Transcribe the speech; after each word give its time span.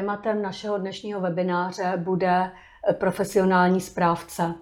Tématem 0.00 0.42
našeho 0.42 0.78
dnešního 0.78 1.20
webináře 1.20 1.92
bude 1.96 2.50
profesionální 2.92 3.80
správce. 3.80 4.54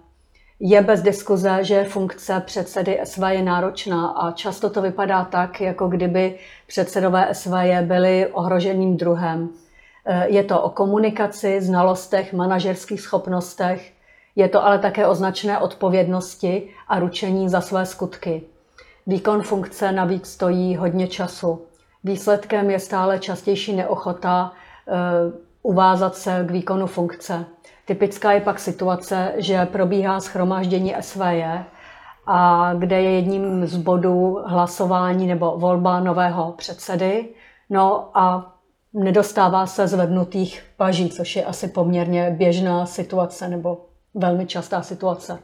Je 0.60 0.82
bez 0.82 1.02
diskuze, 1.02 1.58
že 1.60 1.84
funkce 1.84 2.42
předsedy 2.46 3.00
SV 3.04 3.22
je 3.28 3.42
náročná 3.42 4.08
a 4.08 4.32
často 4.32 4.70
to 4.70 4.82
vypadá 4.82 5.24
tak, 5.24 5.60
jako 5.60 5.88
kdyby 5.88 6.38
předsedové 6.66 7.28
SV 7.32 7.50
byli 7.82 8.26
ohroženým 8.26 8.96
druhem. 8.96 9.48
Je 10.26 10.44
to 10.44 10.62
o 10.62 10.70
komunikaci, 10.70 11.60
znalostech, 11.60 12.32
manažerských 12.32 13.00
schopnostech, 13.00 13.92
je 14.36 14.48
to 14.48 14.64
ale 14.64 14.78
také 14.78 15.06
o 15.06 15.14
značné 15.14 15.58
odpovědnosti 15.58 16.68
a 16.88 16.98
ručení 16.98 17.48
za 17.48 17.60
své 17.60 17.86
skutky. 17.86 18.42
Výkon 19.06 19.42
funkce 19.42 19.92
navíc 19.92 20.26
stojí 20.26 20.76
hodně 20.76 21.08
času. 21.08 21.62
Výsledkem 22.04 22.70
je 22.70 22.78
stále 22.80 23.18
častější 23.18 23.76
neochota 23.76 24.52
uvázat 25.62 26.16
se 26.16 26.44
k 26.48 26.50
výkonu 26.50 26.86
funkce. 26.86 27.44
Typická 27.84 28.32
je 28.32 28.40
pak 28.40 28.58
situace, 28.58 29.32
že 29.36 29.66
probíhá 29.66 30.20
schromáždění 30.20 30.94
SVJ, 31.00 31.44
a 32.30 32.70
kde 32.74 33.02
je 33.02 33.10
jedním 33.10 33.66
z 33.66 33.76
bodů 33.76 34.38
hlasování 34.44 35.26
nebo 35.26 35.58
volba 35.58 36.00
nového 36.00 36.52
předsedy. 36.52 37.28
No 37.70 38.10
a 38.14 38.54
nedostává 38.94 39.66
se 39.66 39.86
zvednutých 39.86 40.62
paží, 40.76 41.10
což 41.10 41.36
je 41.36 41.44
asi 41.44 41.68
poměrně 41.68 42.30
běžná 42.30 42.86
situace 42.86 43.48
nebo 43.48 43.86
velmi 44.14 44.46
častá 44.46 44.82
situace. 44.82 45.38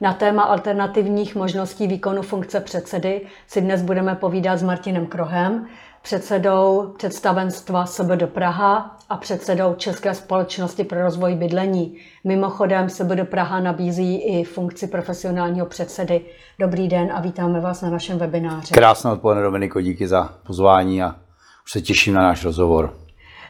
Na 0.00 0.14
téma 0.14 0.42
alternativních 0.42 1.34
možností 1.34 1.86
výkonu 1.86 2.22
funkce 2.22 2.60
předsedy 2.60 3.26
si 3.46 3.60
dnes 3.60 3.82
budeme 3.82 4.14
povídat 4.14 4.58
s 4.58 4.62
Martinem 4.62 5.06
Krohem, 5.06 5.66
předsedou 6.02 6.94
představenstva 6.96 7.86
SBD 7.86 8.22
Praha 8.26 8.96
a 9.08 9.16
předsedou 9.16 9.74
České 9.74 10.14
společnosti 10.14 10.84
pro 10.84 11.02
rozvoj 11.02 11.34
bydlení. 11.34 11.96
Mimochodem 12.24 12.88
SBD 12.88 13.28
Praha 13.30 13.60
nabízí 13.60 14.16
i 14.16 14.44
funkci 14.44 14.86
profesionálního 14.86 15.66
předsedy. 15.66 16.20
Dobrý 16.58 16.88
den 16.88 17.12
a 17.12 17.20
vítáme 17.20 17.60
vás 17.60 17.82
na 17.82 17.90
našem 17.90 18.18
webináři. 18.18 18.74
Krásné 18.74 19.12
odpoledne 19.12 19.42
Dominiko, 19.42 19.80
díky 19.80 20.08
za 20.08 20.34
pozvání 20.46 21.02
a 21.02 21.16
už 21.64 21.72
se 21.72 21.80
těším 21.80 22.14
na 22.14 22.22
náš 22.22 22.44
rozhovor. 22.44 22.94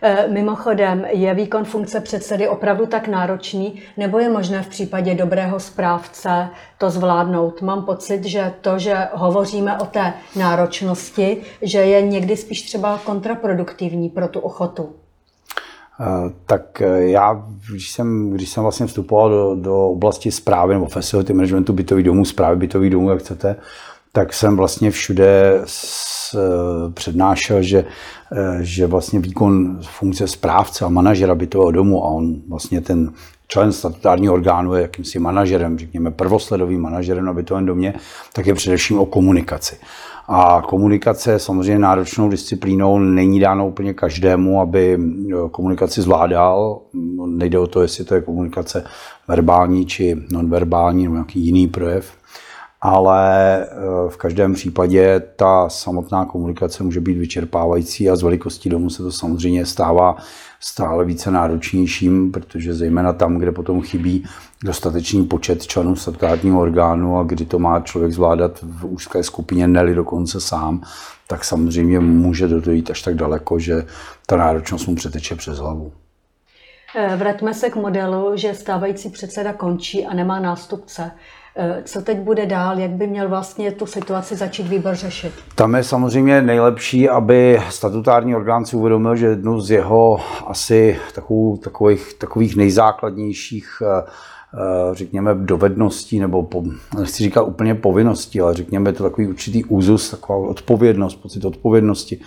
Eh, 0.03 0.29
mimochodem, 0.29 1.07
je 1.11 1.35
výkon 1.35 1.65
funkce 1.65 2.01
předsedy 2.01 2.49
opravdu 2.49 2.87
tak 2.87 3.09
náročný, 3.09 3.83
nebo 3.97 4.19
je 4.19 4.29
možné 4.29 4.63
v 4.63 4.69
případě 4.69 5.15
dobrého 5.15 5.61
správce 5.61 6.49
to 6.79 6.91
zvládnout? 6.91 7.63
Mám 7.63 7.85
pocit, 7.85 8.25
že 8.25 8.53
to, 8.61 8.79
že 8.79 9.09
hovoříme 9.13 9.79
o 9.79 9.87
té 9.87 10.13
náročnosti, 10.37 11.37
že 11.63 11.79
je 11.79 12.03
někdy 12.03 12.37
spíš 12.37 12.63
třeba 12.63 13.01
kontraproduktivní 13.05 14.09
pro 14.09 14.29
tu 14.29 14.41
ochotu. 14.41 14.89
Eh, 16.01 16.33
tak 16.47 16.81
eh, 16.81 17.05
já, 17.05 17.45
když 17.71 17.91
jsem, 17.91 18.31
když 18.31 18.49
jsem 18.49 18.63
vlastně 18.63 18.87
vstupoval 18.87 19.31
do, 19.31 19.55
do 19.55 19.89
oblasti 19.89 20.31
zprávy 20.31 20.75
nebo 20.75 20.87
facility 20.87 21.33
managementu 21.33 21.73
bytových 21.73 22.05
domů, 22.05 22.25
zprávy 22.25 22.57
bytových 22.57 22.91
domů, 22.91 23.11
jak 23.11 23.19
chcete, 23.19 23.57
tak 24.13 24.33
jsem 24.33 24.57
vlastně 24.57 24.91
všude 24.91 25.61
Eh, 26.35 26.91
přednášel, 26.93 27.63
že, 27.63 27.85
eh, 28.33 28.59
že 28.61 28.87
vlastně 28.87 29.19
výkon 29.21 29.79
funkce 29.83 30.29
správce 30.29 30.85
a 30.85 30.89
manažera 30.89 31.35
bytového 31.35 31.71
domu 31.71 32.05
a 32.05 32.09
on 32.09 32.35
vlastně 32.49 32.81
ten 32.81 33.13
člen 33.49 33.73
statutárního 33.73 34.35
orgánu 34.35 34.75
je 34.75 34.83
jakýmsi 34.83 35.19
manažerem, 35.19 35.79
řekněme 35.79 36.11
prvosledovým 36.11 36.81
manažerem 36.81 37.25
na 37.25 37.33
bytovém 37.33 37.67
domě, 37.67 37.95
tak 38.33 38.47
je 38.47 38.55
především 38.55 38.99
o 38.99 39.07
komunikaci. 39.07 39.77
A 40.29 40.63
komunikace 40.67 41.39
samozřejmě 41.39 41.79
náročnou 41.79 42.29
disciplínou, 42.29 42.99
není 42.99 43.41
dáno 43.41 43.69
úplně 43.69 43.95
každému, 43.95 44.61
aby 44.61 44.99
eh, 44.99 45.35
komunikaci 45.51 46.03
zvládal. 46.03 46.81
Nejde 47.27 47.59
o 47.59 47.67
to, 47.67 47.83
jestli 47.83 48.05
to 48.05 48.15
je 48.15 48.21
komunikace 48.21 48.85
verbální 49.29 49.87
či 49.87 50.17
nonverbální 50.31 51.03
nebo 51.05 51.15
nějaký 51.15 51.41
jiný 51.41 51.67
projev 51.69 52.13
ale 52.81 53.61
eh, 53.63 53.67
v 54.09 54.17
každém 54.17 54.55
případě 54.55 55.23
ta 55.37 55.69
samotná 55.69 56.25
komunikace 56.25 56.85
může 56.85 57.01
být 57.01 57.19
vyčerpávající 57.19 58.11
a 58.11 58.17
z 58.17 58.23
velikostí 58.23 58.69
domu 58.69 58.91
se 58.91 59.03
to 59.03 59.13
samozřejmě 59.13 59.67
stává 59.67 60.17
stále 60.61 61.05
více 61.05 61.31
náročnějším, 61.31 62.33
protože 62.33 62.75
zejména 62.75 63.13
tam, 63.13 63.37
kde 63.37 63.53
potom 63.53 63.83
chybí 63.83 64.25
dostatečný 64.65 65.25
počet 65.25 65.67
členů 65.67 65.97
statutárního 65.97 66.61
orgánu 66.61 67.19
a 67.19 67.23
kdy 67.23 67.45
to 67.45 67.59
má 67.59 67.81
člověk 67.81 68.13
zvládat 68.13 68.59
v 68.63 68.85
úzké 68.85 69.23
skupině, 69.23 69.69
neli 69.69 69.95
dokonce 69.95 70.41
sám, 70.41 70.83
tak 71.27 71.45
samozřejmě 71.45 72.01
může 72.01 72.49
dojít 72.49 72.91
až 72.91 73.03
tak 73.03 73.15
daleko, 73.15 73.59
že 73.59 73.87
ta 74.27 74.37
náročnost 74.37 74.87
mu 74.87 74.95
přeteče 74.95 75.37
přes 75.37 75.59
hlavu. 75.59 75.93
Eh, 76.97 77.17
vraťme 77.17 77.55
se 77.55 77.71
k 77.71 77.77
modelu, 77.77 78.33
že 78.35 78.55
stávající 78.55 79.11
předseda 79.11 79.53
končí 79.53 80.07
a 80.07 80.15
nemá 80.15 80.41
nástupce. 80.41 81.11
Eh, 81.57 81.83
co 81.85 82.03
teď 82.03 82.19
bude 82.19 82.47
dál? 82.47 82.79
Jak 82.79 82.91
by 82.91 83.07
měl 83.07 83.29
vlastně 83.29 83.73
tu 83.73 83.87
situaci 83.87 84.37
začít 84.37 84.69
výbor 84.69 84.95
řešit? 84.95 85.33
Tam 85.55 85.75
je 85.75 85.85
samozřejmě 85.85 86.43
nejlepší, 86.43 87.09
aby 87.09 87.63
statutární 87.71 88.37
orgán 88.37 88.65
si 88.65 88.77
uvědomil, 88.77 89.17
že 89.17 89.27
jednu 89.27 89.61
z 89.61 89.71
jeho 89.71 90.21
asi 90.47 90.99
takovou, 91.15 91.57
takových, 91.57 92.15
takových 92.15 92.57
nejzákladnějších 92.57 93.83
eh, 93.83 94.03
eh, 94.55 94.95
řekněme, 94.95 95.35
dovedností, 95.35 96.21
nebo 96.21 96.43
po, 96.43 96.63
nechci 96.99 97.23
říkat 97.23 97.43
úplně 97.43 97.75
povinností, 97.75 98.41
ale 98.41 98.55
řekněme 98.55 98.93
to 98.93 99.03
takový 99.03 99.27
určitý 99.27 99.65
úzus, 99.65 100.11
taková 100.11 100.49
odpovědnost, 100.49 101.15
pocit 101.15 101.45
odpovědnosti 101.45 102.21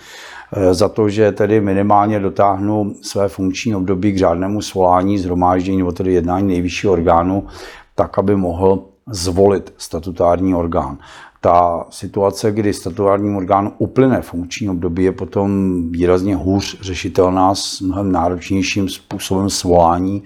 za 0.70 0.88
to, 0.88 1.08
že 1.08 1.32
tedy 1.32 1.60
minimálně 1.60 2.20
dotáhnu 2.20 2.94
své 3.02 3.28
funkční 3.28 3.74
období 3.74 4.12
k 4.12 4.18
řádnému 4.18 4.62
svolání, 4.62 5.18
zhromáždění 5.18 5.78
nebo 5.78 5.92
tedy 5.92 6.12
jednání 6.12 6.48
nejvyššího 6.48 6.92
orgánu, 6.92 7.46
tak, 7.94 8.18
aby 8.18 8.36
mohl 8.36 8.93
zvolit 9.10 9.74
statutární 9.76 10.54
orgán. 10.54 10.98
Ta 11.40 11.86
situace, 11.90 12.52
kdy 12.52 12.72
statutárním 12.72 13.36
orgánu 13.36 13.72
uplyne 13.78 14.22
funkční 14.22 14.70
období, 14.70 15.04
je 15.04 15.12
potom 15.12 15.82
výrazně 15.90 16.36
hůř 16.36 16.80
řešitelná 16.80 17.54
s 17.54 17.80
mnohem 17.80 18.12
náročnějším 18.12 18.88
způsobem 18.88 19.50
svolání 19.50 20.24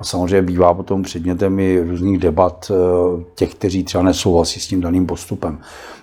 a 0.00 0.04
samozřejmě 0.04 0.42
bývá 0.42 0.74
potom 0.74 1.02
předmětem 1.02 1.60
i 1.60 1.80
různých 1.88 2.18
debat 2.18 2.70
eh, 2.70 3.24
těch, 3.34 3.54
kteří 3.54 3.84
třeba 3.84 4.04
nesouhlasí 4.04 4.60
s 4.60 4.68
tím 4.68 4.80
daným 4.80 5.06
postupem. 5.06 5.58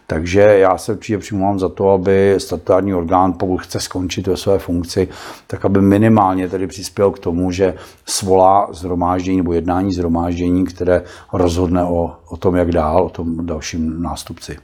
Takže 0.08 0.42
já 0.42 0.78
se 0.78 0.92
určitě 0.92 1.18
přimluvám 1.18 1.60
za 1.60 1.70
to, 1.70 1.90
aby 1.90 2.36
statutární 2.38 2.94
orgán, 2.94 3.34
pokud 3.34 3.58
chce 3.58 3.80
skončit 3.80 4.28
ve 4.28 4.38
své 4.38 4.60
funkci, 4.60 5.08
tak 5.48 5.66
aby 5.66 5.82
minimálně 5.82 6.50
tedy 6.50 6.68
přispěl 6.68 7.12
k 7.12 7.20
tomu, 7.20 7.52
že 7.52 7.74
svolá 8.06 8.68
zhromáždění 8.72 9.38
nebo 9.38 9.54
jednání 9.54 9.94
zhromáždění, 9.94 10.66
které 10.66 11.04
rozhodne 11.34 11.84
o, 11.84 12.16
o 12.30 12.38
tom, 12.38 12.56
jak 12.56 12.72
dál, 12.72 13.06
o 13.06 13.10
tom 13.10 13.46
dalším 13.46 14.02
nástupci. 14.02 14.58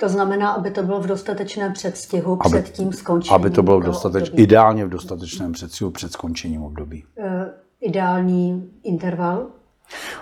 To 0.00 0.08
znamená, 0.08 0.50
aby 0.50 0.70
to 0.70 0.82
bylo 0.82 1.00
v 1.00 1.06
dostatečném 1.06 1.72
předstihu 1.72 2.38
aby, 2.40 2.62
před 2.62 2.72
tím 2.72 2.92
skončením. 2.92 3.34
Aby 3.34 3.50
to 3.50 3.62
bylo 3.62 3.80
v 3.80 3.84
dostateč, 3.84 4.30
ideálně 4.34 4.84
v 4.84 4.88
dostatečném 4.88 5.52
předstihu 5.52 5.90
před 5.90 6.12
skončením 6.12 6.62
období. 6.62 7.04
Uh, 7.18 7.24
ideální 7.80 8.70
interval? 8.82 9.46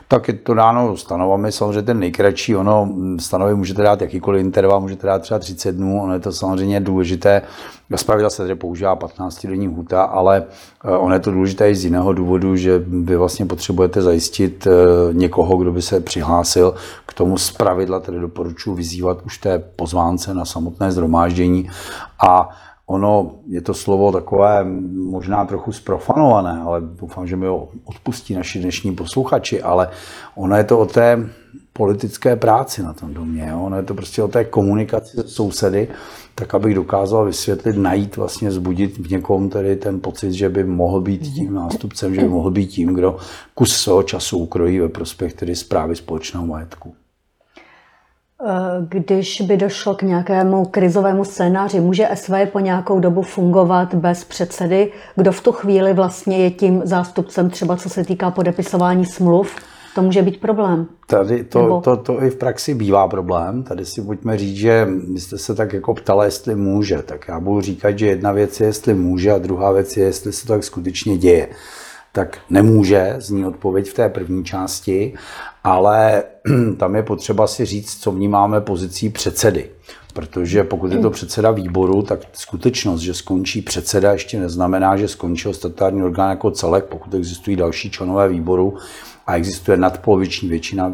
Tak 0.09 0.29
je 0.29 0.35
to 0.35 0.55
dáno 0.55 0.97
stanovami, 0.97 1.53
samozřejmě 1.53 1.83
ten 1.83 1.99
nejkratší, 1.99 2.57
ono 2.57 2.89
stanovy 3.21 3.55
můžete 3.55 3.83
dát 3.83 4.01
jakýkoliv 4.01 4.41
interval, 4.41 4.81
můžete 4.81 5.07
dát 5.07 5.23
třeba 5.23 5.39
30 5.39 5.73
dnů, 5.73 6.03
ono 6.03 6.13
je 6.13 6.21
to 6.21 6.33
samozřejmě 6.33 6.81
důležité, 6.81 7.43
zpravidla 7.97 8.31
se 8.31 8.43
tedy 8.43 8.55
používá 8.55 8.97
15 8.97 9.47
denní 9.47 9.67
hůta, 9.67 10.03
ale 10.03 10.45
eh, 10.85 10.91
ono 10.91 11.15
je 11.15 11.21
to 11.21 11.31
důležité 11.31 11.71
i 11.71 11.75
z 11.75 11.85
jiného 11.85 12.13
důvodu, 12.13 12.57
že 12.57 12.79
vy 12.79 13.17
vlastně 13.17 13.47
potřebujete 13.47 14.03
zajistit 14.03 14.67
eh, 14.67 14.71
někoho, 15.13 15.57
kdo 15.57 15.73
by 15.73 15.83
se 15.83 16.01
přihlásil. 16.01 16.75
K 17.07 17.15
tomu 17.15 17.39
zpravidla, 17.39 18.01
tedy 18.01 18.21
doporučuji 18.21 18.75
vyzývat 18.75 19.19
už 19.27 19.39
té 19.39 19.59
pozvánce 19.59 20.35
na 20.35 20.45
samotné 20.45 20.93
zhromáždění. 20.93 21.71
A 22.27 22.49
Ono 22.87 23.31
je 23.47 23.61
to 23.61 23.75
slovo 23.75 24.13
takové 24.13 24.65
možná 24.93 25.45
trochu 25.45 25.73
sprofanované, 25.73 26.61
ale 26.61 26.81
doufám, 26.81 27.27
že 27.27 27.37
mi 27.37 27.47
ho 27.47 27.69
odpustí 27.85 28.35
naši 28.35 28.59
dnešní 28.59 28.95
posluchači, 28.95 29.63
ale 29.63 29.89
ono 30.35 30.57
je 30.57 30.65
to 30.65 30.79
o 30.79 30.87
té 30.87 31.29
politické 31.73 32.37
práci 32.37 32.83
na 32.83 32.93
tom 32.93 33.15
domě. 33.15 33.49
Jo? 33.51 33.63
Ono 33.63 33.77
je 33.77 33.83
to 33.83 33.95
prostě 33.95 34.23
o 34.23 34.29
té 34.29 34.45
komunikaci 34.45 35.17
se 35.17 35.29
sousedy, 35.29 35.89
tak 36.35 36.55
abych 36.55 36.75
dokázal 36.75 37.25
vysvětlit, 37.25 37.77
najít, 37.77 38.17
vlastně 38.17 38.51
zbudit 38.51 38.99
v 38.99 39.11
někom 39.11 39.49
tedy 39.49 39.77
ten 39.77 40.01
pocit, 40.01 40.33
že 40.33 40.49
by 40.49 40.65
mohl 40.65 41.01
být 41.01 41.23
tím 41.35 41.55
nástupcem, 41.55 42.15
že 42.15 42.21
by 42.21 42.29
mohl 42.29 42.51
být 42.51 42.67
tím, 42.67 42.95
kdo 42.95 43.17
kus 43.55 43.77
svého 43.77 44.03
času 44.03 44.39
ukrojí 44.39 44.81
ve 44.81 44.89
prospěch 44.89 45.35
tedy 45.35 45.57
zprávy 45.57 45.97
společného 45.97 46.47
majetku. 46.47 46.95
Eh, 48.43 48.87
když 48.89 49.41
by 49.41 49.57
došlo 49.57 49.95
k 49.95 50.03
nějakému 50.03 50.65
krizovému 50.65 51.25
scénáři, 51.25 51.81
může 51.81 52.09
SV 52.15 52.33
po 52.53 52.61
nějakou 52.61 53.01
dobu 53.01 53.23
fungovat 53.23 53.95
bez 53.95 54.25
předsedy? 54.25 54.93
Kdo 55.17 55.33
v 55.33 55.41
tu 55.41 55.53
chvíli 55.53 55.95
vlastně 55.95 56.39
je 56.39 56.51
tím 56.51 56.83
zástupcem, 56.85 57.51
třeba 57.51 57.77
co 57.77 57.89
se 57.89 58.05
týká 58.05 58.31
podepisování 58.31 59.07
smluv? 59.07 59.57
To 59.95 60.03
může 60.03 60.23
být 60.23 60.41
problém. 60.41 60.87
Tady 61.07 61.45
to, 61.45 61.63
Nebo... 61.63 61.81
to, 61.81 61.97
to 61.97 62.23
i 62.23 62.31
v 62.31 62.37
praxi 62.37 62.75
bývá 62.75 63.09
problém. 63.09 63.63
Tady 63.63 63.85
si 63.85 64.03
pojďme 64.03 64.39
říct, 64.39 64.57
že 64.57 64.89
vy 65.13 65.21
jste 65.21 65.39
se 65.39 65.55
tak 65.55 65.73
jako 65.73 65.95
ptala, 65.95 66.25
jestli 66.25 66.55
může. 66.55 67.03
Tak 67.03 67.29
já 67.29 67.41
budu 67.41 67.61
říkat, 67.61 67.99
že 67.99 68.07
jedna 68.07 68.33
věc 68.33 68.61
je, 68.61 68.67
jestli 68.67 68.95
může 68.95 69.33
a 69.33 69.39
druhá 69.39 69.73
věc 69.73 69.97
je, 69.97 70.05
jestli 70.05 70.33
se 70.33 70.47
to 70.47 70.53
tak 70.53 70.65
skutečně 70.65 71.19
děje. 71.19 71.49
Tak 72.15 72.39
nemůže, 72.51 73.17
zní 73.19 73.47
odpověď 73.47 73.91
v 73.91 73.95
té 73.95 74.09
první 74.09 74.45
části, 74.45 75.15
ale 75.65 76.23
tam 76.77 76.97
je 76.97 77.03
potřeba 77.03 77.47
si 77.47 77.65
říct, 77.65 78.01
co 78.01 78.13
vnímáme 78.13 78.61
pozicí 78.61 79.11
předsedy. 79.11 79.71
Protože 80.13 80.65
pokud 80.65 80.93
je 80.93 80.99
to 80.99 81.11
předseda 81.11 81.51
výboru, 81.51 82.03
tak 82.03 82.21
skutečnost, 82.33 83.01
že 83.01 83.15
skončí 83.15 83.63
předseda, 83.63 84.13
ještě 84.13 84.41
neznamená, 84.41 84.97
že 84.97 85.09
skončil 85.09 85.55
statutární 85.55 86.03
orgán 86.03 86.31
jako 86.31 86.51
celek, 86.51 86.85
pokud 86.85 87.15
existují 87.15 87.57
další 87.57 87.91
členové 87.91 88.29
výboru 88.29 88.75
a 89.27 89.37
existuje 89.37 89.77
nadpoloviční 89.77 90.49
většina 90.49 90.93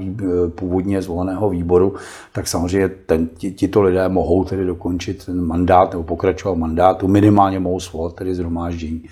původně 0.55 1.03
zvoleného 1.03 1.51
výboru, 1.51 1.95
tak 2.33 2.49
samozřejmě 2.49 2.89
ten, 2.89 3.29
tito 3.55 3.83
lidé 3.83 4.09
mohou 4.09 4.45
tedy 4.45 4.65
dokončit 4.65 5.27
ten 5.27 5.47
mandát 5.47 5.91
nebo 5.93 6.05
pokračovat 6.05 6.55
mandátu, 6.55 7.09
minimálně 7.09 7.59
mohou 7.59 7.81
svolat 7.81 8.15
tedy 8.15 8.35
zhromáždění. 8.35 9.03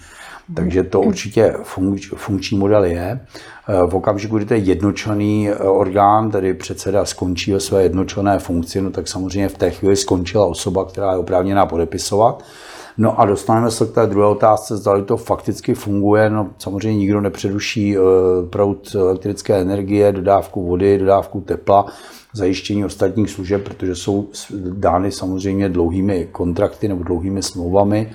Takže 0.54 0.82
to 0.82 1.00
určitě 1.00 1.54
funkč, 1.62 2.08
funkční 2.16 2.58
model 2.58 2.84
je. 2.84 3.20
V 3.86 3.94
okamžiku, 3.94 4.36
kdy 4.36 4.46
to 4.46 4.54
je 4.54 4.60
jednočlený 4.60 5.50
orgán, 5.52 6.30
tedy 6.30 6.54
předseda 6.54 7.04
skončí 7.04 7.52
ve 7.52 7.60
své 7.60 7.82
jednočlené 7.82 8.38
funkci, 8.38 8.80
no 8.80 8.90
tak 8.90 9.08
samozřejmě 9.08 9.48
v 9.48 9.58
té 9.58 9.70
chvíli 9.70 9.96
skončila 9.96 10.46
osoba, 10.46 10.84
která 10.84 11.12
je 11.12 11.18
oprávněná 11.18 11.66
podepisovat. 11.66 12.44
No 12.98 13.20
a 13.20 13.26
dostaneme 13.26 13.70
se 13.70 13.86
k 13.86 13.90
té 13.90 14.06
druhé 14.06 14.26
otázce, 14.26 14.76
zda 14.76 15.04
to 15.04 15.16
fakticky 15.16 15.74
funguje. 15.74 16.30
No, 16.30 16.50
samozřejmě 16.58 16.98
nikdo 16.98 17.20
nepředuší 17.20 17.96
eh, 17.96 18.00
proud 18.50 18.94
elektrické 18.94 19.56
energie, 19.56 20.12
dodávku 20.12 20.66
vody, 20.66 20.98
dodávku 20.98 21.40
tepla, 21.40 21.86
zajištění 22.32 22.84
ostatních 22.84 23.30
služeb, 23.30 23.64
protože 23.64 23.94
jsou 23.94 24.28
dány 24.72 25.12
samozřejmě 25.12 25.68
dlouhými 25.68 26.28
kontrakty 26.32 26.88
nebo 26.88 27.04
dlouhými 27.04 27.42
smlouvami. 27.42 28.10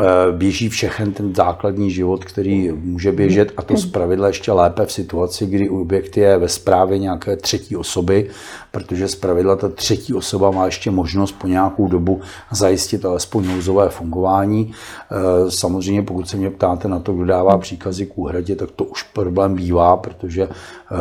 Eh, 0.00 0.32
běží 0.32 0.68
všechen 0.68 1.12
ten 1.12 1.34
základní 1.34 1.90
život, 1.90 2.24
který 2.24 2.72
může 2.72 3.12
běžet 3.12 3.52
a 3.56 3.62
to 3.62 3.76
zpravidla 3.76 4.26
ještě 4.26 4.52
lépe 4.52 4.86
v 4.86 4.92
situaci, 4.92 5.46
kdy 5.46 5.68
objekt 5.68 6.16
je 6.16 6.38
ve 6.38 6.48
správě 6.48 6.98
nějaké 6.98 7.36
třetí 7.36 7.76
osoby, 7.76 8.30
protože 8.70 9.08
zpravidla 9.08 9.56
ta 9.56 9.68
třetí 9.68 10.14
osoba 10.14 10.50
má 10.50 10.66
ještě 10.66 10.90
možnost 10.90 11.32
po 11.32 11.46
nějakou 11.46 11.88
dobu 11.88 12.20
zajistit 12.50 13.04
alespoň 13.04 13.46
nouzové 13.46 13.88
fungování. 13.88 14.72
Eh, 15.10 15.50
samozřejmě, 15.50 16.02
pokud 16.02 16.28
se 16.28 16.36
mě 16.36 16.50
ptáte 16.50 16.88
na 16.88 16.98
to, 16.98 17.12
kdo 17.12 17.24
dává 17.24 17.58
příkazy 17.58 18.06
k 18.06 18.18
úhradě, 18.18 18.56
tak 18.56 18.70
to 18.70 18.84
už 18.84 19.02
problém 19.02 19.54
bývá, 19.54 19.96
protože 19.96 20.42
eh, 20.42 20.96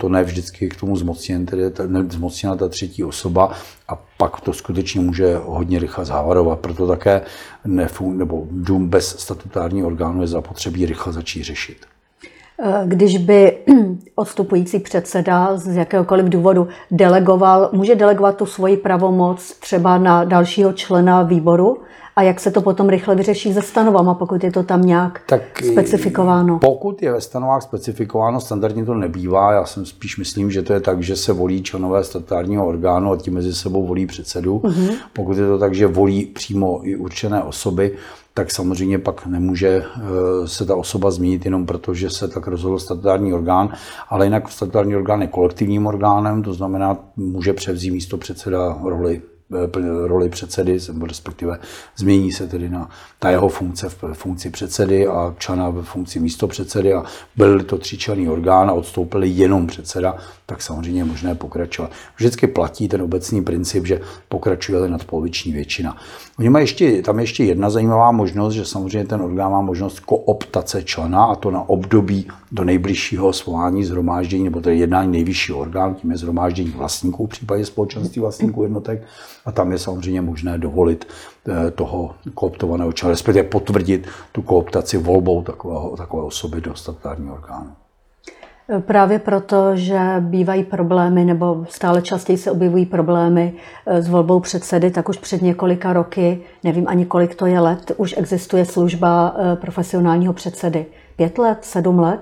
to 0.00 0.08
ne 0.08 0.24
vždycky 0.24 0.68
k 0.68 0.80
tomu 0.80 0.96
zmocněn, 0.96 1.46
tedy 1.46 1.62
zmocněna 2.08 2.56
ta 2.56 2.68
třetí 2.68 3.04
osoba 3.04 3.52
a 3.88 3.96
pak 4.24 4.40
to 4.40 4.52
skutečně 4.52 5.00
může 5.00 5.36
hodně 5.44 5.78
rychle 5.78 6.04
závarovat. 6.04 6.58
Proto 6.58 6.86
také 6.86 7.20
nefun, 7.64 8.18
nebo 8.18 8.46
dům 8.50 8.88
bez 8.88 9.18
statutárního 9.18 9.86
orgánu 9.86 10.20
je 10.20 10.26
zapotřebí 10.26 10.86
rychle 10.86 11.12
začít 11.12 11.42
řešit. 11.42 11.76
Eh, 12.62 12.82
když 12.84 13.18
by 13.18 13.58
odstupující 14.14 14.78
předseda 14.78 15.56
z 15.56 15.76
jakéhokoliv 15.76 16.26
důvodu 16.26 16.68
delegoval, 16.90 17.70
může 17.72 17.94
delegovat 17.94 18.36
tu 18.36 18.46
svoji 18.46 18.76
pravomoc 18.76 19.56
třeba 19.60 19.98
na 19.98 20.24
dalšího 20.24 20.72
člena 20.72 21.22
výboru, 21.22 21.78
a 22.16 22.22
jak 22.22 22.40
se 22.40 22.50
to 22.50 22.60
potom 22.60 22.88
rychle 22.88 23.14
vyřeší 23.14 23.54
se 23.54 23.62
stanovama, 23.62 24.14
pokud 24.14 24.44
je 24.44 24.52
to 24.52 24.62
tam 24.62 24.82
nějak 24.82 25.20
tak 25.26 25.42
specifikováno? 25.72 26.58
Pokud 26.58 27.02
je 27.02 27.12
ve 27.12 27.20
stanovách 27.20 27.62
specifikováno, 27.62 28.40
standardně 28.40 28.84
to 28.84 28.94
nebývá. 28.94 29.52
Já 29.52 29.64
jsem 29.64 29.86
spíš 29.86 30.18
myslím, 30.18 30.50
že 30.50 30.62
to 30.62 30.72
je 30.72 30.80
tak, 30.80 31.02
že 31.02 31.16
se 31.16 31.32
volí 31.32 31.62
členové 31.62 32.04
statutárního 32.04 32.66
orgánu 32.66 33.12
a 33.12 33.16
ti 33.16 33.30
mezi 33.30 33.54
sebou 33.54 33.86
volí 33.86 34.06
předsedu. 34.06 34.58
Uh-huh. 34.58 34.94
Pokud 35.12 35.38
je 35.38 35.46
to 35.46 35.58
tak, 35.58 35.74
že 35.74 35.86
volí 35.86 36.26
přímo 36.26 36.80
i 36.82 36.96
určené 36.96 37.42
osoby, 37.42 37.96
tak 38.34 38.50
samozřejmě 38.50 38.98
pak 38.98 39.26
nemůže 39.26 39.68
eh, 39.68 40.48
se 40.48 40.66
ta 40.66 40.76
osoba 40.76 41.10
změnit 41.10 41.44
jenom 41.44 41.66
proto, 41.66 41.94
že 41.94 42.10
se 42.10 42.28
tak 42.28 42.46
rozhodl 42.46 42.78
statutární 42.78 43.32
orgán, 43.32 43.72
ale 44.08 44.26
jinak 44.26 44.52
statutární 44.52 44.96
orgán 44.96 45.22
je 45.22 45.28
kolektivním 45.28 45.86
orgánem, 45.86 46.42
to 46.42 46.54
znamená, 46.54 46.96
může 47.16 47.52
převzít 47.52 47.90
místo 47.90 48.16
předseda 48.16 48.78
roli 48.84 49.22
roli 50.06 50.28
předsedy, 50.28 50.78
respektive 51.06 51.58
změní 51.96 52.32
se 52.32 52.46
tedy 52.46 52.68
na 52.68 52.90
ta 53.18 53.30
jeho 53.30 53.48
funkce 53.48 53.88
v 53.88 54.04
funkci 54.12 54.50
předsedy 54.50 55.06
a 55.06 55.34
člena 55.38 55.70
ve 55.70 55.82
funkci 55.82 56.20
místo 56.20 56.48
předsedy 56.48 56.94
a 56.94 57.04
byl 57.36 57.62
to 57.62 57.78
tříčlený 57.78 58.28
orgán 58.28 58.70
a 58.70 58.72
odstoupili 58.72 59.28
jenom 59.28 59.66
předseda, 59.66 60.16
tak 60.46 60.62
samozřejmě 60.62 61.00
je 61.00 61.04
možné 61.04 61.34
pokračovat. 61.34 61.90
Vždycky 62.16 62.46
platí 62.46 62.88
ten 62.88 63.02
obecný 63.02 63.44
princip, 63.44 63.86
že 63.86 64.00
pokračuje 64.28 64.88
nadpoloviční 64.88 65.52
většina. 65.52 65.96
Oni 66.38 66.50
mají 66.50 66.62
ještě, 66.62 67.02
tam 67.02 67.18
je 67.18 67.22
ještě 67.22 67.44
jedna 67.44 67.70
zajímavá 67.70 68.12
možnost, 68.12 68.54
že 68.54 68.64
samozřejmě 68.64 69.08
ten 69.08 69.22
orgán 69.22 69.52
má 69.52 69.60
možnost 69.60 70.00
kooptace 70.00 70.82
člena 70.82 71.24
a 71.24 71.34
to 71.34 71.50
na 71.50 71.68
období 71.68 72.28
do 72.52 72.64
nejbližšího 72.64 73.32
svolání 73.32 73.84
zhromáždění 73.84 74.44
nebo 74.44 74.60
tedy 74.60 74.78
jednání 74.78 75.12
nejvyššího 75.12 75.58
orgánu, 75.58 75.94
tím 75.94 76.10
je 76.10 76.16
zhromáždění 76.16 76.70
vlastníků 76.70 77.26
v 77.26 77.30
případě 77.30 77.64
společenství 77.64 78.20
vlastníků 78.20 78.62
jednotek 78.62 79.02
a 79.44 79.52
tam 79.52 79.72
je 79.72 79.78
samozřejmě 79.78 80.20
možné 80.20 80.58
dovolit 80.58 81.04
eh, 81.48 81.70
toho 81.70 82.14
kooptovaného 82.34 82.92
člena, 82.92 83.10
respektive 83.10 83.48
potvrdit 83.48 84.08
tu 84.32 84.42
kooptaci 84.42 84.98
volbou 84.98 85.42
takového, 85.42 85.96
takové 85.96 86.22
osoby 86.22 86.60
do 86.60 86.74
statutárního 86.74 87.34
orgánu. 87.34 87.83
Právě 88.80 89.18
proto, 89.18 89.76
že 89.76 89.98
bývají 90.20 90.64
problémy, 90.64 91.24
nebo 91.24 91.66
stále 91.68 92.02
častěji 92.02 92.38
se 92.38 92.50
objevují 92.50 92.86
problémy 92.86 93.52
eh, 93.86 94.02
s 94.02 94.08
volbou 94.08 94.40
předsedy, 94.40 94.90
tak 94.90 95.08
už 95.08 95.18
před 95.18 95.42
několika 95.42 95.92
roky, 95.92 96.40
nevím 96.64 96.88
ani 96.88 97.06
kolik 97.06 97.34
to 97.34 97.46
je 97.46 97.60
let, 97.60 97.92
už 97.96 98.14
existuje 98.16 98.64
služba 98.64 99.36
eh, 99.36 99.56
profesionálního 99.56 100.32
předsedy. 100.32 100.86
Pět 101.16 101.38
let, 101.38 101.58
sedm 101.62 101.98
let? 101.98 102.20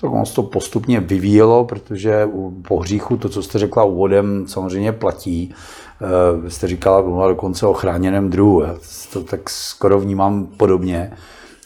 Tak 0.00 0.10
ono 0.10 0.26
se 0.26 0.34
to 0.34 0.42
postupně 0.42 1.00
vyvíjelo, 1.00 1.64
protože 1.64 2.28
po 2.68 2.80
hříchu 2.80 3.16
to, 3.16 3.28
co 3.28 3.42
jste 3.42 3.58
řekla 3.58 3.84
úvodem, 3.84 4.44
samozřejmě 4.46 4.92
platí. 4.92 5.54
Eh, 6.02 6.40
vy 6.40 6.50
jste 6.50 6.66
říkala 6.66 7.02
mluvila 7.02 7.28
dokonce 7.28 7.66
o 7.66 7.72
chráněném 7.72 8.30
druhu. 8.30 8.62
Já 8.62 8.74
to 9.12 9.22
tak 9.24 9.50
skoro 9.50 10.00
vnímám 10.00 10.46
podobně. 10.46 11.12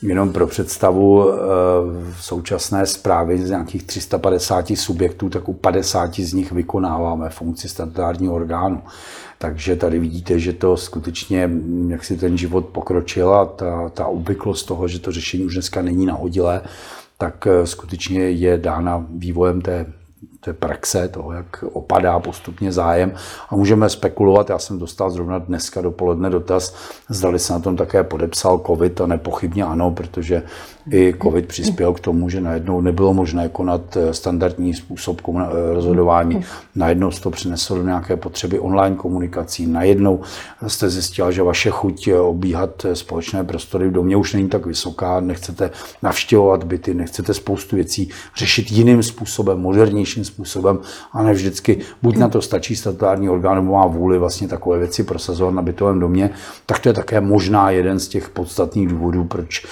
Jenom 0.02 0.32
pro 0.32 0.46
představu 0.46 1.32
eh, 1.32 1.36
v 2.12 2.24
současné 2.24 2.86
zprávy 2.86 3.38
z 3.46 3.50
nějakých 3.50 3.82
350 3.82 4.66
subjektů, 4.74 5.28
tak 5.28 5.48
u 5.48 5.52
50 5.52 6.14
z 6.14 6.32
nich 6.32 6.52
vykonáváme 6.52 7.30
funkci 7.30 7.68
statutárního 7.68 8.34
orgánu. 8.34 8.82
Takže 9.38 9.76
tady 9.76 9.98
vidíte, 9.98 10.38
že 10.38 10.52
to 10.52 10.76
skutečně, 10.76 11.50
jak 11.88 12.04
si 12.04 12.16
ten 12.16 12.38
život 12.38 12.66
pokročil 12.66 13.34
a 13.34 13.44
ta, 13.44 13.88
ta 13.88 14.06
obvyklost 14.06 14.66
toho, 14.66 14.88
že 14.88 14.98
to 14.98 15.12
řešení 15.12 15.44
už 15.44 15.54
dneska 15.54 15.82
není 15.82 16.06
nahodilé, 16.06 16.60
tak 17.18 17.46
eh, 17.46 17.66
skutečně 17.66 18.20
je 18.20 18.58
dána 18.58 19.06
vývojem 19.10 19.60
té 19.60 19.86
té 20.44 20.52
praxe, 20.52 21.08
toho, 21.08 21.32
jak 21.32 21.64
opadá 21.72 22.18
postupně 22.18 22.72
zájem. 22.72 23.14
A 23.48 23.56
můžeme 23.56 23.88
spekulovat, 23.88 24.50
já 24.50 24.58
jsem 24.58 24.78
dostal 24.78 25.10
zrovna 25.10 25.38
dneska 25.38 25.80
dopoledne 25.80 26.30
dotaz, 26.30 26.74
zdali 27.08 27.38
se 27.38 27.52
na 27.52 27.58
tom 27.58 27.76
také 27.76 28.04
podepsal 28.04 28.58
COVID 28.66 29.00
a 29.00 29.06
nepochybně 29.06 29.64
ano, 29.64 29.90
protože 29.90 30.42
i 30.90 31.14
COVID 31.22 31.46
přispěl 31.46 31.92
k 31.92 32.00
tomu, 32.00 32.28
že 32.28 32.40
najednou 32.40 32.80
nebylo 32.80 33.14
možné 33.14 33.48
konat 33.48 33.96
eh, 33.96 34.14
standardní 34.14 34.74
způsob 34.74 35.20
eh, 35.28 35.74
rozhodování. 35.74 36.44
Najednou 36.74 37.10
se 37.10 37.20
to 37.20 37.30
přineslo 37.30 37.76
do 37.76 37.82
nějaké 37.82 38.16
potřeby 38.16 38.58
online 38.58 38.96
komunikací. 38.96 39.66
Najednou 39.66 40.20
jste 40.66 40.90
zjistila, 40.90 41.30
že 41.30 41.42
vaše 41.42 41.70
chuť 41.70 42.08
eh, 42.08 42.20
obíhat 42.20 42.86
společné 42.94 43.44
prostory 43.44 43.88
v 43.88 43.92
domě 43.92 44.16
už 44.16 44.32
není 44.32 44.48
tak 44.48 44.66
vysoká, 44.66 45.20
nechcete 45.20 45.70
navštěvovat 46.02 46.64
byty, 46.64 46.94
nechcete 46.94 47.34
spoustu 47.34 47.76
věcí 47.76 48.08
řešit 48.36 48.72
jiným 48.72 49.02
způsobem, 49.02 49.60
modernějším 49.60 50.24
způsobem 50.24 50.78
a 51.12 51.22
ne 51.22 51.32
vždycky 51.32 51.78
buď 52.02 52.16
na 52.16 52.28
to 52.28 52.42
stačí 52.42 52.76
statutární 52.76 53.28
orgán 53.28 53.54
nebo 53.54 53.72
má 53.72 53.86
vůli 53.86 54.18
vlastně 54.18 54.48
takové 54.48 54.78
věci 54.78 55.04
prosazovat 55.04 55.54
na 55.54 55.62
bytovém 55.62 56.00
domě, 56.00 56.30
tak 56.66 56.78
to 56.78 56.88
je 56.88 56.92
také 56.92 57.20
možná 57.20 57.70
jeden 57.70 57.98
z 57.98 58.08
těch 58.08 58.28
podstatných 58.28 58.88
důvodů, 58.88 59.24
proč, 59.24 59.66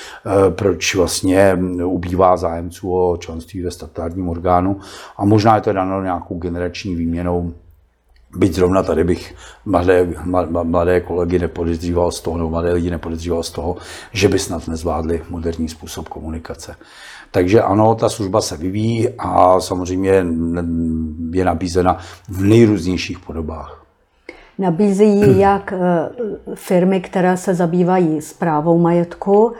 proč 0.51 0.95
vlastně 1.01 1.59
ubývá 1.85 2.37
zájemců 2.37 2.95
o 2.95 3.17
členství 3.17 3.63
ve 3.63 3.71
statutárním 3.71 4.29
orgánu 4.29 4.81
a 5.17 5.25
možná 5.25 5.55
je 5.55 5.61
to 5.61 5.73
dáno 5.73 6.03
nějakou 6.03 6.39
generační 6.39 6.95
výměnou 6.95 7.53
Byť 8.37 8.55
zrovna 8.55 8.83
tady 8.83 9.05
bych 9.05 9.35
mladé, 9.65 10.09
mladé 10.63 11.01
kolegy 11.01 11.39
nepodezříval 11.39 12.11
z 12.11 12.21
toho, 12.21 12.37
nebo 12.37 12.51
mladé 12.51 12.73
lidi 12.73 12.91
nepodezříval 12.91 13.43
z 13.43 13.51
toho, 13.51 13.77
že 14.13 14.29
by 14.29 14.39
snad 14.39 14.69
nezvládli 14.69 15.23
moderní 15.31 15.69
způsob 15.69 16.09
komunikace. 16.09 16.77
Takže 17.31 17.63
ano, 17.63 17.95
ta 17.95 18.09
služba 18.09 18.41
se 18.41 18.57
vyvíjí 18.57 19.09
a 19.19 19.61
samozřejmě 19.61 20.25
je 21.31 21.45
nabízena 21.45 21.99
v 22.29 22.43
nejrůznějších 22.43 23.19
podobách. 23.19 23.85
Nabízí 24.59 25.39
jak 25.39 25.73
eh, 25.73 26.09
firmy, 26.55 27.01
které 27.01 27.37
se 27.37 27.55
zabývají 27.55 28.23
zprávou 28.23 28.79
majetku, 28.79 29.53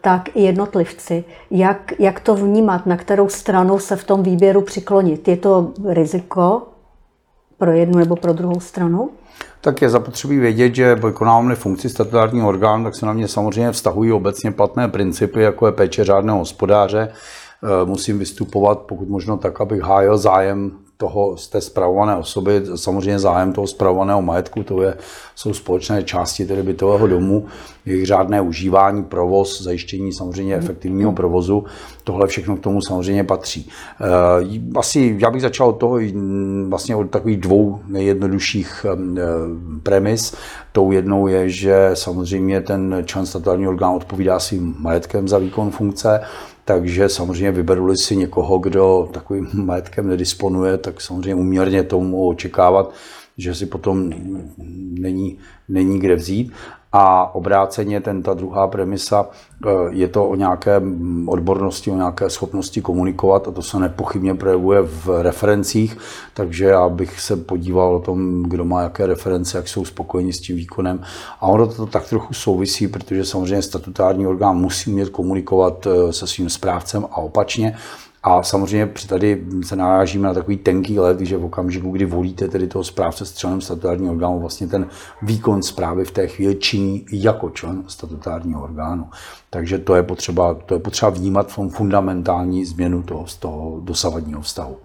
tak 0.00 0.36
i 0.36 0.42
jednotlivci. 0.42 1.24
Jak, 1.50 1.92
jak 1.98 2.20
to 2.20 2.34
vnímat, 2.34 2.86
na 2.86 2.96
kterou 2.96 3.28
stranu 3.28 3.78
se 3.78 3.96
v 3.96 4.04
tom 4.04 4.22
výběru 4.22 4.60
přiklonit? 4.60 5.28
Je 5.28 5.36
to 5.36 5.72
riziko 5.88 6.62
pro 7.58 7.72
jednu 7.72 7.98
nebo 7.98 8.16
pro 8.16 8.32
druhou 8.32 8.60
stranu? 8.60 9.10
Tak 9.60 9.82
je 9.82 9.90
zapotřebí 9.90 10.38
vědět, 10.38 10.74
že 10.74 10.94
vykonávám 10.94 11.54
funkci 11.54 11.88
statutárního 11.88 12.48
orgánu, 12.48 12.84
tak 12.84 12.94
se 12.94 13.06
na 13.06 13.12
mě 13.12 13.28
samozřejmě 13.28 13.72
vztahují 13.72 14.12
obecně 14.12 14.50
platné 14.50 14.88
principy, 14.88 15.42
jako 15.42 15.66
je 15.66 15.72
péče 15.72 16.04
řádného 16.04 16.38
hospodáře. 16.38 17.12
Eh, 17.62 17.84
musím 17.84 18.18
vystupovat 18.18 18.78
pokud 18.78 19.08
možno 19.08 19.36
tak, 19.36 19.60
abych 19.60 19.80
hájil 19.80 20.18
zájem 20.18 20.72
toho, 21.00 21.36
z 21.36 21.48
té 21.48 21.60
spravované 21.60 22.16
osoby, 22.16 22.62
samozřejmě 22.74 23.18
zájem 23.18 23.52
toho 23.52 23.66
spravovaného 23.66 24.22
majetku, 24.22 24.62
to 24.62 24.82
je, 24.82 24.94
jsou 25.34 25.54
společné 25.54 26.02
části 26.02 26.46
tedy 26.46 26.62
bytového 26.62 27.06
domu, 27.06 27.46
jejich 27.86 28.06
řádné 28.06 28.40
užívání, 28.40 29.04
provoz, 29.04 29.62
zajištění 29.62 30.12
samozřejmě 30.12 30.56
efektivního 30.56 31.12
provozu, 31.12 31.64
tohle 32.04 32.26
všechno 32.26 32.56
k 32.56 32.60
tomu 32.60 32.82
samozřejmě 32.82 33.24
patří. 33.24 33.68
Eh, 34.00 34.60
asi 34.76 35.16
já 35.18 35.30
bych 35.30 35.42
začal 35.42 35.68
od 35.68 35.78
toho 35.78 35.98
vlastně 36.68 36.96
od 36.96 37.10
takových 37.10 37.40
dvou 37.40 37.80
nejjednodušších 37.86 38.86
eh, 38.88 38.96
premis. 39.82 40.34
Tou 40.72 40.92
jednou 40.92 41.26
je, 41.26 41.50
že 41.50 41.90
samozřejmě 41.94 42.60
ten 42.60 43.02
člen 43.04 43.26
statutárního 43.26 43.72
orgánu 43.72 43.96
odpovídá 43.96 44.38
svým 44.38 44.76
majetkem 44.78 45.28
za 45.28 45.38
výkon 45.38 45.70
funkce, 45.70 46.20
takže 46.64 47.08
samozřejmě 47.08 47.50
vyberu 47.50 47.96
si 47.96 48.16
někoho, 48.16 48.58
kdo 48.58 49.08
takovým 49.12 49.48
majetkem 49.54 50.08
nedisponuje, 50.08 50.78
tak 50.78 51.00
samozřejmě 51.00 51.34
uměrně 51.34 51.82
tomu 51.82 52.28
očekávat, 52.28 52.94
že 53.38 53.54
si 53.54 53.66
potom 53.66 54.10
není, 55.00 55.38
není 55.68 55.98
kde 55.98 56.14
vzít. 56.14 56.52
A 56.92 57.34
obráceně 57.34 58.00
ten, 58.00 58.22
ta 58.22 58.34
druhá 58.34 58.66
premisa, 58.66 59.28
eh, 59.66 59.70
je 59.90 60.08
to 60.08 60.28
o 60.28 60.34
nějaké 60.34 60.82
odbornosti, 61.26 61.90
o 61.90 61.96
nějaké 61.96 62.30
schopnosti 62.30 62.80
komunikovat 62.80 63.48
a 63.48 63.50
to 63.50 63.62
se 63.62 63.78
nepochybně 63.78 64.34
projevuje 64.34 64.82
v 64.82 65.22
referencích, 65.22 65.98
takže 66.34 66.64
já 66.64 66.88
bych 66.88 67.20
se 67.20 67.36
podíval 67.36 67.94
o 67.94 68.00
tom, 68.00 68.42
kdo 68.42 68.64
má 68.64 68.82
jaké 68.82 69.06
reference, 69.06 69.58
jak 69.58 69.68
jsou 69.68 69.84
spokojeni 69.84 70.32
s 70.32 70.40
tím 70.40 70.56
výkonem. 70.56 71.00
A 71.40 71.46
ono 71.46 71.66
to 71.66 71.86
tak 71.86 72.08
trochu 72.08 72.34
souvisí, 72.34 72.88
protože 72.88 73.24
samozřejmě 73.24 73.62
statutární 73.62 74.26
orgán 74.26 74.56
musí 74.56 74.90
umět 74.90 75.08
komunikovat 75.08 75.86
eh, 75.86 76.12
se 76.12 76.26
svým 76.26 76.50
správcem 76.50 77.04
a 77.04 77.16
opačně. 77.16 77.76
A 78.22 78.42
samozřejmě 78.42 78.92
tady 79.08 79.44
se 79.62 79.76
narážíme 79.76 80.28
na 80.28 80.34
takový 80.34 80.56
tenký 80.56 80.98
let, 80.98 81.20
že 81.20 81.36
v 81.36 81.44
okamžiku, 81.44 81.90
kdy 81.90 82.04
volíte 82.04 82.48
tedy 82.48 82.66
toho 82.66 82.84
správce 82.84 83.26
s 83.26 83.34
členem 83.36 83.60
statutárního 83.60 84.12
orgánu, 84.12 84.40
vlastně 84.40 84.66
ten 84.66 84.86
výkon 85.22 85.62
zprávy 85.62 86.04
v 86.04 86.10
té 86.10 86.26
chvíli 86.26 86.54
činí 86.54 87.06
jako 87.12 87.50
člen 87.50 87.84
statutárního 87.86 88.62
orgánu. 88.62 89.06
Takže 89.50 89.78
to 89.78 89.94
je 89.94 90.02
potřeba, 90.02 90.54
to 90.54 90.74
je 90.74 90.80
potřeba 90.80 91.10
vnímat 91.10 91.52
fundamentální 91.68 92.64
změnu 92.64 93.02
toho, 93.02 93.26
z 93.26 93.36
toho 93.36 93.80
dosavadního 93.80 94.40
vztahu. 94.40 94.76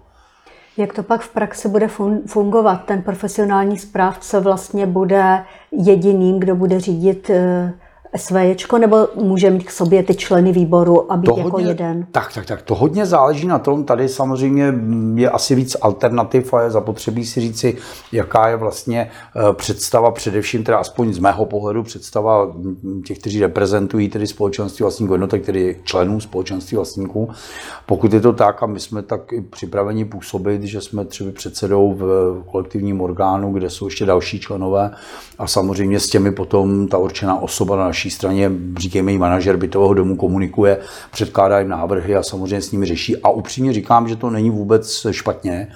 Jak 0.76 0.92
to 0.92 1.02
pak 1.02 1.20
v 1.20 1.32
praxi 1.32 1.68
bude 1.68 1.88
fungovat? 2.26 2.84
Ten 2.84 3.02
profesionální 3.02 3.78
správce 3.78 4.40
vlastně 4.40 4.86
bude 4.86 5.44
jediným, 5.72 6.40
kdo 6.40 6.56
bude 6.56 6.80
řídit 6.80 7.30
eh, 7.30 7.72
SVJčko, 8.16 8.78
nebo 8.78 9.08
může 9.14 9.50
mít 9.50 9.64
k 9.64 9.70
sobě 9.70 10.02
ty 10.02 10.14
členy 10.14 10.52
výboru 10.52 11.12
a 11.12 11.16
být 11.16 11.26
to 11.26 11.38
jako 11.38 11.50
hodně, 11.50 11.68
jeden? 11.68 12.06
Tak, 12.12 12.32
tak, 12.32 12.46
tak. 12.46 12.62
To 12.62 12.74
hodně 12.74 13.06
záleží 13.06 13.46
na 13.46 13.58
tom. 13.58 13.84
Tady 13.84 14.08
samozřejmě 14.08 14.74
je 15.14 15.30
asi 15.30 15.54
víc 15.54 15.76
alternativ 15.80 16.54
a 16.54 16.62
je 16.62 16.70
zapotřebí 16.70 17.26
si 17.26 17.40
říci, 17.40 17.76
jaká 18.12 18.48
je 18.48 18.56
vlastně 18.56 19.10
eh, 19.36 19.52
představa, 19.52 20.10
především 20.10 20.64
teda 20.64 20.78
aspoň 20.78 21.12
z 21.12 21.18
mého 21.18 21.46
pohledu, 21.46 21.82
představa 21.82 22.52
těch, 23.06 23.18
kteří 23.18 23.40
reprezentují 23.40 24.08
tedy 24.08 24.26
společenství 24.26 24.82
vlastníků 24.82 25.14
jednotek, 25.14 25.46
tedy 25.46 25.76
členů 25.84 26.20
společenství 26.20 26.76
vlastníků. 26.76 27.30
Pokud 27.86 28.12
je 28.12 28.20
to 28.20 28.32
tak 28.32 28.62
a 28.62 28.66
my 28.66 28.80
jsme 28.80 29.02
tak 29.02 29.32
i 29.32 29.40
připraveni 29.40 30.04
působit, 30.04 30.62
že 30.62 30.80
jsme 30.80 31.04
třeba 31.04 31.30
předsedou 31.32 31.94
v 31.94 32.42
kolektivním 32.50 33.00
orgánu, 33.00 33.52
kde 33.52 33.70
jsou 33.70 33.84
ještě 33.84 34.06
další 34.06 34.40
členové 34.40 34.90
a 35.38 35.46
samozřejmě 35.46 36.00
s 36.00 36.08
těmi 36.08 36.32
potom 36.32 36.88
ta 36.88 36.98
určená 36.98 37.42
osoba 37.42 37.76
na 37.76 37.84
naší 37.84 38.05
straně, 38.10 38.50
říkejme 38.78 39.12
jí 39.12 39.18
manažer 39.18 39.56
bytového 39.56 39.94
domu, 39.94 40.16
komunikuje, 40.16 40.78
předkládá 41.12 41.58
jim 41.58 41.68
návrhy 41.68 42.16
a 42.16 42.22
samozřejmě 42.22 42.62
s 42.62 42.72
nimi 42.72 42.86
řeší. 42.86 43.16
A 43.16 43.28
upřímně 43.28 43.72
říkám, 43.72 44.08
že 44.08 44.16
to 44.16 44.30
není 44.30 44.50
vůbec 44.50 45.06
špatně. 45.10 45.68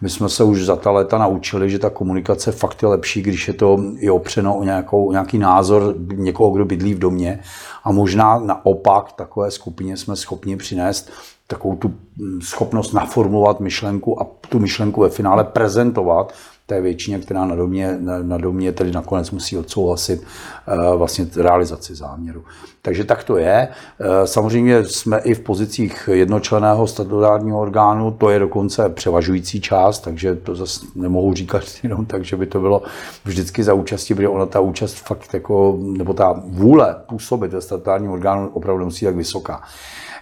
My 0.00 0.10
jsme 0.10 0.28
se 0.28 0.44
už 0.44 0.64
za 0.64 0.76
ta 0.76 0.90
léta 0.90 1.18
naučili, 1.18 1.70
že 1.70 1.78
ta 1.78 1.90
komunikace 1.90 2.52
fakt 2.52 2.82
je 2.82 2.88
lepší, 2.88 3.22
když 3.22 3.48
je 3.48 3.54
to 3.54 3.78
i 3.98 4.10
opřeno 4.10 4.56
o, 4.56 4.64
nějakou, 4.64 5.06
o 5.06 5.12
nějaký 5.12 5.38
názor 5.38 5.94
někoho, 6.14 6.50
kdo 6.50 6.64
bydlí 6.64 6.94
v 6.94 6.98
domě. 6.98 7.40
A 7.84 7.92
možná 7.92 8.38
naopak 8.38 9.12
takové 9.12 9.50
skupině 9.50 9.96
jsme 9.96 10.16
schopni 10.16 10.56
přinést 10.56 11.10
takovou 11.46 11.76
tu 11.76 11.94
schopnost 12.42 12.92
naformulovat 12.92 13.60
myšlenku 13.60 14.22
a 14.22 14.26
tu 14.48 14.58
myšlenku 14.58 15.00
ve 15.00 15.08
finále 15.08 15.44
prezentovat 15.44 16.32
té 16.66 16.80
většině, 16.80 17.18
která 17.18 17.44
na 17.44 17.54
domě, 17.54 17.96
na, 18.00 18.22
na 18.22 18.38
domě 18.38 18.72
tedy 18.72 18.92
nakonec 18.92 19.30
musí 19.30 19.58
odsouhlasit 19.58 20.22
uh, 20.22 20.94
vlastně 20.98 21.26
realizaci 21.36 21.94
záměru. 21.94 22.44
Takže 22.82 23.04
tak 23.04 23.24
to 23.24 23.36
je. 23.36 23.68
Uh, 24.00 24.06
samozřejmě 24.24 24.84
jsme 24.84 25.18
i 25.18 25.34
v 25.34 25.40
pozicích 25.40 26.08
jednočleného 26.12 26.86
statutárního 26.86 27.60
orgánu, 27.60 28.10
to 28.10 28.30
je 28.30 28.38
dokonce 28.38 28.88
převažující 28.88 29.60
část, 29.60 30.00
takže 30.00 30.34
to 30.34 30.54
zase 30.54 30.86
nemohu 30.94 31.34
říkat 31.34 31.62
jenom 31.82 32.06
tak, 32.06 32.24
že 32.24 32.36
by 32.36 32.46
to 32.46 32.60
bylo 32.60 32.82
vždycky 33.24 33.64
za 33.64 33.74
účastí, 33.74 34.14
protože 34.14 34.28
ona 34.28 34.46
ta 34.46 34.60
účast 34.60 34.94
fakt 34.94 35.34
jako, 35.34 35.78
nebo 35.80 36.14
ta 36.14 36.42
vůle 36.44 36.96
působit 37.08 37.52
ve 37.52 37.60
statutárním 37.60 38.10
orgánu 38.10 38.48
opravdu 38.48 38.84
musí 38.84 39.04
tak 39.04 39.16
vysoká. 39.16 39.62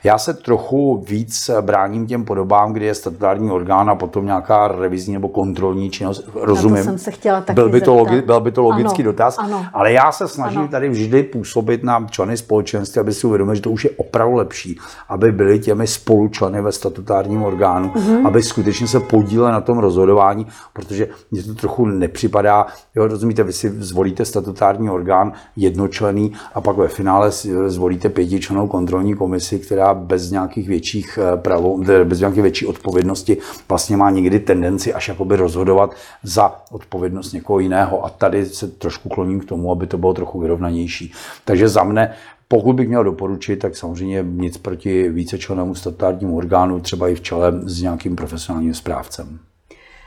Já 0.05 0.19
se 0.19 0.35
trochu 0.35 1.05
víc 1.09 1.51
bráním 1.61 2.07
těm 2.07 2.25
podobám, 2.25 2.73
kdy 2.73 2.87
je 2.87 2.95
statutární 2.95 3.51
orgán 3.51 3.91
a 3.91 3.95
potom 3.95 4.27
nějaká 4.27 4.69
revizní 4.69 5.15
nebo 5.15 5.29
kontrolní 5.29 5.91
činnost. 5.91 6.29
Rozumím. 6.35 6.85
jsem 6.85 6.99
se 6.99 7.11
chtěla 7.11 7.41
taky 7.41 7.55
byl, 7.55 7.69
by 7.69 7.81
to 7.81 7.95
logi, 7.95 8.23
byl 8.23 8.41
by 8.41 8.53
to 8.53 8.63
logický 8.63 9.03
ano, 9.03 9.13
dotaz, 9.13 9.39
ano. 9.39 9.67
ale 9.73 9.93
já 9.93 10.13
se 10.13 10.29
snažím 10.29 10.61
ano. 10.61 10.69
tady 10.69 10.89
vždy 10.89 11.23
působit 11.23 11.85
na 11.85 12.07
členy 12.11 12.37
společenství, 12.37 13.01
aby 13.01 13.13
si 13.13 13.27
uvědomili, 13.27 13.57
že 13.57 13.63
to 13.63 13.71
už 13.71 13.85
je 13.85 13.91
opravdu 13.91 14.35
lepší, 14.35 14.79
aby 15.09 15.33
byli 15.33 15.59
těmi 15.59 15.87
spolučleny 15.87 16.63
ve 16.63 16.73
statutárním 16.73 17.43
orgánu, 17.43 17.89
mm-hmm. 17.89 18.27
aby 18.27 18.43
skutečně 18.43 18.89
se 18.89 19.01
podíleli 19.01 19.53
na 19.53 19.61
tom 19.61 19.79
rozhodování, 19.79 20.47
protože 20.73 21.09
mně 21.31 21.43
to 21.43 21.55
trochu 21.55 21.87
nepřipadá, 21.87 22.67
jo, 22.95 23.07
rozumíte, 23.07 23.43
vy 23.43 23.53
si 23.53 23.71
zvolíte 23.71 24.25
statutární 24.25 24.91
orgán 24.91 25.33
jednočlený 25.57 26.33
a 26.55 26.61
pak 26.61 26.77
ve 26.77 26.89
finále 26.89 27.31
zvolíte 27.67 28.09
pětičlenou 28.09 28.69
kontrolní 28.69 29.15
komisi, 29.15 29.59
která 29.59 29.94
bez 29.95 30.31
nějakých 30.31 30.69
větších 30.69 31.19
eh, 31.23 31.37
pravou, 31.37 31.85
bez 32.05 32.21
nějaké 32.21 32.43
větší 32.43 32.67
odpovědnosti 32.67 33.37
vlastně 33.69 33.97
má 33.97 34.11
někdy 34.11 34.41
tendenci 34.41 34.95
až 34.95 35.09
jakoby 35.09 35.37
rozhodovat 35.37 35.95
za 36.23 36.63
odpovědnost 36.71 37.33
někoho 37.33 37.59
jiného. 37.59 38.05
A 38.05 38.11
tady 38.11 38.47
se 38.47 38.69
trošku 38.69 39.09
kloním 39.09 39.41
k 39.41 39.45
tomu, 39.45 39.73
aby 39.73 39.87
to 39.87 39.99
bylo 39.99 40.15
trochu 40.15 40.41
vyrovnanější. 40.41 41.13
Takže 41.45 41.69
za 41.69 41.85
mne 41.85 42.15
pokud 42.49 42.73
bych 42.73 42.89
měl 42.89 43.05
doporučit, 43.05 43.57
tak 43.57 43.77
samozřejmě 43.77 44.25
nic 44.29 44.59
proti 44.59 45.09
vícečlennému 45.09 45.75
statutárnímu 45.75 46.37
orgánu, 46.37 46.81
třeba 46.81 47.09
i 47.09 47.15
v 47.15 47.21
čele 47.21 47.53
s 47.65 47.83
nějakým 47.83 48.17
profesionálním 48.17 48.75
správcem. 48.75 49.39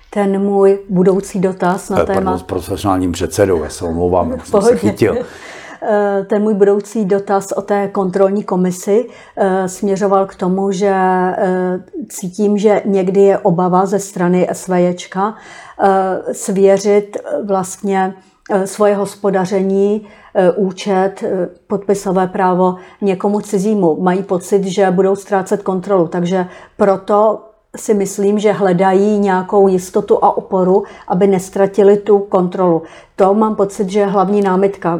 Ten 0.09 0.41
můj 0.41 0.79
budoucí 0.89 1.39
dotaz 1.39 1.89
na 1.89 2.01
eh, 2.01 2.05
téma... 2.05 2.15
Pardon, 2.15 2.39
s 2.39 2.43
profesionálním 2.43 3.11
předsedou, 3.11 3.63
já 3.63 3.69
se 3.69 3.85
omlouvám, 3.85 4.39
jsem 4.43 4.61
se 4.61 4.77
chytil. 4.77 5.15
Eh, 5.81 6.25
ten 6.29 6.41
můj 6.41 6.53
budoucí 6.53 7.05
dotaz 7.05 7.51
o 7.51 7.61
té 7.61 7.87
kontrolní 7.87 8.43
komisi 8.43 9.07
eh, 9.37 9.69
směřoval 9.69 10.25
k 10.25 10.35
tomu, 10.35 10.71
že 10.71 10.93
eh, 10.93 11.79
cítím, 12.09 12.57
že 12.57 12.81
někdy 12.85 13.21
je 13.21 13.37
obava 13.37 13.85
ze 13.85 13.99
strany 13.99 14.47
SVJčka 14.51 15.35
svěřit 16.31 17.17
vlastně 17.43 18.13
svoje 18.65 18.95
hospodaření, 18.95 20.07
účet, 20.55 21.23
podpisové 21.67 22.27
právo 22.27 22.75
někomu 23.01 23.39
cizímu. 23.39 24.01
Mají 24.01 24.23
pocit, 24.23 24.63
že 24.63 24.91
budou 24.91 25.15
ztrácet 25.15 25.63
kontrolu, 25.63 26.07
takže 26.07 26.45
proto 26.77 27.46
si 27.77 27.93
myslím, 27.93 28.39
že 28.39 28.51
hledají 28.51 29.19
nějakou 29.19 29.67
jistotu 29.67 30.23
a 30.23 30.37
oporu, 30.37 30.83
aby 31.07 31.27
nestratili 31.27 31.97
tu 31.97 32.19
kontrolu. 32.19 32.81
To 33.15 33.33
mám 33.33 33.55
pocit, 33.55 33.89
že 33.89 33.99
je 33.99 34.05
hlavní 34.05 34.41
námitka 34.41 34.99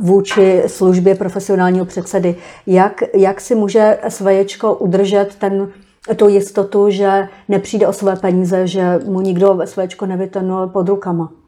vůči 0.00 0.62
službě 0.66 1.14
profesionálního 1.14 1.84
předsedy. 1.84 2.36
Jak, 2.66 3.02
jak 3.14 3.40
si 3.40 3.54
může 3.54 3.98
SVJčko 4.08 4.74
udržet 4.74 5.34
ten, 5.38 5.68
tu 6.16 6.28
jistotu, 6.28 6.90
že 6.90 7.28
nepřijde 7.48 7.86
o 7.86 7.92
své 7.92 8.16
peníze, 8.16 8.66
že 8.66 9.00
mu 9.04 9.20
nikdo 9.20 9.54
ve 9.54 9.66
SVJčko 9.66 10.06
nevytrnul 10.06 10.66
pod 10.66 10.88
rukama? 10.88 11.41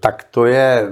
Tak 0.00 0.24
to 0.30 0.44
je, 0.44 0.88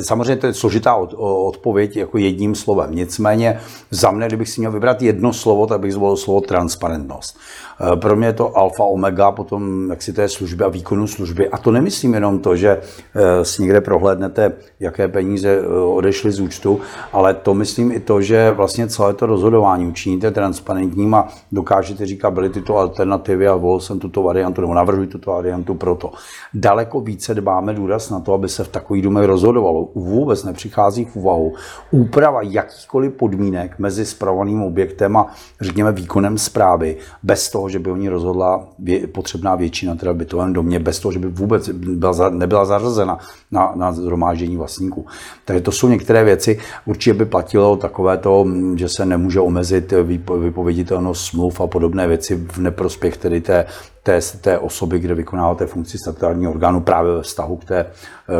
samozřejmě 0.00 0.36
to 0.36 0.46
je 0.46 0.54
složitá 0.54 0.94
odpověď 0.94 1.96
jako 1.96 2.18
jedním 2.18 2.54
slovem. 2.54 2.94
Nicméně 2.94 3.60
za 3.90 4.10
mne, 4.10 4.26
kdybych 4.26 4.48
si 4.48 4.60
měl 4.60 4.72
vybrat 4.72 5.02
jedno 5.02 5.32
slovo, 5.32 5.66
tak 5.66 5.80
bych 5.80 5.92
zvolil 5.92 6.16
slovo 6.16 6.40
transparentnost. 6.40 7.38
Eh, 7.80 7.96
pro 7.96 8.16
mě 8.16 8.26
je 8.26 8.32
to 8.32 8.58
alfa, 8.58 8.84
omega, 8.84 9.32
potom 9.32 9.90
jak 9.90 10.02
si 10.02 10.12
to 10.12 10.20
je 10.20 10.28
služby 10.28 10.64
a 10.64 10.68
výkonu 10.68 11.06
služby. 11.06 11.48
A 11.48 11.58
to 11.58 11.70
nemyslím 11.70 12.14
jenom 12.14 12.38
to, 12.38 12.56
že 12.56 12.80
eh, 13.14 13.44
si 13.44 13.62
někde 13.62 13.80
prohlédnete, 13.80 14.52
jaké 14.80 15.08
peníze 15.08 15.48
eh, 15.48 15.68
odešly 15.68 16.32
z 16.32 16.40
účtu, 16.40 16.80
ale 17.12 17.34
to 17.34 17.54
myslím 17.54 17.92
i 17.92 18.00
to, 18.00 18.20
že 18.20 18.50
vlastně 18.50 18.88
celé 18.88 19.14
to 19.14 19.26
rozhodování 19.26 19.86
učiníte 19.86 20.30
transparentním 20.30 21.14
a 21.14 21.28
dokážete 21.52 22.06
říkat, 22.06 22.30
byly 22.30 22.50
tyto 22.50 22.76
alternativy 22.76 23.48
a 23.48 23.56
volil 23.56 23.80
jsem 23.80 23.98
tuto 23.98 24.22
variantu, 24.22 24.60
nebo 24.60 24.74
navrhuji 24.74 25.08
tuto 25.08 25.30
variantu 25.30 25.74
proto. 25.74 26.12
Daleko 26.54 27.00
více 27.00 27.34
dbáme 27.60 27.74
důraz 27.74 28.10
na 28.10 28.20
to, 28.20 28.34
aby 28.34 28.48
se 28.48 28.64
v 28.64 28.68
takových 28.68 29.02
domech 29.02 29.24
rozhodovalo. 29.24 29.88
Vůbec 29.94 30.44
nepřichází 30.44 31.04
v 31.04 31.16
úvahu 31.16 31.54
úprava 31.90 32.42
jakýchkoliv 32.42 33.12
podmínek 33.12 33.78
mezi 33.78 34.06
spravovaným 34.06 34.62
objektem 34.62 35.16
a 35.16 35.26
řekněme 35.60 35.92
výkonem 35.92 36.38
zprávy 36.38 36.96
bez 37.22 37.50
toho, 37.50 37.68
že 37.68 37.78
by 37.78 37.90
oni 37.90 38.08
rozhodla 38.08 38.68
vě, 38.78 39.06
potřebná 39.06 39.54
většina 39.54 39.94
teda 39.94 40.12
v 40.12 40.16
bytovém 40.16 40.52
domě, 40.52 40.78
bez 40.78 41.00
toho, 41.00 41.12
že 41.12 41.18
by 41.18 41.28
vůbec 41.28 41.68
byla, 41.68 42.30
nebyla 42.30 42.64
zařazena 42.64 43.18
na, 43.50 43.72
na 43.74 43.92
zhromáždění 43.92 44.56
vlastníků. 44.56 45.06
Takže 45.44 45.60
to 45.60 45.72
jsou 45.72 45.88
některé 45.88 46.24
věci. 46.24 46.58
Určitě 46.86 47.14
by 47.14 47.24
platilo 47.24 47.76
takové 47.76 48.18
to, 48.18 48.46
že 48.76 48.88
se 48.88 49.06
nemůže 49.06 49.40
omezit 49.40 49.92
vypověditelnost 50.38 51.24
smluv 51.24 51.60
a 51.60 51.66
podobné 51.66 52.08
věci 52.08 52.36
v 52.36 52.58
neprospěch 52.58 53.16
tedy 53.16 53.40
té 53.40 53.66
té, 54.08 54.20
té 54.40 54.58
osoby, 54.58 54.98
kde 54.98 55.14
vykonáváte 55.14 55.66
funkci 55.66 55.98
statutárního 55.98 56.52
orgánu 56.52 56.80
právě 56.80 57.12
ve 57.12 57.22
vztahu 57.22 57.56
k, 57.56 57.64
té, 57.64 57.86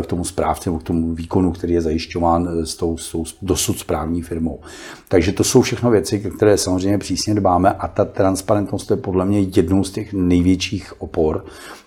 k 0.03 0.07
tomu 0.07 0.25
správci 0.25 0.69
nebo 0.69 0.79
k 0.79 0.83
tomu 0.83 1.15
výkonu, 1.15 1.53
který 1.53 1.73
je 1.73 1.81
zajišťován 1.81 2.49
s 2.65 2.77
tou, 2.77 2.97
s 2.97 3.13
tou 3.13 3.25
dosud 3.43 3.79
správní 3.79 4.23
firmou. 4.23 4.61
Takže 5.09 5.33
to 5.33 5.45
jsou 5.45 5.63
všechno 5.63 5.91
věci, 5.91 6.19
které 6.37 6.59
samozřejmě 6.59 6.99
přísně 6.99 7.35
dbáme 7.35 7.73
a 7.73 7.89
ta 7.89 8.05
transparentnost 8.05 8.91
je 8.91 8.97
podle 8.97 9.25
mě 9.25 9.41
jednou 9.41 9.85
z 9.85 9.91
těch 9.91 10.13
největších 10.13 11.03
opor, 11.03 11.45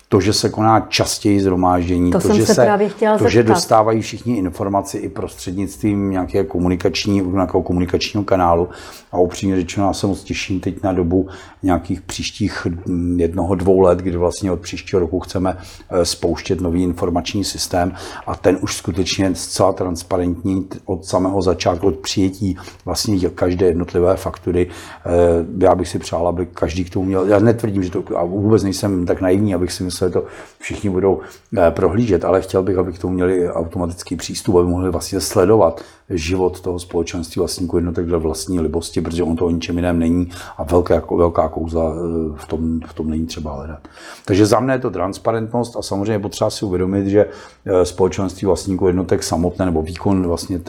to, 0.08 0.20
že 0.20 0.32
se 0.32 0.48
koná 0.48 0.80
častěji 0.80 1.40
zhromáždění, 1.40 2.12
to, 2.12 2.20
to, 2.20 2.34
že, 2.34 2.46
se, 2.46 2.54
právě 2.54 2.90
to 3.18 3.28
že 3.28 3.42
dostávají 3.42 4.00
všichni 4.00 4.36
informaci 4.36 4.98
i 4.98 5.08
prostřednictvím 5.08 6.10
nějaké 6.10 6.44
komunikační, 6.44 7.20
nějakého 7.20 7.62
komunikačního 7.62 8.24
kanálu. 8.24 8.68
A 9.12 9.18
upřímně 9.18 9.56
řečeno, 9.56 9.86
já 9.86 9.92
se 9.92 10.06
moc 10.06 10.22
těším 10.22 10.60
teď 10.60 10.82
na 10.82 10.92
dobu 10.92 11.28
nějakých 11.62 12.00
příštích 12.00 12.66
jednoho, 13.16 13.54
dvou 13.54 13.80
let, 13.80 13.98
kdy 13.98 14.16
vlastně 14.16 14.52
od 14.52 14.60
příštího 14.60 15.00
roku 15.00 15.20
chceme 15.20 15.56
eh, 15.90 16.04
spouštět 16.04 16.60
nový 16.60 16.82
informační 16.82 17.44
systém 17.44 17.94
a 18.26 18.36
ten 18.36 18.58
už 18.60 18.76
skutečně 18.76 19.34
zcela 19.34 19.72
transparentní 19.72 20.68
od 20.84 21.04
samého 21.04 21.42
začátku, 21.42 21.86
od 21.86 21.96
přijetí 21.96 22.56
vlastně 22.84 23.30
každé 23.30 23.66
jednotlivé 23.66 24.16
faktury. 24.16 24.68
Eh, 25.06 25.10
já 25.58 25.74
bych 25.74 25.88
si 25.88 25.98
přál, 25.98 26.28
aby 26.28 26.46
každý 26.46 26.84
k 26.84 26.90
tomu 26.90 27.06
měl, 27.06 27.26
já 27.26 27.38
netvrdím, 27.38 27.82
že 27.82 27.90
to, 27.90 28.04
a 28.16 28.24
vůbec 28.24 28.62
nejsem 28.62 29.06
tak 29.06 29.20
naivní, 29.20 29.54
abych 29.54 29.72
si 29.72 29.84
myslel, 29.84 30.02
se 30.02 30.12
to 30.12 30.24
všichni 30.58 30.90
budou 30.90 31.20
eh, 31.58 31.70
prohlížet, 31.70 32.24
ale 32.24 32.42
chtěl 32.42 32.62
bych, 32.62 32.78
aby 32.78 32.92
k 32.92 32.98
tomu 32.98 33.14
měli 33.14 33.50
automatický 33.50 34.16
přístup, 34.16 34.56
aby 34.56 34.68
mohli 34.68 34.90
vlastně 34.90 35.20
sledovat 35.20 35.80
život 36.10 36.60
toho 36.60 36.78
společenství 36.78 37.38
vlastníků 37.38 37.76
jednotek 37.76 38.06
dle 38.06 38.18
vlastní 38.18 38.60
libosti, 38.60 39.00
protože 39.02 39.22
on 39.22 39.36
to 39.36 39.46
o 39.46 39.50
ničem 39.50 39.76
jiném 39.76 39.98
není 39.98 40.30
a 40.58 40.62
velká, 40.62 41.02
velká 41.16 41.48
kouzla 41.48 41.94
eh, 41.94 41.98
v 42.36 42.46
tom, 42.46 42.80
v 42.86 42.94
tom 42.94 43.10
není 43.10 43.26
třeba 43.26 43.54
hledat. 43.54 43.88
Takže 44.24 44.46
za 44.46 44.60
mě 44.60 44.72
je 44.72 44.78
to 44.78 44.90
transparentnost 44.90 45.76
a 45.76 45.82
samozřejmě 45.82 46.18
potřeba 46.18 46.50
si 46.50 46.64
uvědomit, 46.64 47.06
že 47.06 47.26
eh, 47.64 47.84
společenství 47.84 48.46
vlastníků 48.46 48.86
jednotek 48.86 49.22
samotné 49.22 49.66
nebo 49.66 49.82
výkon 49.82 50.26
vlastně 50.26 50.60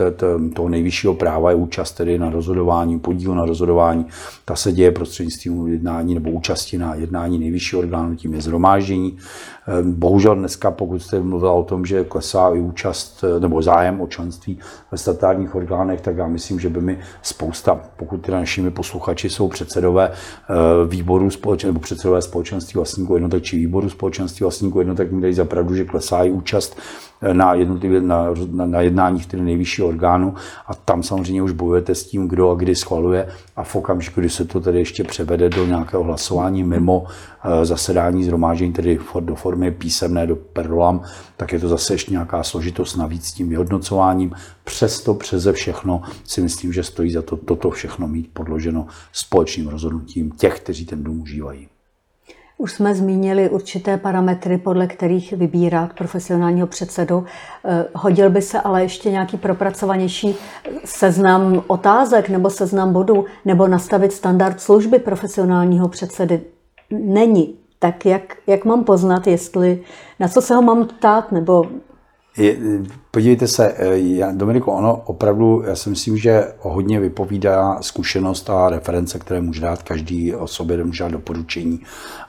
toho 0.56 0.70
nejvyššího 0.70 1.14
práva 1.14 1.50
je 1.50 1.56
účast 1.56 1.92
tedy 1.92 2.20
na 2.20 2.30
rozhodování, 2.30 3.00
podíl 3.00 3.36
na 3.36 3.46
rozhodování. 3.46 4.06
Ta 4.46 4.56
se 4.56 4.72
děje 4.72 4.92
prostřednictvím 4.92 5.68
jednání 5.68 6.14
nebo 6.14 6.32
účasti 6.32 6.78
na 6.78 6.96
jednání 6.96 7.40
nejvyššího 7.40 7.82
orgánu, 7.82 8.16
tím 8.16 8.34
je 8.34 8.42
zhromáždění. 8.42 9.18
Ehm, 9.68 9.94
bohužel 9.94 10.36
dneska, 10.36 10.72
pokud 10.72 11.00
jste 11.00 11.20
mluvila 11.20 11.54
o 11.54 11.64
tom, 11.64 11.86
že 11.86 12.04
klesá 12.04 12.50
i 12.50 12.60
účast 12.60 13.24
eh, 13.24 13.40
nebo 13.40 13.62
zájem 13.62 14.02
o 14.02 14.08
členství 14.08 14.60
ve 14.92 14.98
statárních 14.98 15.56
orgánech, 15.56 16.02
tak 16.02 16.18
já 16.18 16.28
myslím, 16.28 16.60
že 16.60 16.70
by 16.70 16.82
mi 16.82 17.00
spousta, 17.22 17.82
pokud 17.98 18.18
teda 18.18 18.40
našimi 18.40 18.72
posluchači 18.72 19.30
jsou 19.30 19.48
předsedové 19.48 20.12
eh, 20.12 20.54
výboru 20.88 21.30
společenství 21.30 21.68
nebo 21.68 21.80
předsedové 21.80 22.22
společenství 22.22 22.78
vlastníků 22.78 23.14
jednotek 23.14 23.44
či 23.44 23.58
výboru 23.58 23.90
společenství 23.90 24.44
vlastníků 24.44 24.80
jednotek 24.80 25.12
mi 25.12 25.22
dají 25.22 25.34
za 25.34 25.46
pravdu, 25.46 25.76
že 25.76 25.86
klesá 25.86 26.24
i 26.24 26.32
účast 26.32 26.78
na, 27.34 27.54
jednotlivě, 27.54 28.02
na, 28.02 28.28
na, 28.52 28.66
na 28.66 28.82
jednáních 28.82 29.26
tedy 29.26 29.44
nejvyššího 29.44 29.88
orgánu 29.88 30.34
a 30.68 30.76
tam 30.76 31.04
samozřejmě 31.04 31.42
už 31.42 31.52
bojujete 31.52 31.96
s 31.96 32.04
tím, 32.04 32.28
kdo 32.28 32.52
a 32.52 32.56
kdy 32.56 32.76
schvaluje 32.76 33.28
a 33.56 33.64
v 33.64 33.76
okamžiku, 33.76 34.20
kdy 34.20 34.30
se 34.30 34.46
to 34.46 34.60
tedy 34.60 34.80
ještě 34.80 35.04
převede 35.04 35.50
do 35.50 35.66
nějakého 35.66 36.04
hlasování 36.04 36.64
mimo 36.64 37.00
uh, 37.00 37.08
zasedání 37.64 38.24
zhromáždění, 38.24 38.74
tedy 38.74 39.00
do 39.20 39.36
formy 39.36 39.72
písemné, 39.72 40.28
do 40.28 40.36
perlam, 40.36 41.02
tak 41.38 41.54
je 41.54 41.60
to 41.60 41.68
zase 41.68 41.94
ještě 41.94 42.12
nějaká 42.12 42.44
složitost 42.44 42.96
navíc 42.96 43.26
s 43.26 43.34
tím 43.34 43.50
vyhodnocováním. 43.50 44.32
Přesto 44.64 45.14
přeze 45.14 45.54
všechno 45.54 46.02
si 46.24 46.42
myslím, 46.42 46.74
že 46.74 46.84
stojí 46.84 47.12
za 47.12 47.22
to 47.22 47.38
toto 47.38 47.70
všechno 47.70 48.08
mít 48.08 48.30
podloženo 48.34 48.88
společným 49.12 49.68
rozhodnutím 49.68 50.32
těch, 50.32 50.60
kteří 50.60 50.86
ten 50.86 51.04
dům 51.04 51.22
užívají. 51.22 51.73
Už 52.58 52.72
jsme 52.72 52.96
zmínili 52.96 53.50
určité 53.50 53.98
parametry, 53.98 54.58
podle 54.58 54.88
kterých 54.88 55.34
vybírat 55.34 55.94
profesionálního 55.94 56.68
předsedu. 56.68 57.26
Eh, 57.66 57.86
hodil 57.96 58.30
by 58.30 58.42
se 58.42 58.62
ale 58.62 58.84
ještě 58.84 59.12
nějaký 59.12 59.38
propracovanější 59.38 60.36
seznam 60.86 61.64
otázek 61.68 62.30
nebo 62.30 62.50
seznam 62.50 62.94
bodů, 62.94 63.26
nebo 63.46 63.68
nastavit 63.68 64.14
standard 64.14 64.62
služby 64.62 65.00
profesionálního 65.00 65.88
předsedy. 65.88 66.42
Není. 66.92 67.56
Tak 67.80 68.06
jak, 68.06 68.36
jak 68.48 68.66
mám 68.66 68.84
poznat, 68.84 69.28
jestli 69.28 69.82
na 70.20 70.28
co 70.28 70.42
se 70.42 70.56
ho 70.56 70.62
mám 70.62 70.86
ptát, 70.86 71.32
nebo 71.32 71.66
je, 72.38 72.58
podívejte 73.12 73.48
se, 73.48 73.74
eh, 73.78 74.34
Dominiku, 74.34 74.72
ono 74.72 74.96
opravdu, 75.06 75.64
já 75.68 75.76
si 75.76 75.90
myslím, 75.90 76.18
že 76.18 76.48
hodně 76.60 77.00
vypovídá 77.00 77.78
zkušenost 77.82 78.50
a 78.50 78.70
reference, 78.70 79.20
které 79.20 79.42
může 79.42 79.62
dát 79.62 79.84
každý 79.84 80.36
osobě, 80.36 80.84
může 80.84 81.04
dát 81.04 81.12
doporučení. 81.12 81.80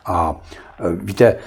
A 0.07 0.37
eh, 0.81 0.97
víte, 0.97 1.27
eh, 1.27 1.39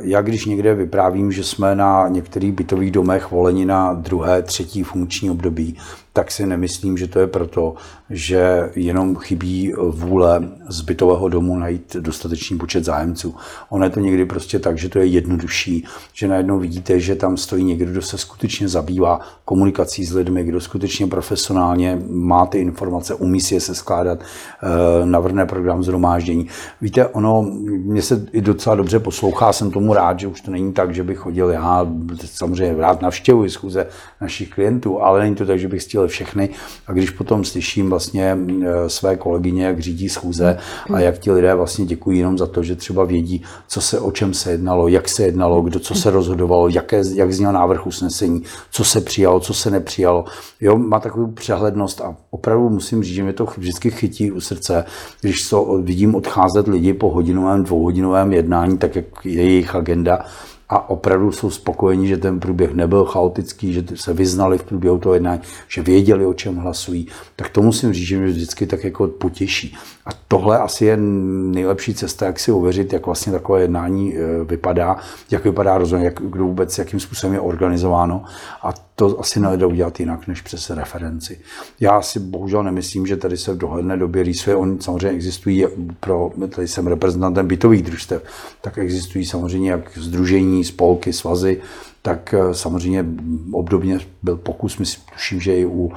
já 0.00 0.22
když 0.22 0.44
někde 0.44 0.74
vyprávím, 0.74 1.32
že 1.32 1.44
jsme 1.44 1.74
na 1.74 2.08
některých 2.08 2.52
bytových 2.52 2.90
domech 2.90 3.30
voleni 3.30 3.64
na 3.64 3.94
druhé, 3.94 4.42
třetí 4.42 4.82
funkční 4.82 5.30
období, 5.30 5.76
tak 6.16 6.30
si 6.30 6.46
nemyslím, 6.46 6.98
že 6.98 7.06
to 7.06 7.20
je 7.20 7.26
proto, 7.26 7.74
že 8.10 8.70
jenom 8.76 9.16
chybí 9.16 9.72
vůle 9.90 10.48
z 10.68 10.80
bytového 10.80 11.28
domu 11.28 11.58
najít 11.58 11.96
dostatečný 11.96 12.58
počet 12.58 12.84
zájemců. 12.84 13.34
Ono 13.68 13.84
je 13.84 13.90
to 13.90 14.00
někdy 14.00 14.24
prostě 14.24 14.58
tak, 14.58 14.78
že 14.78 14.88
to 14.88 14.98
je 14.98 15.06
jednodušší, 15.06 15.84
že 16.12 16.28
najednou 16.28 16.58
vidíte, 16.58 17.00
že 17.00 17.14
tam 17.14 17.36
stojí 17.36 17.64
někdo, 17.64 17.90
kdo 17.90 18.02
se 18.02 18.18
skutečně 18.18 18.68
zabývá 18.68 19.20
komunikací 19.44 20.04
s 20.04 20.14
lidmi, 20.14 20.44
kdo 20.44 20.60
skutečně 20.60 21.06
profesionálně 21.06 21.98
má 22.08 22.46
ty 22.46 22.58
informace, 22.58 23.14
umí 23.14 23.40
si 23.40 23.54
je 23.54 23.60
se 23.60 23.74
skládat, 23.74 24.18
eh, 24.20 25.06
navrhne 25.06 25.46
program 25.46 25.82
zhromáždění. 25.82 26.46
Víte, 26.80 27.06
ono 27.06 27.42
mě 27.42 28.02
se 28.02 28.26
i 28.32 28.40
docela 28.40 28.76
dobře 28.76 28.98
poslouchá, 28.98 29.52
jsem 29.52 29.70
tomu 29.70 29.94
rád, 29.94 30.20
že 30.20 30.26
už 30.26 30.40
to 30.40 30.50
není 30.50 30.72
tak, 30.72 30.94
že 30.94 31.02
bych 31.02 31.18
chodil, 31.18 31.50
já 31.50 31.86
samozřejmě 32.24 32.82
rád 32.82 33.02
navštěvuji 33.02 33.50
schůze 33.50 33.86
našich 34.20 34.50
klientů, 34.50 35.02
ale 35.02 35.20
není 35.20 35.34
to 35.34 35.46
tak, 35.46 35.58
že 35.58 35.68
bych 35.68 35.82
chtěl 35.82 36.05
všechny. 36.08 36.48
A 36.86 36.92
když 36.92 37.10
potom 37.10 37.44
slyším 37.44 37.90
vlastně 37.90 38.38
e, 38.64 38.88
své 38.88 39.16
kolegyně, 39.16 39.64
jak 39.64 39.80
řídí 39.80 40.08
schůze 40.08 40.58
a 40.94 41.00
jak 41.00 41.18
ti 41.18 41.32
lidé 41.32 41.54
vlastně 41.54 41.86
děkují 41.86 42.18
jenom 42.18 42.38
za 42.38 42.46
to, 42.46 42.62
že 42.62 42.76
třeba 42.76 43.04
vědí, 43.04 43.42
co 43.68 43.80
se, 43.80 44.00
o 44.00 44.10
čem 44.10 44.34
se 44.34 44.50
jednalo, 44.50 44.88
jak 44.88 45.08
se 45.08 45.22
jednalo, 45.22 45.60
kdo 45.60 45.80
co 45.80 45.94
se 45.94 46.10
rozhodovalo, 46.10 46.68
jaké, 46.68 47.02
jak 47.14 47.32
zněl 47.32 47.52
návrh 47.52 47.86
usnesení, 47.86 48.42
co 48.70 48.84
se 48.84 49.00
přijalo, 49.00 49.40
co 49.40 49.54
se 49.54 49.70
nepřijalo. 49.70 50.24
Jo, 50.60 50.78
má 50.78 51.00
takovou 51.00 51.26
přehlednost 51.26 52.00
a 52.00 52.16
opravdu 52.30 52.68
musím 52.68 53.02
říct, 53.02 53.14
že 53.14 53.22
mě 53.22 53.32
to 53.32 53.44
vždycky 53.58 53.90
chytí 53.90 54.32
u 54.32 54.40
srdce, 54.40 54.84
když 55.20 55.48
to 55.48 55.78
vidím 55.82 56.14
odcházet 56.14 56.68
lidi 56.68 56.92
po 56.92 57.10
hodinovém, 57.10 57.64
dvouhodinovém 57.64 58.32
jednání, 58.32 58.78
tak 58.78 58.96
jak 58.96 59.04
je 59.24 59.42
jejich 59.42 59.74
agenda, 59.74 60.24
a 60.68 60.90
opravdu 60.90 61.32
jsou 61.32 61.50
spokojeni, 61.50 62.08
že 62.08 62.16
ten 62.16 62.40
průběh 62.40 62.74
nebyl 62.74 63.04
chaotický, 63.04 63.72
že 63.72 63.84
se 63.94 64.12
vyznali 64.12 64.58
v 64.58 64.64
průběhu 64.64 64.98
toho 64.98 65.14
jednání, 65.14 65.40
že 65.68 65.82
věděli, 65.82 66.26
o 66.26 66.34
čem 66.34 66.56
hlasují, 66.56 67.08
tak 67.36 67.48
to 67.48 67.62
musím 67.62 67.92
říct, 67.92 68.06
že 68.06 68.18
mě 68.18 68.26
vždycky 68.26 68.66
tak 68.66 68.84
jako 68.84 69.06
potěší. 69.06 69.76
A 70.06 70.10
tohle 70.28 70.58
asi 70.58 70.84
je 70.84 70.96
nejlepší 70.96 71.94
cesta, 71.94 72.26
jak 72.26 72.40
si 72.40 72.52
ověřit, 72.52 72.92
jak 72.92 73.06
vlastně 73.06 73.32
takové 73.32 73.60
jednání 73.60 74.16
e, 74.16 74.44
vypadá, 74.44 74.96
jak 75.30 75.44
vypadá 75.44 75.78
rozhodně, 75.78 76.04
jak, 76.04 76.22
kdo 76.22 76.44
vůbec, 76.44 76.78
jakým 76.78 77.00
způsobem 77.00 77.34
je 77.34 77.40
organizováno. 77.40 78.24
A 78.62 78.74
to 78.96 79.20
asi 79.20 79.40
nejde 79.40 79.66
udělat 79.66 80.00
jinak, 80.00 80.26
než 80.26 80.40
přes 80.40 80.70
referenci. 80.70 81.40
Já 81.80 82.02
si 82.02 82.20
bohužel 82.20 82.62
nemyslím, 82.62 83.06
že 83.06 83.16
tady 83.16 83.36
se 83.36 83.52
v 83.52 83.58
dohledné 83.58 83.96
době 83.96 84.22
rýsuje. 84.22 84.56
Oni 84.56 84.76
samozřejmě 84.80 85.08
existují 85.08 85.66
pro, 86.00 86.30
tady 86.48 86.68
jsem 86.68 86.86
reprezentantem 86.86 87.46
bytových 87.46 87.82
družstev, 87.82 88.22
tak 88.60 88.78
existují 88.78 89.24
samozřejmě 89.24 89.70
jak 89.70 89.98
združení, 89.98 90.55
spolky, 90.64 91.12
svazy, 91.12 91.60
tak 92.02 92.34
eh, 92.34 92.54
samozřejmě 92.54 93.04
obdobně 93.52 93.98
byl 94.22 94.36
pokus, 94.36 94.78
myslím, 94.78 95.04
tuším, 95.16 95.40
že 95.40 95.56
i 95.56 95.66
u 95.66 95.92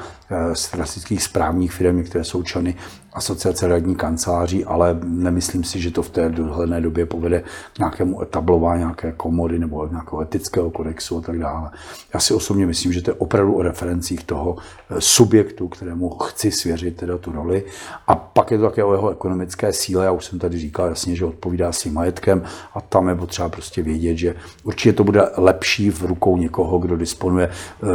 klasických 0.71 1.23
správních 1.23 1.71
firm, 1.71 2.03
které 2.03 2.23
jsou 2.23 2.43
členy 2.43 2.75
asociace 3.13 3.67
radní 3.67 3.95
kanceláří, 3.95 4.65
ale 4.65 4.99
nemyslím 5.03 5.63
si, 5.63 5.79
že 5.81 5.91
to 5.91 6.03
v 6.03 6.09
té 6.09 6.29
dohledné 6.29 6.81
době 6.81 7.05
povede 7.05 7.43
k 7.73 7.79
nějakému 7.79 8.21
etablování 8.21 8.79
nějaké 8.79 9.11
komory 9.11 9.59
nebo 9.59 9.87
nějakého 9.87 10.21
etického 10.21 10.71
kodexu 10.71 11.17
a 11.17 11.21
tak 11.21 11.39
dále. 11.39 11.69
Já 12.13 12.19
si 12.19 12.33
osobně 12.33 12.65
myslím, 12.65 12.93
že 12.93 13.01
to 13.01 13.11
je 13.11 13.15
opravdu 13.15 13.53
o 13.53 13.61
referencích 13.61 14.23
toho 14.23 14.57
subjektu, 14.99 15.67
kterému 15.67 16.09
chci 16.09 16.51
svěřit 16.51 16.95
teda 16.95 17.17
tu 17.17 17.31
roli. 17.31 17.63
A 18.07 18.15
pak 18.15 18.51
je 18.51 18.57
to 18.57 18.63
také 18.63 18.83
o 18.83 18.93
jeho 18.93 19.09
ekonomické 19.09 19.73
síle. 19.73 20.05
Já 20.05 20.11
už 20.11 20.25
jsem 20.25 20.39
tady 20.39 20.59
říkal 20.59 20.87
jasně, 20.87 21.15
že 21.15 21.25
odpovídá 21.25 21.71
svým 21.71 21.93
majetkem 21.93 22.43
a 22.73 22.81
tam 22.81 23.09
je 23.09 23.15
potřeba 23.15 23.49
prostě 23.49 23.81
vědět, 23.81 24.17
že 24.17 24.35
určitě 24.63 24.93
to 24.93 25.03
bude 25.03 25.21
lepší 25.37 25.89
v 25.91 26.03
rukou 26.03 26.37
někoho, 26.37 26.79
kdo 26.79 26.97
disponuje 26.97 27.49
uh, 27.81 27.89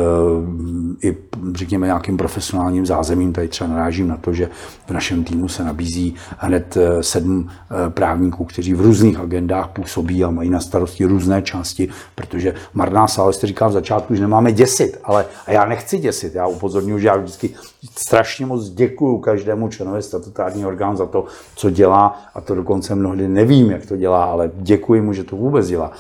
i 1.03 1.14
řekněme 1.55 1.87
nějakým 1.87 2.17
profesionálním 2.17 2.87
zázemím. 2.87 3.33
Tady 3.33 3.49
třeba 3.49 3.71
narážím 3.71 4.09
na 4.09 4.17
to, 4.17 4.33
že 4.33 4.49
v 4.87 4.91
našem 4.91 5.25
týmu 5.25 5.49
se 5.49 5.65
nabízí 5.65 6.15
hned 6.39 6.77
eh, 6.77 7.03
sedm 7.03 7.49
eh, 7.49 7.91
právníků, 7.91 8.45
kteří 8.45 8.75
v 8.75 8.81
různých 8.81 9.19
agendách 9.19 9.69
působí 9.69 10.25
a 10.25 10.31
mají 10.31 10.51
na 10.51 10.61
starosti 10.61 11.05
různé 11.05 11.43
části, 11.43 11.89
protože 12.15 12.55
marná 12.75 13.09
sále 13.09 13.33
jste 13.33 13.47
říkal 13.47 13.71
v 13.71 13.73
začátku, 13.73 14.15
že 14.15 14.21
nemáme 14.21 14.53
děsit, 14.53 14.99
ale 15.05 15.27
a 15.47 15.53
já 15.53 15.65
nechci 15.65 15.99
děsit. 15.99 16.35
Já 16.35 16.47
upozorňuji, 16.47 16.99
že 16.99 17.09
já 17.09 17.17
vždycky 17.17 17.55
strašně 17.99 18.47
moc 18.47 18.69
děkuju 18.69 19.19
každému 19.19 19.69
členovi 19.69 20.03
statutárního 20.03 20.69
orgánu 20.69 20.97
za 20.97 21.07
to, 21.07 21.25
co 21.55 21.71
dělá 21.71 22.21
a 22.35 22.41
to 22.41 22.55
dokonce 22.55 22.95
mnohdy 22.95 23.29
nevím, 23.29 23.71
jak 23.71 23.87
to 23.87 23.97
dělá, 23.97 24.25
ale 24.25 24.51
děkuji 24.55 25.01
mu, 25.01 25.13
že 25.13 25.25
to 25.25 25.37
vůbec 25.37 25.69
dělá. 25.69 25.93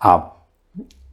A 0.00 0.31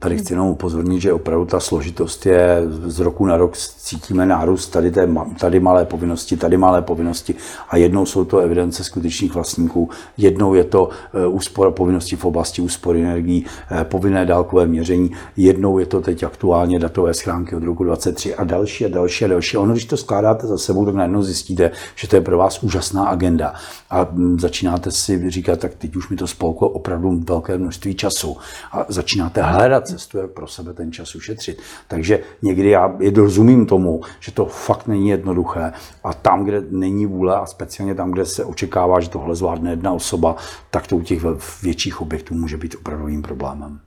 Tady 0.02 0.18
chci 0.18 0.32
jenom 0.32 0.48
upozornit, 0.48 1.00
že 1.00 1.12
opravdu 1.12 1.44
ta 1.44 1.60
složitost 1.60 2.26
je 2.26 2.62
z 2.86 3.00
roku 3.00 3.26
na 3.26 3.36
rok 3.36 3.56
cítíme 3.56 4.26
nárůst 4.26 4.68
tady, 4.68 4.90
té, 4.90 5.08
tady 5.40 5.60
malé 5.60 5.84
povinnosti, 5.84 6.36
tady 6.36 6.56
malé 6.56 6.82
povinnosti 6.82 7.34
a 7.68 7.76
jednou 7.76 8.06
jsou 8.06 8.24
to 8.24 8.38
evidence 8.38 8.84
skutečných 8.84 9.34
vlastníků, 9.34 9.90
jednou 10.16 10.54
je 10.54 10.64
to 10.64 10.88
eh, 11.14 11.26
úspora 11.26 11.70
povinností 11.70 12.16
v 12.16 12.24
oblasti 12.24 12.62
úspory 12.62 13.02
energií, 13.02 13.46
eh, 13.70 13.84
povinné 13.84 14.26
dálkové 14.26 14.66
měření, 14.66 15.10
jednou 15.36 15.78
je 15.78 15.86
to 15.86 16.00
teď 16.00 16.22
aktuálně 16.22 16.78
datové 16.78 17.14
schránky 17.14 17.56
od 17.56 17.62
roku 17.62 17.84
23 17.84 18.34
a 18.34 18.44
další 18.44 18.84
a 18.84 18.88
další 18.88 19.24
a 19.24 19.28
další. 19.28 19.56
Ono, 19.56 19.72
když 19.72 19.84
to 19.84 19.96
skládáte 19.96 20.46
za 20.46 20.58
sebou, 20.58 20.86
tak 20.86 20.94
najednou 20.94 21.22
zjistíte, 21.22 21.70
že 21.96 22.08
to 22.08 22.16
je 22.16 22.22
pro 22.22 22.38
vás 22.38 22.62
úžasná 22.62 23.04
agenda. 23.04 23.54
A 23.90 24.08
hm, 24.10 24.40
začínáte 24.40 24.90
si 24.90 25.30
říkat, 25.30 25.60
tak 25.60 25.74
teď 25.74 25.96
už 25.96 26.08
mi 26.08 26.16
to 26.16 26.26
spolklo 26.26 26.68
opravdu 26.68 27.20
velké 27.28 27.58
množství 27.58 27.94
času. 27.94 28.36
A 28.72 28.86
začínáte 28.88 29.42
hledat 29.42 29.89
cestu, 29.90 30.18
jak 30.18 30.30
pro 30.30 30.46
sebe 30.46 30.72
ten 30.72 30.92
čas 30.92 31.14
ušetřit. 31.14 31.58
Takže 31.88 32.20
někdy 32.42 32.68
já 32.70 32.94
rozumím 33.14 33.66
tomu, 33.66 34.00
že 34.20 34.32
to 34.32 34.46
fakt 34.46 34.86
není 34.86 35.08
jednoduché 35.08 35.72
a 36.04 36.14
tam, 36.14 36.44
kde 36.44 36.62
není 36.70 37.06
vůle 37.06 37.36
a 37.36 37.46
speciálně 37.46 37.94
tam, 37.94 38.10
kde 38.10 38.26
se 38.26 38.44
očekává, 38.44 39.00
že 39.00 39.10
tohle 39.10 39.36
zvládne 39.36 39.70
jedna 39.70 39.92
osoba, 39.92 40.36
tak 40.70 40.86
to 40.86 40.96
u 40.96 41.02
těch 41.02 41.22
větších 41.62 42.00
objektů 42.00 42.34
může 42.34 42.56
být 42.56 42.74
opravdovým 42.74 43.22
problémem. 43.22 43.80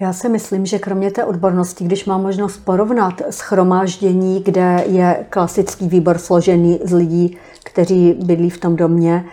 Já 0.00 0.12
si 0.12 0.28
myslím, 0.28 0.66
že 0.66 0.78
kromě 0.78 1.10
té 1.10 1.24
odbornosti, 1.24 1.84
když 1.84 2.04
mám 2.04 2.22
možnost 2.22 2.58
porovnat 2.58 3.22
schromáždění, 3.30 4.42
kde 4.42 4.84
je 4.86 5.26
klasický 5.30 5.88
výbor 5.88 6.18
složený 6.18 6.80
z 6.84 6.92
lidí, 6.92 7.36
kteří 7.64 8.12
bydlí 8.24 8.50
v 8.50 8.58
tom 8.58 8.76
domě, 8.76 9.24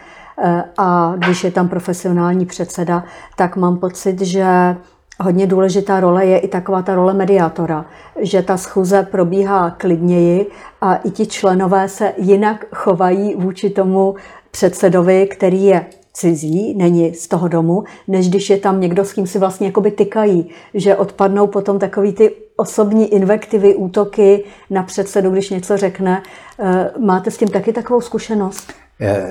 eh, 0.44 0.64
a 0.78 1.14
když 1.18 1.44
je 1.44 1.52
tam 1.52 1.70
profesionální 1.70 2.46
předseda, 2.46 3.04
tak 3.36 3.56
mám 3.56 3.78
pocit, 3.78 4.22
že 4.22 4.76
hodně 5.20 5.48
důležitá 5.48 6.00
role 6.00 6.26
je 6.26 6.40
i 6.40 6.48
taková 6.48 6.82
ta 6.82 6.96
role 6.96 7.14
mediátora, 7.14 7.86
že 8.20 8.42
ta 8.42 8.58
schůze 8.58 9.08
probíhá 9.12 9.70
klidněji 9.70 10.48
a 10.82 10.96
i 10.96 11.12
ti 11.12 11.26
členové 11.26 11.90
se 11.90 12.14
jinak 12.18 12.66
chovají 12.76 13.36
vůči 13.36 13.70
tomu 13.70 14.16
předsedovi, 14.52 15.28
který 15.28 15.66
je 15.66 15.86
cizí, 16.14 16.74
není 16.78 17.14
z 17.14 17.28
toho 17.28 17.48
domu, 17.48 17.84
než 18.08 18.30
když 18.30 18.50
je 18.50 18.58
tam 18.58 18.82
někdo, 18.82 19.06
s 19.06 19.14
kým 19.14 19.28
si 19.28 19.40
vlastně 19.40 19.68
jakoby 19.68 19.92
tykají, 19.92 20.50
že 20.74 20.96
odpadnou 20.96 21.48
potom 21.48 21.80
takový 21.80 22.14
ty 22.14 22.32
osobní 22.56 23.14
invektivy, 23.14 23.76
útoky 23.76 24.44
na 24.70 24.84
předsedu, 24.84 25.30
když 25.30 25.50
něco 25.50 25.78
řekne. 25.78 26.24
Eh, 26.60 26.92
máte 27.00 27.32
s 27.32 27.38
tím 27.38 27.48
taky 27.48 27.74
takovou 27.74 28.02
zkušenost? 28.02 28.74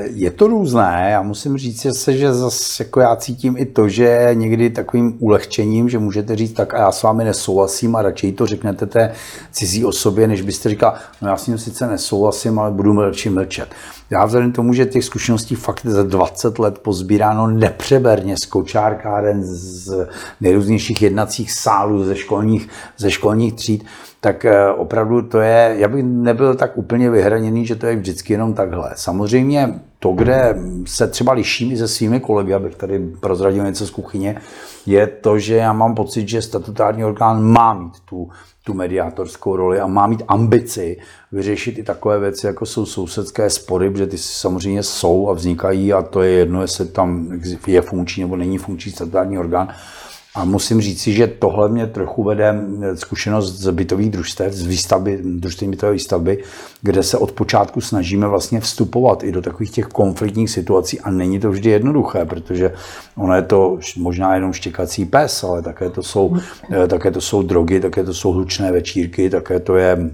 Je 0.05 0.31
to 0.31 0.47
různé, 0.47 1.09
já 1.11 1.23
musím 1.23 1.59
říct 1.59 1.87
se, 1.93 2.17
že 2.17 2.35
zase 2.35 2.83
jako 2.83 3.01
já 3.01 3.17
cítím 3.17 3.57
i 3.57 3.67
to, 3.67 3.89
že 3.89 4.31
někdy 4.33 4.71
takovým 4.71 5.17
ulehčením, 5.19 5.89
že 5.89 5.99
můžete 5.99 6.37
říct 6.37 6.53
tak 6.53 6.75
a 6.75 6.79
já 6.79 6.93
s 6.93 7.03
vámi 7.03 7.25
nesouhlasím 7.25 7.97
a 7.97 8.03
radši 8.03 8.33
to 8.33 8.47
řeknete 8.47 8.87
té 8.87 9.13
cizí 9.53 9.85
osobě, 9.85 10.29
než 10.29 10.41
byste 10.43 10.69
říkal, 10.69 10.95
no 11.23 11.29
já 11.29 11.37
s 11.37 11.47
ním 11.47 11.59
sice 11.59 11.87
nesouhlasím, 11.87 12.59
ale 12.59 12.71
budu 12.71 13.01
radši 13.01 13.31
mlčet. 13.31 13.69
Já 14.15 14.25
vzhledem 14.25 14.53
tomu, 14.53 14.73
že 14.73 14.87
těch 14.87 15.05
zkušeností 15.05 15.55
fakt 15.55 15.87
za 15.87 16.03
20 16.03 16.59
let 16.59 16.79
pozbíráno 16.79 17.47
nepřeberně 17.47 18.37
z 18.37 18.47
kočárkáren, 18.47 19.45
z 19.45 20.09
nejrůznějších 20.41 21.03
jednacích 21.03 21.53
sálů, 21.53 22.05
ze 22.05 22.17
školních, 22.17 22.69
ze 22.97 23.11
školních 23.11 23.55
tříd, 23.55 23.85
tak 24.21 24.45
eh, 24.45 24.69
opravdu 24.69 25.23
to 25.23 25.41
je, 25.41 25.75
já 25.79 25.89
bych 25.89 26.05
nebyl 26.05 26.55
tak 26.55 26.79
úplně 26.79 27.11
vyhraněný, 27.11 27.67
že 27.67 27.77
to 27.77 27.87
je 27.87 27.97
vždycky 27.97 28.33
jenom 28.33 28.55
takhle. 28.55 28.91
Samozřejmě 28.95 29.81
to, 30.05 30.13
kde 30.13 30.57
se 30.87 31.09
třeba 31.09 31.33
liším 31.33 31.73
i 31.73 31.77
se 31.77 31.89
svými 31.89 32.21
kolegy, 32.21 32.55
abych 32.55 32.77
tady 32.77 32.99
prozradil 33.21 33.65
něco 33.65 33.87
z 33.87 33.91
kuchyně, 33.91 34.41
je 34.87 35.07
to, 35.07 35.39
že 35.39 35.57
já 35.57 35.73
mám 35.73 35.95
pocit, 35.95 36.29
že 36.29 36.43
statutární 36.43 37.05
orgán 37.05 37.43
má 37.43 37.75
mít 37.75 38.01
tu, 38.05 38.29
tu 38.65 38.75
mediátorskou 38.75 39.57
roli 39.57 39.81
a 39.81 39.87
má 39.87 40.07
mít 40.07 40.23
ambici 40.29 40.97
vyřešit 41.33 41.79
i 41.79 41.83
takové 41.83 42.19
věci, 42.19 42.47
jako 42.47 42.67
jsou 42.67 42.87
sousedské 42.87 43.51
spory, 43.51 43.91
protože 43.91 44.07
ty 44.07 44.19
samozřejmě 44.19 44.83
jsou 44.83 45.29
a 45.29 45.33
vznikají 45.33 45.93
a 45.93 46.03
to 46.03 46.23
je 46.23 46.31
jedno, 46.31 46.63
jestli 46.63 46.87
tam 46.87 47.41
je 47.67 47.83
funkční 47.83 48.23
nebo 48.23 48.37
není 48.37 48.59
funkční 48.59 48.93
statutární 48.93 49.39
orgán 49.39 49.69
a 50.35 50.45
musím 50.45 50.81
říci, 50.81 51.13
že 51.13 51.27
tohle 51.27 51.69
mě 51.69 51.87
trochu 51.87 52.23
vede 52.23 52.55
zkušenost 52.95 53.53
z 53.53 53.71
bytových 53.71 54.11
družstev, 54.11 54.53
z 54.53 54.67
výstavby, 54.67 55.21
družstevní 55.25 55.71
bytové 55.71 55.93
výstavby, 55.93 56.43
kde 56.83 57.03
se 57.03 57.19
od 57.19 57.33
počátku 57.33 57.81
snažíme 57.81 58.29
vlastně 58.29 58.61
vstupovat 58.61 59.25
i 59.25 59.33
do 59.33 59.43
takových 59.43 59.71
těch 59.71 59.87
konfliktních 59.87 60.51
situací. 60.51 61.01
A 61.01 61.11
není 61.11 61.41
to 61.41 61.51
vždy 61.51 61.71
jednoduché, 61.71 62.25
protože 62.25 62.73
ono 63.17 63.35
je 63.35 63.43
to 63.43 63.79
možná 63.97 64.35
jenom 64.35 64.53
štěkací 64.53 65.05
pes, 65.05 65.45
ale 65.45 65.63
také 65.63 65.91
to 65.91 66.03
jsou, 66.03 66.37
eh, 66.71 66.89
také 66.89 67.11
to 67.11 67.21
jsou 67.21 67.43
drogy, 67.43 67.81
také 67.81 68.05
to 68.05 68.15
jsou 68.15 68.33
hlučné 68.33 68.73
večírky, 68.73 69.31
také 69.31 69.61
to 69.61 69.77
je 69.77 70.11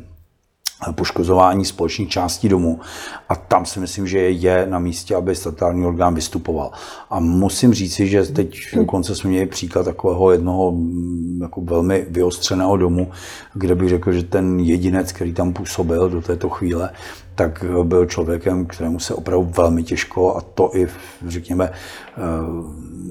poškozování 0.92 1.64
společných 1.64 2.08
částí 2.08 2.48
domu. 2.48 2.80
A 3.28 3.36
tam 3.36 3.66
si 3.66 3.80
myslím, 3.80 4.06
že 4.06 4.18
je 4.18 4.66
na 4.66 4.78
místě, 4.78 5.14
aby 5.14 5.34
statutární 5.34 5.86
orgán 5.86 6.14
vystupoval. 6.14 6.70
A 7.10 7.20
musím 7.20 7.74
říci, 7.74 8.08
že 8.08 8.22
teď 8.22 8.58
dokonce 8.76 9.14
jsme 9.14 9.30
měli 9.30 9.46
příklad 9.46 9.84
takového 9.84 10.32
jednoho 10.32 10.72
mm, 10.72 11.38
jako 11.42 11.60
velmi 11.60 12.06
vyostřeného 12.10 12.76
domu, 12.76 13.10
kde 13.54 13.74
bych 13.74 13.88
řekl, 13.88 14.12
že 14.12 14.22
ten 14.22 14.60
jedinec, 14.60 15.12
který 15.12 15.32
tam 15.32 15.52
působil 15.52 16.08
do 16.08 16.20
této 16.20 16.48
chvíle, 16.48 16.90
tak 17.34 17.64
byl 17.82 18.06
člověkem, 18.06 18.66
kterému 18.66 18.98
se 18.98 19.14
opravdu 19.14 19.52
velmi 19.56 19.82
těžko 19.82 20.36
a 20.36 20.40
to 20.40 20.70
i, 20.76 20.88
řekněme, 21.26 21.72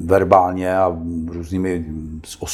verbálně 0.06 0.78
a 0.78 0.98
různými 1.28 1.86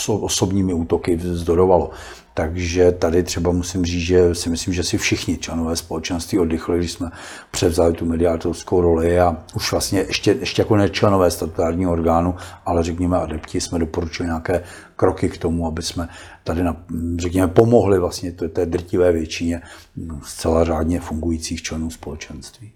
osobními 0.06 0.74
útoky 0.74 1.16
vzdorovalo. 1.16 1.92
Takže 2.34 2.92
tady 2.92 3.24
třeba 3.24 3.52
musím 3.52 3.86
říct, 3.86 4.02
že 4.02 4.36
si 4.36 4.50
myslím, 4.50 4.74
že 4.74 4.84
si 4.84 4.98
všichni 4.98 5.38
členové 5.38 5.76
společenství 5.76 6.40
oddychli, 6.40 6.78
když 6.78 6.92
jsme 6.92 7.12
převzali 7.52 7.94
tu 7.94 8.06
mediátorskou 8.06 8.82
roli 8.82 9.20
a 9.20 9.38
už 9.56 9.72
vlastně 9.72 10.00
ještě, 10.00 10.32
ještě 10.32 10.62
jako 10.62 10.76
nečlenové 10.76 11.32
statutárního 11.32 11.92
orgánu, 11.92 12.36
ale 12.66 12.84
řekněme 12.84 13.18
adepti, 13.18 13.62
jsme 13.62 13.80
doporučili 13.80 14.28
nějaké 14.28 14.64
kroky 14.96 15.30
k 15.30 15.38
tomu, 15.38 15.68
aby 15.68 15.82
jsme 15.82 16.10
tady, 16.44 16.64
na, 16.64 16.78
řekněme, 17.18 17.48
pomohli 17.48 18.00
vlastně 18.00 18.32
té, 18.32 18.50
té 18.50 18.66
drtivé 18.66 19.12
většině 19.12 19.62
zcela 20.24 20.64
řádně 20.64 21.00
fungujících 21.00 21.62
členů 21.62 21.90
společenství. 21.90 22.72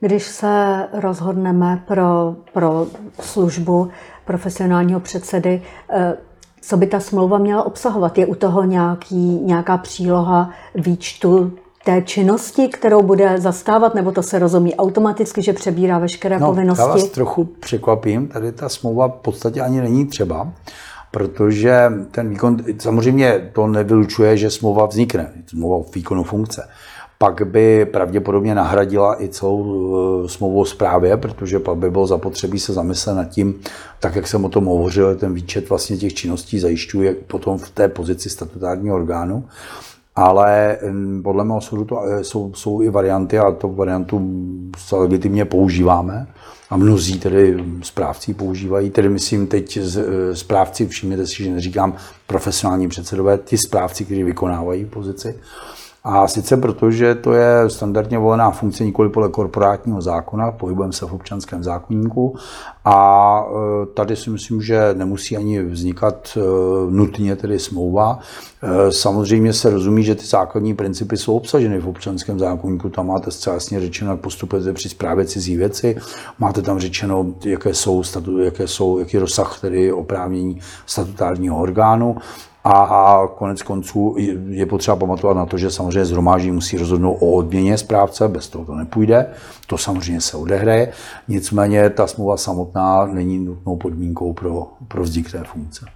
Když 0.00 0.22
se 0.22 0.86
rozhodneme 0.92 1.82
pro, 1.86 2.36
pro 2.52 2.86
službu 3.20 3.88
profesionálního 4.24 5.00
předsedy, 5.00 5.62
eh, 5.90 6.16
co 6.60 6.76
by 6.76 6.86
ta 6.86 7.00
smlouva 7.00 7.38
měla 7.38 7.62
obsahovat? 7.62 8.18
Je 8.18 8.26
u 8.26 8.34
toho 8.34 8.64
nějaký, 8.64 9.40
nějaká 9.44 9.78
příloha 9.78 10.50
výčtu 10.74 11.52
té 11.84 12.02
činnosti, 12.02 12.68
kterou 12.68 13.02
bude 13.02 13.40
zastávat, 13.40 13.94
nebo 13.94 14.12
to 14.12 14.22
se 14.22 14.38
rozumí 14.38 14.74
automaticky, 14.74 15.42
že 15.42 15.52
přebírá 15.52 15.98
veškeré 15.98 16.38
no, 16.38 16.46
povinnosti? 16.46 16.82
Já 16.82 16.88
vás 16.88 17.04
trochu 17.04 17.44
překvapím, 17.44 18.28
tady 18.28 18.52
ta 18.52 18.68
smlouva 18.68 19.08
v 19.08 19.12
podstatě 19.12 19.60
ani 19.60 19.80
není 19.80 20.06
třeba, 20.06 20.52
protože 21.10 21.92
ten 22.10 22.28
výkon, 22.28 22.56
samozřejmě 22.78 23.50
to 23.52 23.66
nevylučuje, 23.66 24.36
že 24.36 24.50
smlouva 24.50 24.86
vznikne, 24.86 25.32
smlouva 25.46 25.76
o 25.76 25.84
výkonu 25.94 26.24
funkce. 26.24 26.68
Pak 27.18 27.46
by 27.46 27.86
pravděpodobně 27.86 28.54
nahradila 28.54 29.22
i 29.22 29.28
celou 29.28 30.28
smlouvu 30.28 30.60
o 30.60 30.64
správě, 30.64 31.16
protože 31.16 31.58
pak 31.58 31.76
by 31.76 31.90
bylo 31.90 32.06
zapotřebí 32.06 32.58
se 32.58 32.72
zamyslet 32.72 33.14
nad 33.14 33.24
tím, 33.24 33.54
tak 34.00 34.16
jak 34.16 34.26
jsem 34.26 34.44
o 34.44 34.48
tom 34.48 34.64
hovořil, 34.64 35.16
ten 35.16 35.34
výčet 35.34 35.68
vlastně 35.68 35.96
těch 35.96 36.14
činností 36.14 36.58
zajišťuje 36.58 37.14
potom 37.14 37.58
v 37.58 37.70
té 37.70 37.88
pozici 37.88 38.30
statutárního 38.30 38.96
orgánu. 38.96 39.44
Ale 40.16 40.78
podle 41.22 41.44
mého 41.44 41.60
soudu 41.60 41.84
to 41.84 42.02
eh, 42.04 42.24
jsou, 42.24 42.54
jsou 42.54 42.82
i 42.82 42.90
varianty 42.90 43.38
a 43.38 43.52
to 43.52 43.68
variantu 43.68 44.20
se 44.78 44.96
legitimně 44.96 45.44
používáme. 45.44 46.26
A 46.70 46.76
mnozí 46.76 47.18
tedy 47.18 47.64
správci 47.82 48.34
používají, 48.34 48.90
tedy 48.90 49.08
myslím 49.08 49.46
teď 49.46 49.76
eh, 49.76 50.36
správci, 50.36 50.86
všimněte 50.86 51.26
si, 51.26 51.44
že 51.44 51.50
neříkám 51.50 51.94
profesionální 52.26 52.88
předsedové, 52.88 53.38
ty 53.38 53.58
správci, 53.58 54.04
kteří 54.04 54.22
vykonávají 54.22 54.84
pozici, 54.84 55.38
a 56.08 56.28
sice 56.28 56.56
proto, 56.56 56.90
že 56.90 57.14
to 57.14 57.32
je 57.32 57.70
standardně 57.70 58.18
volená 58.18 58.50
funkce 58.50 58.84
nikoli 58.84 59.08
podle 59.08 59.28
korporátního 59.28 60.00
zákona, 60.00 60.52
pohybujeme 60.52 60.92
se 60.92 61.06
v 61.06 61.12
občanském 61.12 61.64
zákonníku 61.64 62.36
a 62.84 63.44
e, 63.82 63.86
tady 63.86 64.16
si 64.16 64.30
myslím, 64.30 64.62
že 64.62 64.94
nemusí 64.94 65.36
ani 65.36 65.62
vznikat 65.62 66.28
e, 66.36 66.40
nutně 66.90 67.36
tedy 67.36 67.58
smlouva. 67.58 68.18
E, 68.62 68.92
samozřejmě 68.92 69.52
se 69.52 69.70
rozumí, 69.70 70.04
že 70.04 70.14
ty 70.14 70.26
základní 70.26 70.74
principy 70.74 71.16
jsou 71.16 71.36
obsaženy 71.36 71.78
v 71.78 71.88
občanském 71.88 72.38
zákonníku. 72.38 72.88
Tam 72.88 73.06
máte 73.06 73.30
zcela 73.30 73.54
jasně 73.54 73.80
řečeno, 73.80 74.10
jak 74.10 74.20
postupujete 74.20 74.72
při 74.72 74.88
zprávě 74.88 75.24
cizí 75.24 75.56
věci. 75.56 75.96
Máte 76.38 76.62
tam 76.62 76.78
řečeno, 76.78 77.26
jaké 77.44 77.74
jsou, 77.74 78.02
jaké 78.38 78.68
jsou, 78.68 78.98
jaký 78.98 79.18
rozsah 79.18 79.60
tedy 79.60 79.92
oprávnění 79.92 80.60
statutárního 80.86 81.60
orgánu. 81.60 82.16
A 82.68 83.20
konec 83.38 83.62
konců 83.62 84.16
je 84.48 84.66
potřeba 84.66 84.96
pamatovat 84.96 85.36
na 85.36 85.46
to, 85.46 85.58
že 85.58 85.70
samozřejmě 85.70 86.04
zhromáží 86.04 86.50
musí 86.50 86.78
rozhodnout 86.78 87.16
o 87.20 87.32
odměně 87.32 87.78
správce, 87.78 88.28
bez 88.28 88.48
toho 88.48 88.64
to 88.64 88.74
nepůjde. 88.74 89.26
To 89.66 89.78
samozřejmě 89.78 90.20
se 90.20 90.36
odehraje. 90.36 90.92
Nicméně 91.28 91.90
ta 91.90 92.06
smlouva 92.06 92.36
samotná 92.36 93.06
není 93.06 93.38
nutnou 93.38 93.76
podmínkou 93.76 94.32
pro, 94.32 94.68
pro 94.88 95.02
vznik 95.02 95.32
té 95.32 95.44
funkce. 95.44 95.86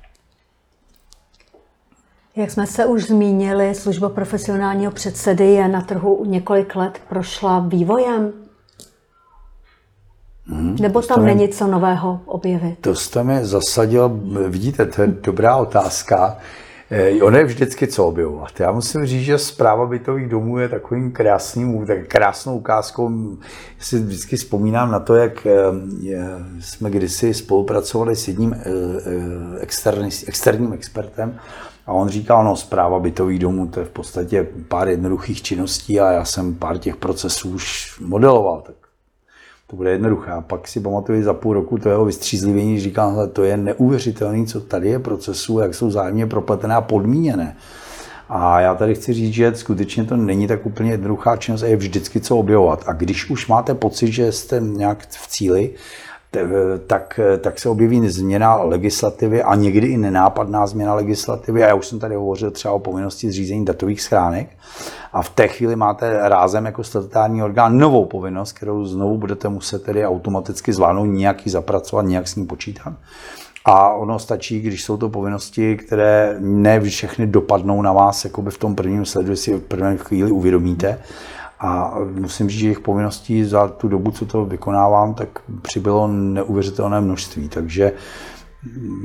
Jak 2.36 2.50
jsme 2.50 2.66
se 2.66 2.86
už 2.86 3.04
zmínili, 3.04 3.74
služba 3.74 4.08
profesionálního 4.08 4.92
předsedy 4.92 5.46
je 5.46 5.68
na 5.68 5.80
trhu 5.80 6.24
několik 6.24 6.76
let 6.76 7.00
prošla 7.08 7.58
vývojem. 7.58 8.32
Hmm, 10.50 10.76
Nebo 10.80 11.02
tam 11.02 11.24
není 11.24 11.48
co 11.48 11.66
nového 11.66 12.20
objevit? 12.26 12.78
To 12.80 12.94
jste 12.94 13.24
mi 13.24 13.44
zasadil, 13.44 14.20
vidíte, 14.48 14.86
to 14.86 15.02
je 15.02 15.08
dobrá 15.08 15.56
otázka. 15.56 16.36
Eh, 16.92 17.22
ono 17.22 17.38
je 17.38 17.44
vždycky 17.44 17.86
co 17.86 18.06
objevovat. 18.06 18.60
Já 18.60 18.72
musím 18.72 19.06
říct, 19.06 19.24
že 19.24 19.38
zpráva 19.38 19.86
bytových 19.86 20.28
domů 20.28 20.58
je 20.58 20.68
takovým 20.68 21.12
krásným, 21.12 21.86
tak 21.86 22.08
krásnou 22.08 22.56
ukázkou. 22.56 23.10
Já 23.78 23.84
si 23.84 23.98
vždycky 23.98 24.36
vzpomínám 24.36 24.90
na 24.90 25.00
to, 25.00 25.14
jak 25.14 25.46
eh, 25.46 25.52
jsme 26.60 26.90
kdysi 26.90 27.34
spolupracovali 27.34 28.16
s 28.16 28.28
jedním 28.28 28.54
eh, 28.54 28.62
externí, 29.60 30.08
externím 30.26 30.72
expertem 30.72 31.38
a 31.86 31.92
on 31.92 32.08
říkal, 32.08 32.44
no 32.44 32.56
zpráva 32.56 32.98
bytových 32.98 33.38
domů, 33.38 33.66
to 33.66 33.80
je 33.80 33.86
v 33.86 33.90
podstatě 33.90 34.46
pár 34.68 34.88
jednoduchých 34.88 35.42
činností 35.42 36.00
a 36.00 36.12
já 36.12 36.24
jsem 36.24 36.54
pár 36.54 36.78
těch 36.78 36.96
procesů 36.96 37.50
už 37.50 37.96
modeloval. 38.00 38.62
Tak 38.66 38.74
to 39.70 39.76
bude 39.76 39.90
jednoduché. 39.90 40.30
A 40.30 40.40
pak 40.40 40.68
si 40.68 40.80
pamatuju 40.80 41.22
za 41.22 41.34
půl 41.34 41.52
roku 41.54 41.78
to 41.78 41.88
jeho 41.88 42.04
vystřízlivění, 42.04 42.80
říkám, 42.80 43.14
že 43.14 43.26
to 43.26 43.44
je 43.44 43.56
neuvěřitelné, 43.56 44.46
co 44.46 44.60
tady 44.60 44.88
je 44.88 44.98
procesu, 44.98 45.58
jak 45.58 45.74
jsou 45.74 45.90
zájemně 45.90 46.26
propletené 46.26 46.74
a 46.74 46.80
podmíněné. 46.80 47.56
A 48.28 48.60
já 48.60 48.74
tady 48.74 48.94
chci 48.94 49.12
říct, 49.12 49.34
že 49.34 49.54
skutečně 49.54 50.04
to 50.04 50.16
není 50.16 50.46
tak 50.46 50.66
úplně 50.66 50.90
jednoduchá 50.90 51.36
činnost 51.36 51.62
a 51.62 51.66
je 51.66 51.76
vždycky 51.76 52.20
co 52.20 52.36
objevovat. 52.36 52.84
A 52.86 52.92
když 52.92 53.30
už 53.30 53.46
máte 53.46 53.74
pocit, 53.74 54.12
že 54.12 54.32
jste 54.32 54.60
nějak 54.60 55.06
v 55.08 55.28
cíli, 55.28 55.70
tak, 56.86 57.20
tak 57.40 57.58
se 57.58 57.68
objeví 57.68 58.08
změna 58.08 58.62
legislativy 58.62 59.42
a 59.42 59.54
někdy 59.54 59.86
i 59.86 59.96
nenápadná 59.96 60.66
změna 60.66 60.94
legislativy. 60.94 61.64
A 61.64 61.68
já 61.68 61.74
už 61.74 61.86
jsem 61.86 61.98
tady 61.98 62.14
hovořil 62.14 62.50
třeba 62.50 62.74
o 62.74 62.78
povinnosti 62.78 63.30
zřízení 63.30 63.64
datových 63.64 64.02
schránek. 64.02 64.48
A 65.12 65.22
v 65.22 65.30
té 65.30 65.48
chvíli 65.48 65.76
máte 65.76 66.28
rázem 66.28 66.66
jako 66.66 66.84
statutární 66.84 67.42
orgán 67.42 67.78
novou 67.78 68.04
povinnost, 68.04 68.52
kterou 68.52 68.84
znovu 68.84 69.18
budete 69.18 69.48
muset 69.48 69.82
tedy 69.82 70.06
automaticky 70.06 70.72
zvládnout, 70.72 71.04
nějak 71.04 71.36
zapracovat, 71.46 72.02
nějak 72.02 72.28
s 72.28 72.36
ní 72.36 72.46
počítat. 72.46 72.92
A 73.64 73.92
ono 73.94 74.18
stačí, 74.18 74.60
když 74.60 74.84
jsou 74.84 74.96
to 74.96 75.08
povinnosti, 75.08 75.76
které 75.76 76.36
ne 76.38 76.80
všechny 76.80 77.26
dopadnou 77.26 77.82
na 77.82 77.92
vás 77.92 78.24
jakoby 78.24 78.50
v 78.50 78.58
tom 78.58 78.74
prvním 78.74 79.04
sledu, 79.04 79.36
si 79.36 79.54
v 79.54 79.60
první 79.60 79.98
chvíli 79.98 80.30
uvědomíte, 80.30 80.98
a 81.60 81.94
musím 82.14 82.48
říct, 82.48 82.58
že 82.58 82.66
jejich 82.66 82.80
povinností 82.80 83.44
za 83.44 83.68
tu 83.68 83.88
dobu, 83.88 84.10
co 84.10 84.26
to 84.26 84.44
vykonávám, 84.44 85.14
tak 85.14 85.28
přibylo 85.62 86.08
neuvěřitelné 86.08 87.00
množství. 87.00 87.48
Takže 87.48 87.92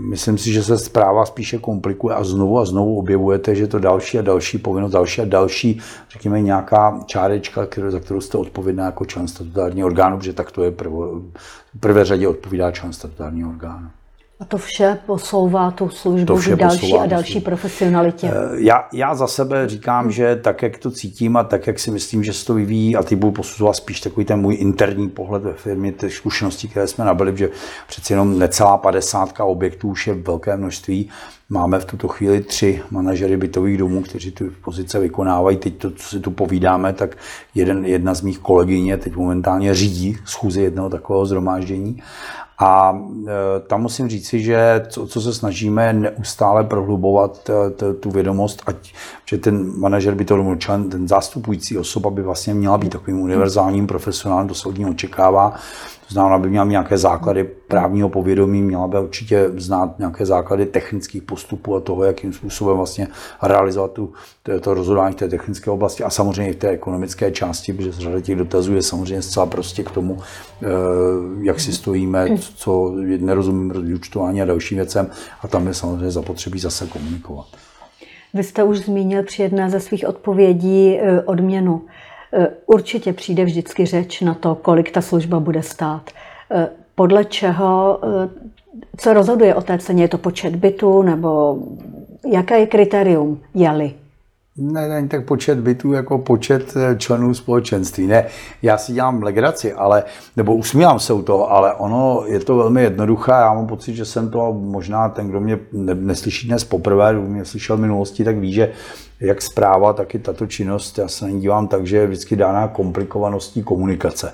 myslím 0.09 0.37
si, 0.37 0.53
že 0.53 0.63
se 0.63 0.77
zpráva 0.77 1.25
spíše 1.25 1.57
komplikuje 1.57 2.15
a 2.15 2.23
znovu 2.23 2.59
a 2.59 2.65
znovu 2.65 2.97
objevujete, 2.97 3.55
že 3.55 3.67
to 3.67 3.79
další 3.79 4.19
a 4.19 4.21
další 4.21 4.57
povinnost, 4.57 4.91
další 4.91 5.21
a 5.21 5.25
další, 5.25 5.81
řekněme, 6.09 6.41
nějaká 6.41 6.99
čárečka, 7.05 7.65
kterou, 7.65 7.91
za 7.91 7.99
kterou 7.99 8.21
jste 8.21 8.37
odpovědná 8.37 8.85
jako 8.85 9.05
člen 9.05 9.27
statutárního 9.27 9.87
orgánu, 9.87 10.17
protože 10.17 10.33
tak 10.33 10.51
to 10.51 10.63
je 10.63 10.71
prvo, 10.71 11.21
prvé 11.79 12.05
řadě 12.05 12.27
odpovídá 12.27 12.71
člen 12.71 12.93
statutárního 12.93 13.49
orgánu. 13.49 13.89
A 14.39 14.45
to 14.45 14.57
vše 14.57 14.99
posouvá 15.05 15.71
tu 15.71 15.89
službu 15.89 16.37
k 16.41 16.55
další 16.55 16.93
a 16.93 17.05
další 17.05 17.31
službu. 17.31 17.45
profesionalitě. 17.45 18.31
Eh, 18.33 18.49
já, 18.55 18.87
já 18.93 19.15
za 19.15 19.27
sebe 19.27 19.69
říkám, 19.69 20.11
že 20.11 20.35
tak, 20.35 20.61
jak 20.61 20.77
to 20.77 20.91
cítím 20.91 21.37
a 21.37 21.43
tak, 21.43 21.67
jak 21.67 21.79
si 21.79 21.91
myslím, 21.91 22.23
že 22.23 22.33
se 22.33 22.45
to 22.45 22.53
vyvíjí, 22.53 22.95
a 22.95 23.03
ty 23.03 23.15
budu 23.15 23.31
posuzovat 23.31 23.75
spíš 23.75 24.01
takový 24.01 24.25
ten 24.25 24.39
můj 24.39 24.55
interní 24.55 25.09
pohled 25.09 25.43
ve 25.43 25.53
firmě, 25.53 25.91
ty 25.91 26.09
zkušenosti, 26.09 26.67
které 26.67 26.87
jsme 26.87 27.05
nabili, 27.05 27.37
že 27.37 27.49
přeci 27.87 28.13
jenom 28.13 28.39
necelá 28.39 28.77
padesátka 28.77 29.45
objektů 29.45 29.89
už 29.89 30.07
je 30.07 30.13
velké 30.13 30.57
množství. 30.57 31.09
Máme 31.49 31.79
v 31.79 31.85
tuto 31.85 32.07
chvíli 32.07 32.41
tři 32.41 32.81
manažery 32.91 33.37
bytových 33.37 33.77
domů, 33.77 34.01
kteří 34.01 34.31
tu 34.31 34.45
pozice 34.63 34.99
vykonávají. 34.99 35.57
Teď 35.57 35.77
to, 35.77 35.91
co 35.91 36.09
si 36.09 36.19
tu 36.19 36.31
povídáme, 36.31 36.93
tak 36.93 37.17
jeden, 37.55 37.85
jedna 37.85 38.13
z 38.13 38.21
mých 38.21 38.39
kolegyně 38.39 38.97
teď 38.97 39.15
momentálně 39.15 39.75
řídí 39.75 40.17
schůzi 40.25 40.61
jednoho 40.61 40.89
takového 40.89 41.25
zhromáždění. 41.25 42.01
A 42.59 42.99
e, 43.27 43.59
tam 43.59 43.81
musím 43.81 44.07
říci, 44.07 44.39
že 44.39 44.85
co, 44.89 45.07
co 45.07 45.21
se 45.21 45.33
snažíme 45.33 45.93
neustále 45.93 46.63
prohlubovat 46.63 47.49
e, 47.49 47.93
tu 47.93 48.11
vědomost, 48.11 48.63
ať, 48.65 48.93
že 49.25 49.37
ten 49.37 49.79
manažer 49.79 50.15
by 50.15 50.25
to 50.25 50.55
člen, 50.55 50.89
ten 50.89 51.07
zástupující 51.07 51.77
osoba 51.77 52.09
by 52.09 52.21
vlastně 52.21 52.53
měla 52.53 52.77
být 52.77 52.91
takovým 52.91 53.19
univerzálním 53.19 53.87
profesionálem, 53.87 54.47
to 54.47 54.55
se 54.55 54.69
od 54.69 54.75
očekává, 54.89 55.53
to 56.07 56.13
znamená, 56.13 56.35
aby 56.35 56.49
měla 56.49 56.65
nějaké 56.65 56.97
základy 56.97 57.43
právního 57.43 58.09
povědomí, 58.09 58.61
měla 58.61 58.87
by 58.87 58.99
určitě 58.99 59.49
znát 59.57 59.99
nějaké 59.99 60.25
základy 60.25 60.65
technických 60.65 61.23
postupů 61.23 61.75
a 61.75 61.79
toho, 61.79 62.03
jakým 62.03 62.33
způsobem 62.33 62.77
vlastně 62.77 63.07
realizovat 63.41 63.91
tu, 63.91 64.13
to, 64.43 64.59
to 64.59 64.73
rozhodování 64.73 65.15
v 65.15 65.17
té 65.17 65.27
technické 65.27 65.71
oblasti 65.71 66.03
a 66.03 66.09
samozřejmě 66.09 66.51
i 66.51 66.53
v 66.53 66.59
té 66.59 66.69
ekonomické 66.69 67.31
části, 67.31 67.73
protože 67.73 67.91
z 67.91 67.99
řady 67.99 68.21
těch 68.21 68.35
dotazů 68.35 68.75
je 68.75 68.81
samozřejmě 68.81 69.21
zcela 69.21 69.45
prostě 69.45 69.83
k 69.83 69.91
tomu, 69.91 70.17
eh, 70.63 70.67
jak 71.41 71.59
si 71.59 71.73
stojíme, 71.73 72.27
co 72.37 72.93
nerozumím 73.17 73.71
rozúčtování 73.71 74.41
a 74.41 74.45
dalším 74.45 74.77
věcem 74.77 75.09
a 75.41 75.47
tam 75.47 75.67
je 75.67 75.73
samozřejmě 75.73 76.11
zapotřebí 76.11 76.59
zase 76.59 76.87
komunikovat. 76.87 77.45
Vy 78.33 78.43
jste 78.43 78.63
už 78.63 78.77
zmínil 78.79 79.23
při 79.23 79.41
jedné 79.41 79.69
ze 79.69 79.79
svých 79.79 80.07
odpovědí 80.07 80.99
eh, 80.99 81.21
odměnu. 81.21 81.81
Eh, 82.37 82.47
určitě 82.65 83.13
přijde 83.13 83.45
vždycky 83.45 83.85
řeč 83.85 84.21
na 84.21 84.33
to, 84.33 84.55
kolik 84.55 84.91
ta 84.91 85.01
služba 85.01 85.39
bude 85.39 85.63
stát. 85.63 86.09
Eh, 86.51 86.69
podle 86.95 87.25
čeho, 87.25 87.99
eh, 88.03 88.29
co 88.97 89.13
rozhoduje 89.13 89.55
o 89.55 89.61
té 89.61 89.77
ceně? 89.77 90.03
Je 90.03 90.07
to 90.07 90.17
počet 90.17 90.55
bytů 90.55 91.01
nebo 91.01 91.59
jaké 92.31 92.59
je 92.59 92.67
kritérium, 92.67 93.41
je-li? 93.53 93.93
Ne, 94.57 94.87
ne, 94.87 95.07
tak 95.07 95.25
počet 95.25 95.59
bytů 95.59 95.93
jako 95.93 96.17
počet 96.17 96.73
členů 96.97 97.33
společenství. 97.33 98.07
Ne, 98.07 98.25
já 98.61 98.77
si 98.77 98.93
dělám 98.93 99.23
legraci, 99.23 99.73
ale, 99.73 100.03
nebo 100.35 100.55
usmívám 100.55 100.99
se 100.99 101.13
u 101.13 101.21
toho, 101.21 101.51
ale 101.51 101.73
ono 101.73 102.23
je 102.27 102.39
to 102.39 102.57
velmi 102.57 102.81
jednoduché. 102.83 103.31
Já 103.31 103.53
mám 103.53 103.67
pocit, 103.67 103.95
že 103.95 104.05
jsem 104.05 104.29
to 104.29 104.53
možná 104.53 105.09
ten, 105.09 105.27
kdo 105.27 105.39
mě 105.39 105.59
neslyší 105.93 106.47
dnes 106.47 106.63
poprvé, 106.63 107.13
kdo 107.13 107.21
mě 107.21 107.45
slyšel 107.45 107.77
v 107.77 107.79
minulosti, 107.79 108.23
tak 108.23 108.37
ví, 108.37 108.53
že 108.53 108.71
jak 109.19 109.41
zpráva, 109.41 109.93
tak 109.93 110.15
i 110.15 110.19
tato 110.19 110.47
činnost, 110.47 110.97
já 110.97 111.07
se 111.07 111.25
na 111.25 111.31
ní 111.31 111.41
dívám 111.41 111.67
tak, 111.67 111.87
že 111.87 111.97
je 111.97 112.07
vždycky 112.07 112.35
dána 112.35 112.67
komplikovaností 112.67 113.63
komunikace. 113.63 114.33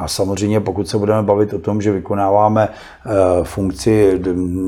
A 0.00 0.08
samozřejmě, 0.08 0.60
pokud 0.60 0.88
se 0.88 0.98
budeme 0.98 1.22
bavit 1.22 1.54
o 1.54 1.58
tom, 1.58 1.82
že 1.82 1.92
vykonáváme 1.92 2.68
eh, 2.68 3.10
funkci 3.44 4.20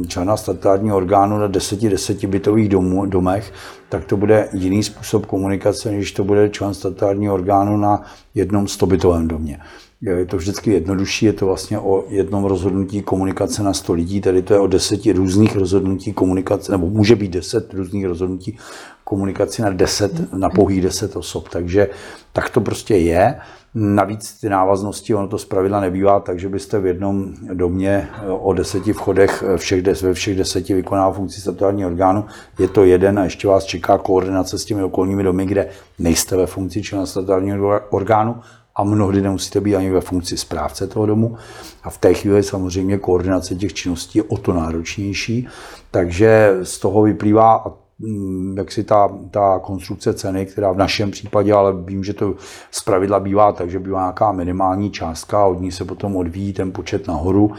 člena 0.09 0.37
statutárního 0.37 0.97
orgánu 0.97 1.39
na 1.39 1.49
10-10 1.49 2.29
bytových 2.29 2.69
domů, 2.69 3.07
domech, 3.07 3.53
tak 3.89 4.05
to 4.05 4.17
bude 4.17 4.49
jiný 4.53 4.83
způsob 4.83 5.27
komunikace, 5.27 5.91
než 5.91 6.13
to 6.13 6.25
bude 6.25 6.51
člen 6.51 6.75
statutárního 6.75 7.35
orgánu 7.35 7.77
na 7.77 8.03
jednom 8.35 8.69
100 8.69 8.87
bytovém 8.87 9.29
domě. 9.29 9.59
je 10.01 10.27
to 10.27 10.37
vždycky 10.37 10.73
jednodušší, 10.73 11.27
je 11.27 11.33
to 11.33 11.47
vlastně 11.47 11.79
o 11.79 12.05
jednom 12.09 12.45
rozhodnutí 12.45 13.03
komunikace 13.03 13.63
na 13.63 13.73
100 13.73 13.93
lidí, 13.93 14.21
tedy 14.21 14.43
to 14.43 14.55
je 14.55 14.61
o 14.61 14.67
deseti 14.67 15.13
různých 15.13 15.57
rozhodnutí 15.57 16.13
komunikace, 16.13 16.73
nebo 16.73 16.87
může 16.87 17.17
být 17.17 17.33
deset 17.33 17.75
různých 17.75 18.07
rozhodnutí 18.07 18.59
komunikaci 19.05 19.63
na 19.63 19.71
10, 19.71 20.33
na 20.33 20.51
pouhých 20.51 20.83
10 20.83 21.17
osob. 21.17 21.49
Takže 21.49 21.89
tak 22.33 22.51
to 22.51 22.61
prostě 22.61 22.97
je. 22.97 23.37
Navíc 23.75 24.41
ty 24.41 24.49
návaznosti, 24.49 25.15
ono 25.15 25.29
to 25.29 25.39
zpravidla 25.39 25.81
nebývá 25.81 26.21
tak, 26.21 26.39
že 26.39 26.49
byste 26.49 26.79
v 26.79 26.87
jednom 26.87 27.35
domě 27.53 28.09
o 28.29 28.53
deseti 28.53 28.93
vchodech 28.93 29.45
všech, 29.57 30.03
ve 30.03 30.15
všech 30.15 30.37
deseti 30.37 30.75
vykonával 30.75 31.13
funkci 31.13 31.41
statutárního 31.41 31.91
orgánu. 31.91 32.25
Je 32.59 32.69
to 32.69 32.85
jeden 32.85 33.19
a 33.19 33.25
ještě 33.25 33.49
vás 33.49 33.65
čeká 33.65 33.99
koordinace 33.99 34.59
s 34.59 34.65
těmi 34.65 34.83
okolními 34.83 35.23
domy, 35.23 35.47
kde 35.47 35.69
nejste 35.99 36.37
ve 36.37 36.47
funkci 36.47 36.83
člena 36.83 37.07
statutárního 37.07 37.81
orgánu 37.91 38.37
a 38.77 38.85
mnohdy 38.85 39.23
nemusíte 39.23 39.61
být 39.61 39.77
ani 39.77 39.91
ve 39.91 40.01
funkci 40.01 40.37
správce 40.37 40.87
toho 40.87 41.07
domu. 41.07 41.37
A 41.83 41.91
v 41.91 41.99
té 41.99 42.15
chvíli 42.15 42.43
samozřejmě 42.43 42.99
koordinace 42.99 43.55
těch 43.55 43.75
činností 43.75 44.19
je 44.19 44.23
o 44.23 44.37
to 44.37 44.53
náročnější. 44.53 45.49
Takže 45.91 46.59
z 46.63 46.79
toho 46.79 47.03
vyplývá, 47.03 47.55
a 47.55 47.82
jak 48.57 48.73
si 48.73 48.85
ta, 48.85 49.09
ta 49.31 49.61
konstrukce 49.63 50.15
ceny, 50.15 50.47
která 50.47 50.73
v 50.73 50.77
našem 50.77 51.11
případě, 51.11 51.53
ale 51.53 51.73
vím, 51.73 52.05
že 52.05 52.15
to 52.15 52.35
z 52.71 52.83
pravidla 52.83 53.21
bývá 53.21 53.53
tak, 53.53 53.71
že 53.71 53.79
bývá 53.79 54.01
nějaká 54.01 54.33
minimální 54.33 54.91
částka, 54.91 55.47
od 55.47 55.61
ní 55.61 55.73
se 55.73 55.85
potom 55.85 56.17
odvíjí 56.17 56.53
ten 56.53 56.73
počet 56.73 57.09
nahoru 57.09 57.53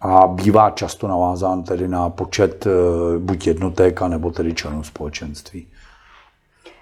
a 0.00 0.26
bývá 0.26 0.70
často 0.70 1.08
navázán 1.08 1.62
tedy 1.62 1.88
na 1.88 2.10
počet 2.10 2.66
eh, 2.66 2.70
buď 3.18 3.46
jednotek, 3.46 4.00
nebo 4.02 4.30
tedy 4.30 4.54
členů 4.54 4.82
společenství. 4.82 5.66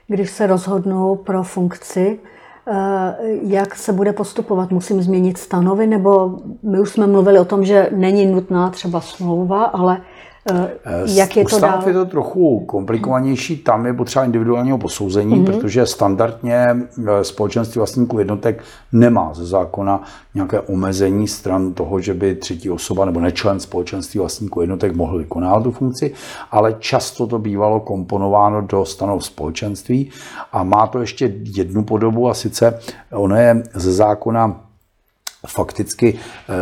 Když 0.09 0.31
se 0.31 0.47
rozhodnou 0.47 1.17
pro 1.17 1.43
funkci, 1.43 2.19
Eh, 2.67 3.15
jak 3.43 3.75
se 3.75 3.93
bude 3.93 4.13
postupovat? 4.13 4.71
Musím 4.71 5.03
změnit 5.03 5.39
stanovy, 5.39 5.87
nebo 5.87 6.39
my 6.63 6.81
už 6.81 6.91
jsme 6.91 7.07
mluvili 7.07 7.39
o 7.39 7.45
tom, 7.45 7.65
že 7.65 7.89
není 7.93 8.27
nutná 8.27 8.71
třeba 8.71 9.01
smlouva, 9.01 9.65
ale 9.65 10.01
jak 11.07 11.37
je 11.37 11.45
to 11.45 11.61
dál? 11.61 11.83
je 11.87 11.93
to 11.93 12.05
trochu 12.05 12.61
komplikovanější, 12.61 13.57
tam 13.57 13.87
je 13.87 13.95
potřeba 13.95 14.25
individuálního 14.25 14.79
posouzení, 14.79 15.35
mm-hmm. 15.35 15.45
protože 15.45 15.87
standardně 15.87 16.67
eh, 16.67 17.25
společenství 17.25 17.79
vlastníků 17.79 18.19
jednotek 18.19 18.63
nemá 18.93 19.35
ze 19.35 19.47
zákona 19.47 20.03
nějaké 20.35 20.61
omezení 20.61 21.29
stran 21.29 21.73
toho, 21.73 22.01
že 22.01 22.15
by 22.15 22.35
třetí 22.35 22.71
osoba 22.71 23.05
nebo 23.05 23.21
nečlen 23.21 23.61
společenství 23.61 24.21
vlastníků 24.21 24.61
jednotek 24.61 24.97
mohl 24.97 25.19
vykonávat 25.19 25.63
tu 25.63 25.71
funkci, 25.71 26.13
ale 26.51 26.77
často 26.79 27.27
to 27.27 27.39
bývalo 27.39 27.81
komponováno 27.81 28.61
do 28.61 28.85
stanov 28.85 29.25
společenství 29.25 30.11
a 30.53 30.65
má 30.65 30.87
to 30.87 31.01
ještě 31.01 31.33
jednu 31.57 31.85
podobu 31.85 32.29
a 32.29 32.35
sice 32.35 32.79
ono 33.13 33.37
je 33.37 33.63
ze 33.75 33.93
zákona 33.93 34.61
fakticky 35.47 36.15
eh, 36.15 36.55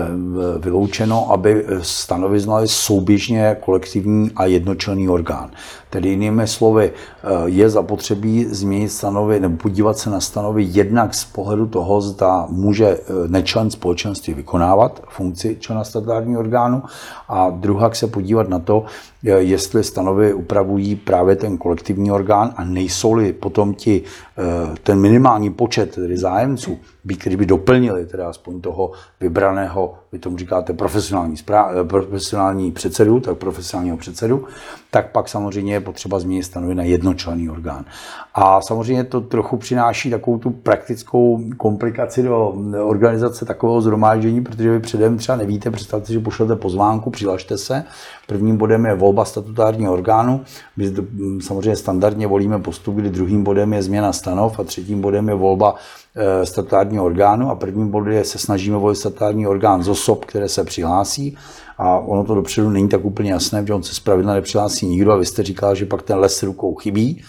vyloučeno, 0.59 1.33
aby 1.33 1.65
stanovy 1.83 2.41
znali 2.41 2.69
souběžně 2.69 3.57
kolektivní 3.61 4.31
a 4.37 4.47
jednočlenný 4.47 5.09
orgán. 5.09 5.51
Tedy 5.93 6.09
jinými 6.09 6.49
slovy, 6.49 6.93
eh, 6.93 7.29
je 7.45 7.71
zapotřebí 7.71 8.45
změnit 8.45 8.89
stanovy 8.89 9.41
nebo 9.41 9.57
podívat 9.57 9.99
se 9.99 10.11
na 10.11 10.21
stanovy 10.21 10.65
jednak 10.69 11.15
z 11.15 11.25
pohledu 11.25 11.67
toho, 11.67 12.01
zda 12.01 12.47
může 12.49 12.87
eh, 12.87 12.99
nečlen 13.27 13.71
společenství 13.71 14.35
vykonávat 14.35 15.03
funkci 15.09 15.57
člena 15.61 15.85
statutárního 15.85 16.41
orgánu 16.41 16.83
a 17.29 17.51
druhak 17.51 17.97
se 17.97 18.07
podívat 18.07 18.49
na 18.49 18.59
to, 18.59 18.85
jestli 19.23 19.85
stanovy 19.85 20.35
upravují 20.35 20.97
právě 20.97 21.37
ten 21.37 21.59
kolektivní 21.59 22.13
orgán 22.13 22.55
a 22.57 22.65
nejsou-li 22.65 23.33
potom 23.33 23.75
ti, 23.75 24.03
ten 24.83 25.01
minimální 25.01 25.51
počet 25.51 25.95
tedy 25.95 26.17
zájemců 26.17 26.79
by, 27.05 27.15
kteří 27.15 27.37
by 27.37 27.47
doplnili 27.47 28.07
teda 28.07 28.29
aspoň 28.29 28.61
toho 28.61 28.93
vybraného, 29.21 29.95
vy 30.13 30.19
tomu 30.19 30.37
říkáte 30.37 30.73
profesionální, 30.73 31.37
eh, 31.51 31.85
profesionální 31.85 32.73
předsedu, 32.73 33.21
tak 33.21 33.39
profesionálního 33.39 33.97
předsedu, 33.97 34.45
tak 34.91 35.13
pak 35.13 35.29
samozřejmě 35.29 35.73
je 35.73 35.81
potřeba 35.81 36.19
změnit 36.19 36.43
stanovy 36.43 36.75
na 36.75 36.83
jednočlenný 36.83 37.51
orgán. 37.51 37.85
A 38.35 38.61
samozřejmě 38.61 39.05
to 39.05 39.21
trochu 39.21 39.57
přináší 39.57 40.11
takovou 40.11 40.39
tu 40.39 40.51
praktickou 40.51 41.41
komplikaci 41.57 42.23
do 42.23 42.55
organizace 42.85 43.45
takového 43.45 43.81
zhromáždění, 43.81 44.41
protože 44.41 44.71
vy 44.71 44.81
předem 44.81 45.19
třeba 45.19 45.37
nevíte, 45.37 45.71
představte, 45.71 46.13
že 46.13 46.21
pošlete 46.21 46.57
pozvánku, 46.57 47.11
přihlašte 47.11 47.59
se. 47.59 47.85
Prvním 48.27 48.57
bodem 48.57 48.87
je 48.87 48.95
volba 48.95 49.25
statutárního 49.25 49.93
orgánu. 49.93 50.41
My 50.77 50.93
samozřejmě 51.41 51.77
standardně 51.77 52.27
volíme 52.27 52.59
postup, 52.59 52.95
kdy 52.95 53.11
druhým 53.11 53.45
bodem 53.45 53.73
je 53.73 53.83
změna 53.83 54.13
stanov 54.13 54.61
a 54.61 54.65
třetím 54.65 55.01
bodem 55.01 55.29
je 55.29 55.35
volba 55.35 55.75
statutárního 56.45 57.05
orgánu 57.05 57.51
a 57.51 57.55
prvním 57.55 57.91
bodem 57.91 58.13
je, 58.13 58.25
se 58.25 58.39
snažíme 58.39 58.77
volit 58.77 58.97
statutární 58.97 59.47
orgán 59.47 59.83
z 59.83 59.89
osob, 59.89 60.25
které 60.25 60.49
se 60.49 60.65
přihlásí 60.65 61.37
a 61.79 61.99
ono 61.99 62.25
to 62.25 62.35
dopředu 62.35 62.71
není 62.71 62.89
tak 62.89 63.05
úplně 63.05 63.33
jasné, 63.33 63.67
že 63.67 63.75
on 63.75 63.83
se 63.83 63.95
zpravidla 63.95 64.35
nepřihlásí 64.35 64.87
nikdo 64.87 65.13
a 65.13 65.17
vy 65.17 65.27
jste 65.27 65.43
říkal, 65.43 65.75
že 65.75 65.87
pak 65.87 66.03
ten 66.03 66.19
les 66.19 66.43
rukou 66.43 66.75
chybí. 66.75 67.23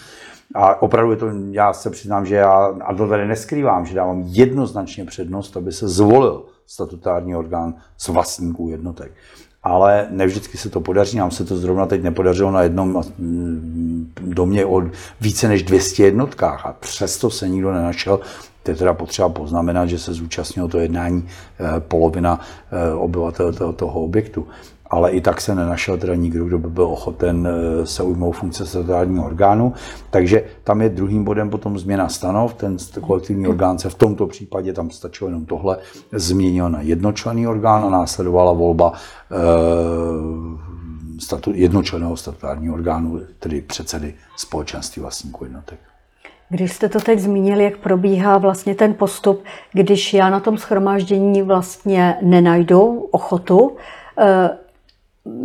A 0.54 0.82
opravdu 0.82 1.10
je 1.10 1.16
to, 1.16 1.26
já 1.50 1.72
se 1.72 1.90
přiznám, 1.90 2.26
že 2.26 2.34
já, 2.34 2.74
a 2.84 2.94
to 2.94 3.08
tady 3.08 3.26
neskrývám, 3.26 3.86
že 3.86 3.94
dávám 3.94 4.22
jednoznačně 4.26 5.04
přednost, 5.04 5.56
aby 5.56 5.72
se 5.72 5.88
zvolil 5.88 6.42
statutární 6.66 7.36
orgán 7.36 7.74
z 7.98 8.08
vlastníků 8.08 8.68
jednotek. 8.68 9.12
Ale 9.62 10.06
ne 10.10 10.26
vždycky 10.26 10.58
se 10.58 10.70
to 10.70 10.80
podaří, 10.80 11.18
nám 11.18 11.30
se 11.30 11.44
to 11.44 11.56
zrovna 11.56 11.86
teď 11.86 12.02
nepodařilo 12.02 12.50
na 12.50 12.62
jednom 12.62 13.02
mm, 13.18 14.12
domě 14.20 14.66
o 14.66 14.82
více 15.20 15.48
než 15.48 15.62
200 15.62 16.04
jednotkách 16.04 16.66
a 16.66 16.72
přesto 16.72 17.30
se 17.30 17.48
nikdo 17.48 17.72
nenašel, 17.72 18.20
je 18.68 18.76
teda 18.76 18.94
potřeba 18.94 19.28
poznamenat, 19.28 19.86
že 19.86 19.98
se 19.98 20.12
zúčastnilo 20.12 20.68
to 20.68 20.78
jednání 20.78 21.26
eh, 21.26 21.80
polovina 21.80 22.40
eh, 22.72 22.94
obyvatel 22.94 23.52
toho, 23.76 24.00
objektu. 24.00 24.46
Ale 24.90 25.10
i 25.10 25.20
tak 25.20 25.40
se 25.40 25.54
nenašel 25.54 25.98
teda 25.98 26.14
nikdo, 26.14 26.44
kdo 26.44 26.58
by 26.58 26.68
byl 26.68 26.84
ochoten 26.84 27.48
eh, 27.48 27.86
se 27.86 28.02
ujmout 28.02 28.36
funkce 28.36 28.66
statutárního 28.66 29.26
orgánu. 29.26 29.72
Takže 30.10 30.44
tam 30.64 30.80
je 30.80 30.88
druhým 30.88 31.24
bodem 31.24 31.50
potom 31.50 31.78
změna 31.78 32.08
stanov. 32.08 32.54
Ten 32.54 32.76
kolektivní 33.00 33.46
orgán 33.46 33.78
se 33.78 33.90
v 33.90 33.94
tomto 33.94 34.26
případě, 34.26 34.72
tam 34.72 34.90
stačilo 34.90 35.28
jenom 35.28 35.46
tohle, 35.46 35.78
změnil 36.12 36.70
na 36.70 36.80
jednočlenný 36.80 37.46
orgán 37.46 37.84
a 37.84 37.90
následovala 37.90 38.52
volba 38.52 38.92
statu, 41.18 41.52
jednočlenného 41.54 42.16
statutárního 42.16 42.74
orgánu, 42.74 43.20
tedy 43.38 43.60
předsedy 43.60 44.14
společenství 44.36 45.02
vlastníků 45.02 45.44
jednotek. 45.44 45.78
Když 46.48 46.72
jste 46.72 46.88
to 46.88 47.00
teď 47.00 47.18
zmínili, 47.18 47.64
jak 47.64 47.76
probíhá 47.76 48.38
vlastně 48.38 48.74
ten 48.74 48.94
postup, 48.94 49.44
když 49.72 50.14
já 50.14 50.30
na 50.30 50.40
tom 50.40 50.58
schromáždění 50.58 51.42
vlastně 51.42 52.16
nenajdu 52.22 53.08
ochotu, 53.10 53.76
eh, 54.18 54.63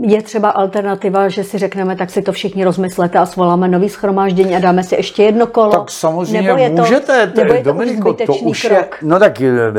je 0.02 0.22
třeba 0.22 0.50
alternativa, 0.50 1.30
že 1.30 1.44
si 1.44 1.58
řekneme, 1.58 1.96
tak 1.96 2.10
si 2.10 2.22
to 2.22 2.32
všichni 2.32 2.64
rozmyslete 2.64 3.20
a 3.20 3.26
svoláme 3.26 3.68
nový 3.68 3.90
schromáždění 3.90 4.56
a 4.56 4.60
dáme 4.60 4.84
si 4.84 4.96
ještě 4.96 5.24
jedno 5.24 5.48
kolo. 5.48 5.72
Tak 5.72 5.92
samozřejmě 5.92 6.42
nebo 6.42 6.60
je 6.60 6.70
to, 6.70 6.82
můžete, 6.82 7.34
nebo 7.36 7.54
je 7.54 7.64
to 7.64 7.72
Dominiko, 7.72 8.14
to 8.14 8.36
už 8.36 8.62
krok? 8.62 8.98
je, 9.02 9.08
no 9.08 9.20
tak, 9.20 9.42
eh, 9.42 9.72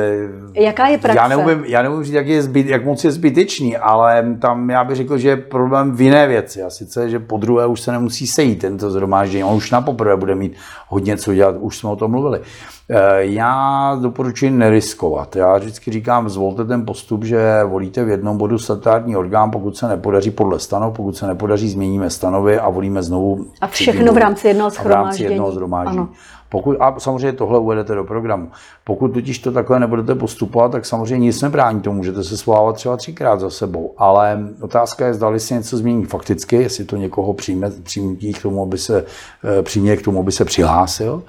Jaká 0.54 0.86
je 0.86 0.98
praxe? 0.98 1.18
Já 1.18 1.28
neumím, 1.28 1.64
já 1.66 1.82
neumím 1.82 2.04
říct, 2.04 2.14
jak, 2.14 2.26
je 2.26 2.42
zbyt, 2.42 2.66
jak 2.66 2.84
moc 2.84 3.04
je 3.04 3.10
zbytečný, 3.10 3.76
ale 3.76 4.36
tam 4.40 4.70
já 4.70 4.84
bych 4.84 4.96
řekl, 4.96 5.18
že 5.18 5.28
je 5.28 5.36
problém 5.36 5.96
v 5.96 6.00
jiné 6.00 6.26
věci. 6.26 6.62
A 6.62 6.70
sice, 6.70 7.10
že 7.10 7.18
po 7.18 7.36
druhé 7.36 7.66
už 7.66 7.80
se 7.80 7.92
nemusí 7.92 8.26
sejít 8.26 8.58
tento 8.58 8.90
zhromáždění, 8.90 9.44
on 9.44 9.56
už 9.56 9.70
na 9.70 9.80
poprvé 9.80 10.16
bude 10.16 10.34
mít 10.34 10.52
hodně 10.88 11.16
co 11.16 11.34
dělat, 11.34 11.56
už 11.58 11.78
jsme 11.78 11.90
o 11.90 11.96
tom 11.96 12.10
mluvili. 12.10 12.40
Eh, 12.92 13.24
já 13.24 13.98
doporučuji 14.02 14.50
neriskovat. 14.50 15.36
Já 15.36 15.58
vždycky 15.58 15.90
říkám, 15.90 16.28
zvolte 16.28 16.64
ten 16.64 16.86
postup, 16.86 17.24
že 17.24 17.64
volíte 17.64 18.04
v 18.04 18.08
jednom 18.08 18.36
bodu 18.36 18.58
statutární 18.58 19.16
orgán, 19.16 19.50
pokud 19.50 19.76
se 19.76 19.88
nepodaří 19.90 20.30
podle 20.30 20.58
stanov, 20.58 20.96
pokud 20.96 21.16
se 21.16 21.26
nepodaří, 21.26 21.70
změníme 21.70 22.10
stanovy 22.10 22.58
a 22.58 22.68
volíme 22.68 23.02
znovu. 23.02 23.46
A 23.60 23.66
všechno 23.66 24.12
v 24.12 24.16
rámci 24.16 24.48
jednoho 24.48 24.70
schromáždění. 24.70 25.02
V 25.02 25.04
rámci 25.04 25.22
jednoho 25.22 25.52
zhromáždění. 25.52 26.08
Pokud, 26.50 26.76
a 26.80 27.00
samozřejmě 27.00 27.32
tohle 27.32 27.58
uvedete 27.58 27.94
do 27.94 28.04
programu. 28.04 28.48
Pokud 28.84 29.08
totiž 29.08 29.38
to 29.38 29.52
takhle 29.52 29.80
nebudete 29.80 30.14
postupovat, 30.14 30.72
tak 30.72 30.86
samozřejmě 30.86 31.26
nic 31.26 31.42
nebrání 31.42 31.80
tomu, 31.80 31.96
můžete 31.96 32.24
se 32.24 32.36
svolávat 32.36 32.76
třeba 32.76 32.96
třikrát 32.96 33.40
za 33.40 33.50
sebou. 33.50 33.94
Ale 33.98 34.38
otázka 34.60 35.06
je, 35.06 35.14
zda 35.14 35.38
si 35.38 35.54
něco 35.54 35.76
změní 35.76 36.04
fakticky, 36.04 36.56
jestli 36.56 36.84
to 36.84 36.96
někoho 36.96 37.32
přijme, 37.32 37.70
přijme 37.82 38.16
k 38.34 38.42
tomu, 38.42 38.62
aby 38.62 38.78
se, 38.78 39.04
eh, 39.58 39.62
přijme 39.62 39.96
k 39.96 40.02
tomu, 40.02 40.20
aby 40.20 40.32
se 40.32 40.44
přihlásil. 40.44 41.22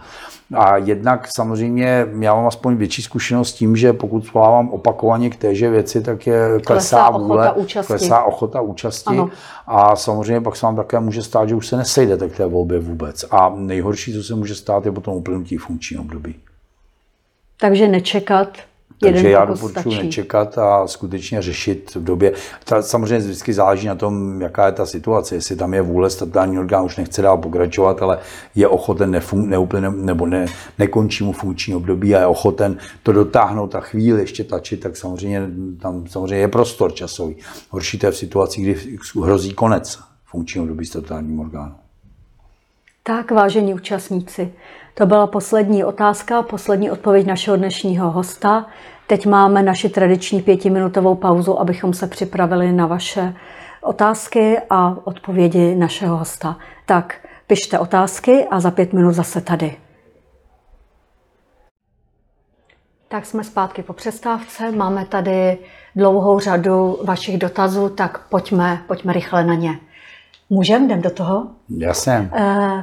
A 0.53 0.77
jednak 0.77 1.27
samozřejmě 1.35 2.07
já 2.19 2.35
mám 2.35 2.47
aspoň 2.47 2.75
větší 2.75 3.01
zkušenost 3.01 3.49
s 3.49 3.53
tím, 3.53 3.75
že 3.75 3.93
pokud 3.93 4.25
svolávám 4.25 4.69
opakovaně 4.69 5.29
k 5.29 5.35
téže 5.35 5.69
věci, 5.69 6.01
tak 6.01 6.27
je 6.27 6.47
klesá, 6.49 6.63
klesá 6.63 7.09
vůle, 7.09 7.51
ochota 7.51 7.83
klesá 7.83 8.23
ochota 8.23 8.61
účasti. 8.61 9.09
Ano. 9.09 9.29
A 9.67 9.95
samozřejmě 9.95 10.41
pak 10.41 10.55
se 10.55 10.65
vám 10.65 10.75
také 10.75 10.99
může 10.99 11.23
stát, 11.23 11.49
že 11.49 11.55
už 11.55 11.67
se 11.67 11.77
nesejdete 11.77 12.29
k 12.29 12.37
té 12.37 12.45
volbě 12.45 12.79
vůbec. 12.79 13.25
A 13.31 13.53
nejhorší, 13.55 14.13
co 14.13 14.23
se 14.23 14.35
může 14.35 14.55
stát, 14.55 14.85
je 14.85 14.91
potom 14.91 15.13
uplynutí 15.13 15.57
funkční 15.57 15.97
období. 15.97 16.35
Takže 17.59 17.87
nečekat 17.87 18.57
Takže 19.01 19.29
já 19.29 19.45
doporučuji 19.45 19.95
nečekat 19.95 20.57
a 20.57 20.87
skutečně 20.87 21.41
řešit 21.41 21.95
v 21.95 22.03
době. 22.03 22.33
Ta, 22.63 22.81
samozřejmě 22.81 23.17
vždycky 23.17 23.53
záleží 23.53 23.87
na 23.87 23.95
tom, 23.95 24.41
jaká 24.41 24.65
je 24.65 24.71
ta 24.71 24.85
situace. 24.85 25.35
Jestli 25.35 25.55
tam 25.55 25.73
je 25.73 25.81
vůle, 25.81 26.09
statutární 26.09 26.59
orgán 26.59 26.85
už 26.85 26.97
nechce 26.97 27.21
dál 27.21 27.37
pokračovat, 27.37 28.01
ale 28.01 28.19
je 28.55 28.67
ochoten 28.67 29.11
nefun, 29.11 29.49
neúplně, 29.49 29.89
nebo 29.89 30.25
ne, 30.25 30.45
nekončí 30.79 31.23
mu 31.23 31.31
funkční 31.31 31.75
období 31.75 32.15
a 32.15 32.19
je 32.19 32.25
ochoten 32.25 32.77
to 33.03 33.11
dotáhnout 33.11 33.75
a 33.75 33.79
chvíli 33.79 34.21
ještě 34.21 34.43
tlačit, 34.43 34.79
tak 34.79 34.97
samozřejmě 34.97 35.47
tam 35.81 36.07
samozřejmě 36.07 36.37
je 36.37 36.47
prostor 36.47 36.93
časový. 36.93 37.35
Horší 37.69 37.99
to 37.99 38.05
je 38.05 38.11
v 38.11 38.17
situaci, 38.17 38.61
kdy 38.61 38.97
hrozí 39.23 39.53
konec 39.53 39.99
funkčního 40.25 40.63
období 40.63 40.85
statutárním 40.85 41.39
orgánu. 41.39 41.75
Tak, 43.03 43.31
vážení 43.31 43.73
účastníci, 43.73 44.53
to 44.93 45.05
byla 45.05 45.27
poslední 45.27 45.83
otázka, 45.83 46.41
poslední 46.41 46.91
odpověď 46.91 47.27
našeho 47.27 47.57
dnešního 47.57 48.11
hosta. 48.11 48.65
Teď 49.07 49.25
máme 49.25 49.63
naši 49.63 49.89
tradiční 49.89 50.41
pětiminutovou 50.41 51.15
pauzu, 51.15 51.59
abychom 51.59 51.93
se 51.93 52.07
připravili 52.07 52.71
na 52.71 52.87
vaše 52.87 53.33
otázky 53.81 54.57
a 54.69 54.97
odpovědi 55.03 55.75
našeho 55.75 56.17
hosta. 56.17 56.57
Tak, 56.85 57.27
pište 57.47 57.79
otázky 57.79 58.47
a 58.51 58.59
za 58.59 58.71
pět 58.71 58.93
minut 58.93 59.11
zase 59.11 59.41
tady. 59.41 59.77
Tak 63.07 63.25
jsme 63.25 63.43
zpátky 63.43 63.83
po 63.83 63.93
přestávce. 63.93 64.71
Máme 64.71 65.05
tady 65.05 65.57
dlouhou 65.95 66.39
řadu 66.39 66.99
vašich 67.03 67.37
dotazů, 67.37 67.89
tak 67.89 68.27
pojďme, 68.29 68.83
pojďme 68.87 69.13
rychle 69.13 69.43
na 69.43 69.53
ně. 69.53 69.79
Můžeme, 70.49 70.85
jdem 70.85 71.01
do 71.01 71.09
toho? 71.09 71.47
Jasně. 71.69 72.31
Uh, 72.39 72.81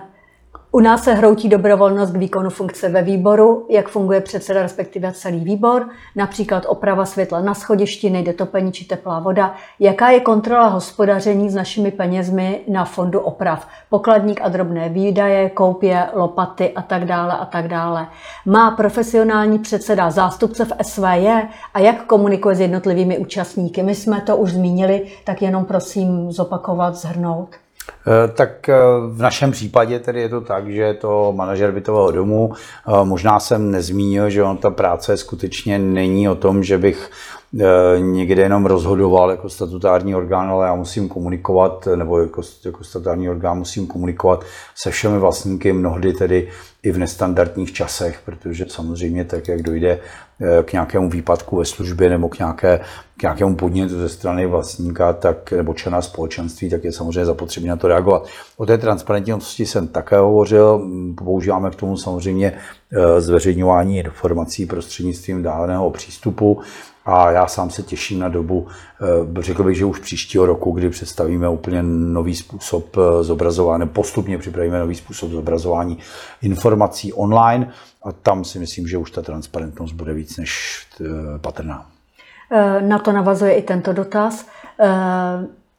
u 0.73 0.81
nás 0.81 1.05
se 1.05 1.14
hroutí 1.14 1.49
dobrovolnost 1.49 2.12
k 2.12 2.16
výkonu 2.16 2.51
funkce 2.51 2.89
ve 2.89 3.03
výboru, 3.03 3.66
jak 3.71 3.89
funguje 3.89 4.21
předseda, 4.21 4.62
respektive 4.62 5.12
celý 5.12 5.45
výbor, 5.45 5.89
například 6.16 6.64
oprava 6.69 7.05
světla 7.05 7.41
na 7.41 7.55
schodišti, 7.55 8.11
nejde 8.11 8.33
topení 8.33 8.73
či 8.73 8.85
teplá 8.85 9.19
voda. 9.19 9.55
Jaká 9.81 10.11
je 10.11 10.21
kontrola 10.21 10.66
hospodaření 10.66 11.51
s 11.51 11.55
našimi 11.55 11.91
penězmi 11.91 12.61
na 12.69 12.85
fondu 12.85 13.21
oprav? 13.21 13.69
Pokladník 13.91 14.41
a 14.43 14.49
drobné 14.49 14.89
výdaje, 14.89 15.51
koupě, 15.51 16.07
lopaty 16.14 16.73
a 16.75 16.83
tak 16.83 17.05
dále 17.05 17.33
a 17.33 17.45
tak 17.45 17.69
dále. 17.69 18.07
Má 18.47 18.71
profesionální 18.71 19.59
předseda 19.59 20.11
zástupce 20.11 20.64
v 20.64 20.73
SVJ 20.83 21.29
a 21.75 21.81
jak 21.81 22.05
komunikuje 22.05 22.55
s 22.55 22.61
jednotlivými 22.61 23.19
účastníky? 23.19 23.83
My 23.83 23.95
jsme 23.95 24.21
to 24.21 24.37
už 24.37 24.53
zmínili, 24.53 25.07
tak 25.25 25.43
jenom 25.43 25.64
prosím 25.64 26.33
zopakovat, 26.33 26.95
zhrnout. 26.95 27.49
Eh, 28.09 28.28
tak 28.28 28.68
eh, 28.68 28.74
v 29.09 29.22
našem 29.22 29.51
případě 29.51 29.99
tedy 29.99 30.20
je 30.20 30.28
to 30.28 30.41
tak, 30.41 30.70
že 30.70 30.82
je 30.82 30.95
to 30.95 31.32
manažer 31.36 31.72
bytového 31.72 32.11
domu. 32.11 32.53
Eh, 32.53 33.05
možná 33.05 33.41
jsem 33.41 33.70
nezmínil, 33.70 34.30
že 34.30 34.43
on 34.43 34.57
ta 34.57 34.70
práce 34.70 35.16
skutečně 35.16 35.78
není 35.78 36.28
o 36.28 36.34
tom, 36.34 36.64
že 36.64 36.78
bych 36.78 37.11
někde 37.99 38.43
jenom 38.43 38.66
rozhodoval 38.66 39.30
jako 39.30 39.49
statutární 39.49 40.14
orgán, 40.14 40.51
ale 40.51 40.66
já 40.66 40.74
musím 40.74 41.09
komunikovat, 41.09 41.89
nebo 41.97 42.20
jako, 42.20 42.43
jako 42.64 42.84
statutární 42.84 43.30
orgán 43.30 43.59
musím 43.59 43.86
komunikovat 43.86 44.45
se 44.74 44.91
všemi 44.91 45.18
vlastníky, 45.18 45.72
mnohdy 45.72 46.12
tedy 46.12 46.49
i 46.83 46.93
v 46.93 46.99
nestandardních 46.99 47.72
časech, 47.72 48.20
protože 48.24 48.64
samozřejmě 48.68 49.24
tak, 49.24 49.49
jak 49.49 49.62
dojde 49.62 49.99
eh, 50.41 50.62
k 50.62 50.72
nějakému 50.72 51.11
výpadku 51.11 51.57
ve 51.57 51.64
službě 51.64 52.11
nebo 52.11 52.29
k, 52.29 52.39
nějaké, 52.39 52.81
k 53.16 53.22
nějakému 53.22 53.57
podnětu 53.57 53.99
ze 53.99 54.09
strany 54.09 54.47
vlastníka 54.47 55.12
tak, 55.12 55.53
nebo 55.53 55.74
člena 55.74 56.03
společenství, 56.03 56.70
tak 56.70 56.85
je 56.85 56.93
samozřejmě 56.93 57.24
zapotřebí 57.24 57.66
na 57.66 57.76
to 57.76 57.89
reagovat. 57.89 58.26
O 58.57 58.66
té 58.66 58.79
transparentnosti 58.79 59.66
jsem 59.66 59.89
také 59.89 60.18
hovořil. 60.18 60.89
Používáme 61.24 61.70
k 61.70 61.74
tomu 61.74 61.97
samozřejmě 61.97 62.53
eh, 62.93 63.20
zveřejňování 63.20 63.99
informací 63.99 64.66
prostřednictvím 64.66 65.43
dáleného 65.43 65.91
přístupu. 65.91 66.61
A 67.09 67.30
já 67.30 67.46
sám 67.46 67.70
se 67.70 67.82
těším 67.82 68.18
na 68.18 68.28
dobu, 68.28 68.66
eh, 69.38 69.42
řekl 69.42 69.64
bych, 69.64 69.76
že 69.76 69.84
už 69.84 69.98
příštího 69.98 70.46
roku, 70.46 70.70
kdy 70.70 70.90
představíme 70.90 71.48
úplně 71.48 71.82
nový 71.82 72.34
způsob 72.34 72.96
zobrazování, 73.20 73.88
postupně 73.88 74.38
připravíme 74.38 74.78
nový 74.78 74.94
způsob 74.94 75.30
zobrazování 75.30 75.98
informací 76.42 77.12
online 77.12 77.70
a 78.02 78.12
tam 78.12 78.44
si 78.44 78.59
myslím, 78.59 78.88
že 78.88 78.98
už 78.98 79.11
ta 79.11 79.22
transparentnost 79.22 79.92
bude 79.92 80.14
víc 80.14 80.36
než 80.36 80.82
eh, 81.00 81.04
patrná. 81.38 81.86
Eh, 82.52 82.80
na 82.80 82.98
to 82.98 83.12
navazuje 83.12 83.54
i 83.54 83.62
tento 83.62 83.92
dotaz. 83.92 84.46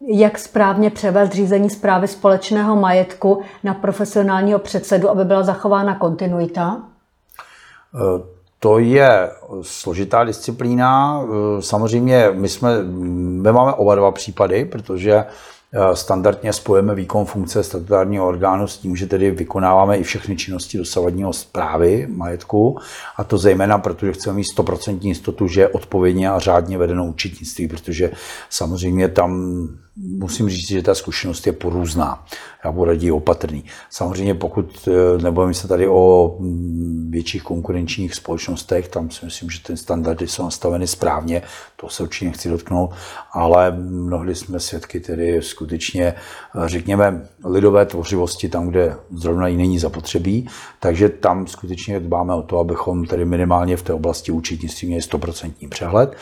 Jak 0.07 0.39
správně 0.39 0.89
převést 0.89 1.31
řízení 1.31 1.69
zprávy 1.69 2.07
společného 2.07 2.75
majetku 2.75 3.41
na 3.63 3.73
profesionálního 3.73 4.59
předsedu, 4.59 5.09
aby 5.09 5.25
byla 5.25 5.43
zachována 5.43 5.95
kontinuita? 5.95 6.83
To 8.59 8.79
je 8.79 9.29
složitá 9.61 10.23
disciplína. 10.23 11.23
Samozřejmě 11.59 12.29
my, 12.33 12.49
jsme, 12.49 12.83
my 12.83 13.51
máme 13.51 13.73
oba 13.73 13.95
dva 13.95 14.11
případy, 14.11 14.65
protože 14.65 15.13
eh, 15.13 15.95
standardně 15.95 16.53
spojeme 16.53 16.95
výkon 16.95 17.25
funkce 17.25 17.63
statutárního 17.63 18.27
orgánu 18.27 18.67
s 18.67 18.77
tím, 18.77 18.95
že 18.95 19.07
tedy 19.07 19.31
vykonáváme 19.31 19.97
i 19.97 20.03
všechny 20.03 20.35
činnosti 20.35 20.77
dosavadního 20.77 21.33
zprávy 21.33 22.07
majetku, 22.09 22.77
a 23.17 23.23
to 23.23 23.37
zejména 23.37 23.77
protože 23.77 24.11
chceme 24.11 24.35
mít 24.35 24.47
100% 24.57 24.99
jistotu, 25.01 25.47
že 25.47 25.61
je 25.61 25.67
odpovědně 25.67 26.29
a 26.29 26.39
řádně 26.39 26.77
vedeno 26.77 27.05
účetnictví, 27.05 27.67
protože 27.67 28.11
samozřejmě 28.49 29.07
tam 29.07 29.59
musím 29.95 30.49
říct, 30.49 30.67
že 30.67 30.81
ta 30.81 30.95
zkušenost 30.95 31.47
je 31.47 31.53
porůzná. 31.53 32.25
Já 32.65 32.71
budu 32.71 32.85
raději 32.85 33.11
opatrný. 33.11 33.63
Samozřejmě 33.89 34.33
pokud 34.33 34.87
eh, 34.87 35.21
nebudeme 35.21 35.53
se 35.53 35.67
tady 35.67 35.87
o 35.87 36.35
mm, 36.39 37.07
větších 37.11 37.43
konkurenčních 37.43 38.15
společnostech, 38.15 38.87
tam 38.87 39.09
si 39.09 39.25
myslím, 39.25 39.49
že 39.49 39.63
ty 39.63 39.77
standardy 39.77 40.27
jsou 40.27 40.43
nastaveny 40.43 40.87
správně, 40.87 41.41
to 41.75 41.89
se 41.89 42.03
určitě 42.03 42.25
nechci 42.25 42.49
dotknout, 42.49 42.91
ale 43.31 43.71
mnohdy 43.71 44.35
jsme 44.35 44.59
svědky 44.59 44.99
tedy 44.99 45.41
skutečně, 45.41 46.05
eh, 46.05 46.13
řekněme, 46.65 47.27
lidové 47.45 47.85
tvořivosti 47.85 48.49
tam, 48.49 48.67
kde 48.67 48.95
zrovna 49.15 49.47
ji 49.47 49.57
není 49.57 49.79
zapotřebí, 49.79 50.47
takže 50.79 51.09
tam 51.09 51.47
skutečně 51.47 51.99
dbáme 51.99 52.33
o 52.33 52.41
to, 52.41 52.59
abychom 52.59 53.05
tedy 53.05 53.25
minimálně 53.25 53.77
v 53.77 53.83
té 53.83 53.93
oblasti 53.93 54.31
účetnictví 54.31 54.87
měli 54.87 55.01
100% 55.01 55.69
přehled. 55.69 56.15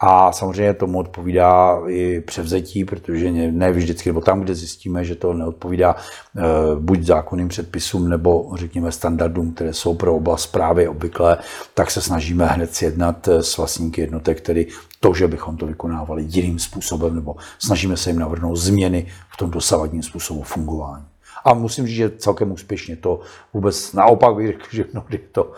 A 0.00 0.32
samozřejmě 0.32 0.74
tomu 0.74 0.98
odpovídá 0.98 1.80
i 1.88 2.20
převzetí, 2.20 2.84
protože 2.84 3.32
ne 3.32 3.72
vždycky, 3.72 4.08
nebo 4.08 4.20
tam, 4.20 4.40
kde 4.40 4.54
zjistíme, 4.54 5.04
že 5.04 5.14
to 5.14 5.32
neodpovídá 5.32 5.96
eh, 5.96 6.42
buď 6.78 7.02
zákonným 7.02 7.48
předpisům, 7.48 8.08
nebo 8.08 8.50
řekněme 8.54 8.92
standardům, 8.92 9.54
které 9.54 9.72
jsou 9.72 9.94
pro 9.94 10.14
oblast 10.14 10.42
zprávy 10.42 10.88
obvyklé, 10.88 11.38
tak 11.74 11.90
se 11.90 12.02
snažíme 12.02 12.46
hned 12.46 12.74
sjednat 12.74 13.28
eh, 13.28 13.42
s 13.42 13.56
vlastníky 13.56 14.00
jednotek, 14.00 14.40
tedy 14.40 14.66
to, 15.00 15.14
že 15.14 15.28
bychom 15.28 15.56
to 15.56 15.66
vykonávali 15.66 16.26
jiným 16.28 16.58
způsobem, 16.58 17.14
nebo 17.14 17.36
snažíme 17.58 17.96
se 17.96 18.10
jim 18.10 18.18
navrhnout 18.18 18.56
změny 18.56 19.06
v 19.32 19.36
tom 19.36 19.50
dosavadním 19.50 20.02
způsobu 20.02 20.42
fungování. 20.42 21.04
A 21.44 21.54
musím 21.54 21.86
říct, 21.86 21.96
že 21.96 22.10
celkem 22.10 22.52
úspěšně 22.52 22.96
to 22.96 23.20
vůbec 23.54 23.92
naopak 23.92 24.34
bych 24.34 24.46
řekl, 24.46 24.64
že 24.72 24.84
mnohdy 24.92 25.18
to 25.32 25.52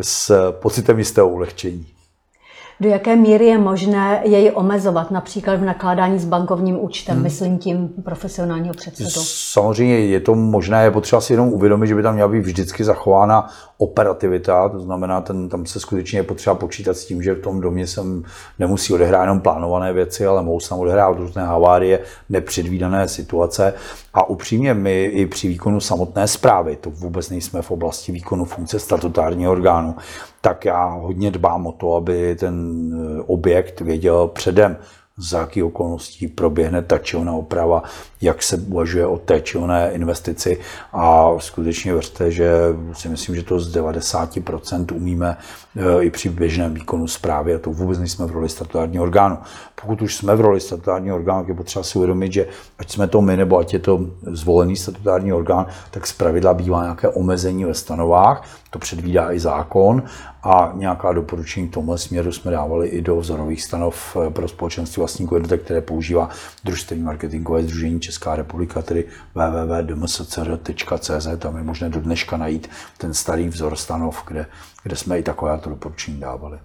s 0.00 0.52
pocitem 0.52 0.98
jistého 0.98 1.28
ulehčení. 1.28 1.93
Do 2.80 2.88
jaké 2.88 3.16
míry 3.16 3.46
je 3.46 3.58
možné 3.58 4.20
jej 4.24 4.52
omezovat, 4.54 5.10
například 5.10 5.56
v 5.56 5.64
nakládání 5.64 6.18
s 6.18 6.24
bankovním 6.24 6.84
účtem, 6.84 7.14
hmm. 7.14 7.22
myslím 7.22 7.58
tím 7.58 7.88
profesionálního 8.04 8.74
předsedu? 8.74 9.10
Samozřejmě 9.52 9.98
je 9.98 10.20
to 10.20 10.34
možné, 10.34 10.84
je 10.84 10.90
potřeba 10.90 11.20
si 11.20 11.32
jenom 11.32 11.48
uvědomit, 11.48 11.86
že 11.86 11.94
by 11.94 12.02
tam 12.02 12.14
měla 12.14 12.28
být 12.28 12.40
vždycky 12.40 12.84
zachována 12.84 13.48
operativita, 13.78 14.68
to 14.68 14.80
znamená, 14.80 15.20
ten, 15.20 15.48
tam 15.48 15.66
se 15.66 15.80
skutečně 15.80 16.18
je 16.18 16.22
potřeba 16.22 16.54
počítat 16.54 16.96
s 16.96 17.04
tím, 17.04 17.22
že 17.22 17.34
v 17.34 17.40
tom 17.40 17.60
domě 17.60 17.86
se 17.86 18.00
nemusí 18.58 18.94
odehrát 18.94 19.22
jenom 19.22 19.40
plánované 19.40 19.92
věci, 19.92 20.26
ale 20.26 20.42
mohou 20.42 20.60
se 20.60 20.68
tam 20.68 20.78
odehrát 20.78 21.18
různé 21.18 21.46
havárie, 21.46 21.98
nepředvídané 22.28 23.08
situace. 23.08 23.74
A 24.14 24.28
upřímně 24.28 24.74
my 24.74 25.04
i 25.04 25.26
při 25.26 25.48
výkonu 25.48 25.80
samotné 25.80 26.28
zprávy, 26.28 26.76
to 26.76 26.90
vůbec 26.90 27.30
nejsme 27.30 27.62
v 27.62 27.70
oblasti 27.70 28.12
výkonu 28.12 28.44
funkce 28.44 28.78
statutárního 28.78 29.52
orgánu, 29.52 29.94
tak 30.44 30.64
já 30.64 30.86
hodně 30.86 31.30
dbám 31.30 31.66
o 31.66 31.72
to, 31.72 31.94
aby 31.94 32.36
ten 32.36 32.56
eh, 32.94 33.22
objekt 33.26 33.80
věděl 33.80 34.28
předem, 34.28 34.76
za 35.16 35.40
jaký 35.40 35.62
okolností 35.62 36.28
proběhne 36.28 36.82
ta 36.82 36.98
či 36.98 37.16
ona 37.16 37.32
oprava, 37.32 37.82
jak 38.20 38.42
se 38.42 38.56
uvažuje 38.56 39.06
o 39.06 39.18
té 39.18 39.40
či 39.40 39.58
oné 39.58 39.90
investici. 39.92 40.58
A 40.92 41.30
skutečně 41.38 41.92
věřte, 41.92 42.30
že 42.30 42.50
si 42.92 43.08
myslím, 43.08 43.36
že 43.36 43.42
to 43.42 43.60
z 43.60 43.76
90% 43.76 44.96
umíme 44.96 45.36
eh, 45.76 46.04
i 46.04 46.10
při 46.10 46.28
běžném 46.28 46.74
výkonu 46.74 47.06
zprávy 47.06 47.54
a 47.54 47.58
to 47.58 47.70
vůbec 47.70 47.98
nejsme 47.98 48.26
v 48.26 48.30
roli 48.30 48.48
statutárního 48.48 49.04
orgánu. 49.04 49.38
Pokud 49.82 50.02
už 50.02 50.16
jsme 50.16 50.36
v 50.36 50.40
roli 50.40 50.60
statutárního 50.60 51.16
orgánu, 51.16 51.44
je 51.48 51.54
potřeba 51.54 51.82
si 51.82 51.98
uvědomit, 51.98 52.32
že 52.32 52.46
ať 52.78 52.90
jsme 52.90 53.08
to 53.08 53.22
my 53.22 53.36
nebo 53.36 53.58
ať 53.58 53.72
je 53.72 53.78
to 53.78 54.00
zvolený 54.22 54.76
statutární 54.76 55.32
orgán, 55.32 55.66
tak 55.90 56.06
zpravidla 56.06 56.54
bývá 56.54 56.82
nějaké 56.82 57.08
omezení 57.08 57.64
ve 57.64 57.74
stanovách, 57.74 58.48
to 58.70 58.78
předvídá 58.78 59.32
i 59.32 59.38
zákon 59.38 60.02
a 60.44 60.72
nějaká 60.74 61.12
doporučení 61.12 61.68
k 61.68 61.74
tomhle 61.74 61.98
směru 61.98 62.32
jsme 62.32 62.50
dávali 62.50 62.88
i 62.88 63.02
do 63.02 63.16
vzorových 63.16 63.62
stanov 63.62 64.16
eh, 64.16 64.30
pro 64.30 64.48
společenství 64.48 65.00
vlastníků 65.00 65.34
jednotek, 65.34 65.62
které 65.62 65.80
používá 65.80 66.28
družstevní 66.64 67.04
marketingové 67.04 67.62
združení 67.62 68.00
Česká 68.00 68.36
republika, 68.36 68.82
tedy 68.82 69.04
www.dmscr.cz. 69.34 71.28
Tam 71.38 71.56
je 71.56 71.62
možné 71.62 71.88
do 71.88 72.00
dneška 72.00 72.36
najít 72.36 72.70
ten 72.98 73.14
starý 73.14 73.48
vzor 73.48 73.76
stanov, 73.76 74.22
kde, 74.26 74.46
kde 74.82 74.96
jsme 74.96 75.18
i 75.18 75.22
takovéto 75.22 75.70
doporučení 75.70 76.20
dávali. 76.20 76.58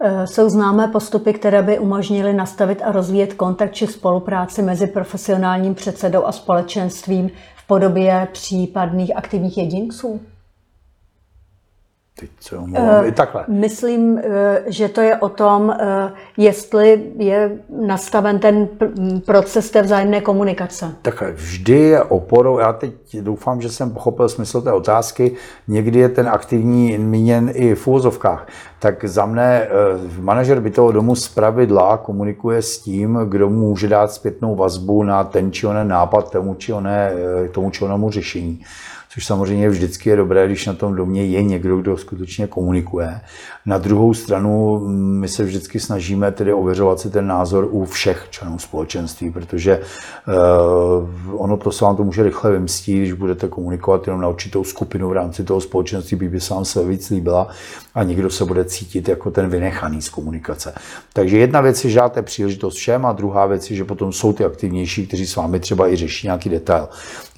Eh, 0.00 0.26
jsou 0.26 0.48
známé 0.48 0.88
postupy, 0.88 1.32
které 1.32 1.62
by 1.62 1.78
umožnily 1.78 2.32
nastavit 2.32 2.82
a 2.84 2.92
rozvíjet 2.92 3.34
kontakt 3.34 3.74
či 3.74 3.86
spolupráci 3.86 4.62
mezi 4.62 4.86
profesionálním 4.86 5.74
předsedou 5.74 6.24
a 6.24 6.32
společenstvím 6.32 7.30
v 7.56 7.66
podobě 7.66 8.28
případných 8.32 9.16
aktivních 9.16 9.58
jedinců? 9.58 10.20
Teď 12.22 12.30
co 12.40 12.56
uh, 12.56 13.06
i 13.06 13.12
takhle. 13.12 13.44
Myslím, 13.48 14.18
eh, 14.18 14.62
že 14.66 14.88
to 14.88 15.00
je 15.00 15.16
o 15.16 15.28
tom, 15.28 15.70
eh, 15.70 16.12
jestli 16.36 17.02
je 17.16 17.58
nastaven 17.86 18.38
ten 18.38 18.68
proces 19.26 19.70
té 19.70 19.82
vzájemné 19.82 20.20
komunikace. 20.20 20.94
Takhle, 21.02 21.32
vždy 21.32 21.78
je 21.78 22.02
oporou, 22.02 22.58
já 22.58 22.72
teď 22.72 22.92
doufám, 23.20 23.60
že 23.60 23.68
jsem 23.68 23.90
pochopil 23.90 24.28
smysl 24.28 24.62
té 24.62 24.72
otázky, 24.72 25.32
někdy 25.68 25.98
je 25.98 26.08
ten 26.08 26.28
aktivní 26.28 26.98
míněn 26.98 27.50
i 27.54 27.74
v 27.74 27.86
úvozovkách. 27.86 28.46
Tak 28.78 29.04
za 29.04 29.26
mne 29.26 29.68
manažer 30.18 30.60
bytového 30.60 30.92
domu 30.92 31.14
z 31.14 31.28
pravidla 31.28 31.96
komunikuje 31.96 32.62
s 32.62 32.78
tím, 32.78 33.18
kdo 33.24 33.50
může 33.50 33.88
dát 33.88 34.12
zpětnou 34.12 34.54
vazbu 34.54 35.02
na 35.02 35.24
ten 35.24 35.52
či 35.52 35.66
onen 35.66 35.88
nápad, 35.88 36.30
tomu 36.30 36.54
či, 36.54 36.72
oné, 36.72 37.12
tomu 37.52 37.70
či 37.70 37.84
onému 37.84 38.10
řešení 38.10 38.60
což 39.14 39.26
samozřejmě 39.26 39.68
vždycky 39.68 40.10
je 40.10 40.16
dobré, 40.16 40.46
když 40.46 40.66
na 40.66 40.72
tom 40.72 40.94
domě 40.94 41.26
je 41.26 41.42
někdo, 41.42 41.76
kdo 41.76 41.96
skutečně 41.96 42.46
komunikuje. 42.46 43.20
Na 43.66 43.78
druhou 43.78 44.14
stranu 44.14 44.80
my 44.88 45.28
se 45.28 45.44
vždycky 45.44 45.80
snažíme 45.80 46.32
tedy 46.32 46.52
ověřovat 46.52 47.00
si 47.00 47.10
ten 47.10 47.26
názor 47.26 47.68
u 47.70 47.84
všech 47.84 48.26
členů 48.30 48.58
společenství, 48.58 49.30
protože 49.30 49.78
uh, 49.78 51.42
ono 51.42 51.56
to 51.56 51.72
se 51.72 51.84
vám 51.84 51.96
to 51.96 52.04
může 52.04 52.22
rychle 52.22 52.50
vymstít, 52.50 52.98
když 52.98 53.12
budete 53.12 53.48
komunikovat 53.48 54.06
jenom 54.06 54.20
na 54.20 54.28
určitou 54.28 54.64
skupinu 54.64 55.08
v 55.08 55.12
rámci 55.12 55.44
toho 55.44 55.60
společenství, 55.60 56.16
by, 56.16 56.28
by 56.28 56.40
se 56.40 56.54
vám 56.54 56.64
se 56.64 56.84
víc 56.84 57.10
líbila 57.10 57.48
a 57.94 58.02
někdo 58.02 58.30
se 58.30 58.44
bude 58.44 58.64
cítit 58.64 59.08
jako 59.08 59.30
ten 59.30 59.48
vynechaný 59.48 60.02
z 60.02 60.08
komunikace. 60.08 60.74
Takže 61.12 61.38
jedna 61.38 61.60
věc 61.60 61.84
je, 61.84 61.90
že 61.90 61.98
dáte 62.00 62.22
příležitost 62.22 62.74
všem 62.74 63.06
a 63.06 63.12
druhá 63.12 63.46
věc 63.46 63.70
je, 63.70 63.76
že 63.76 63.84
potom 63.84 64.12
jsou 64.12 64.32
ty 64.32 64.44
aktivnější, 64.44 65.06
kteří 65.06 65.26
s 65.26 65.36
vámi 65.36 65.60
třeba 65.60 65.88
i 65.88 65.96
řeší 65.96 66.26
nějaký 66.26 66.48
detail. 66.48 66.88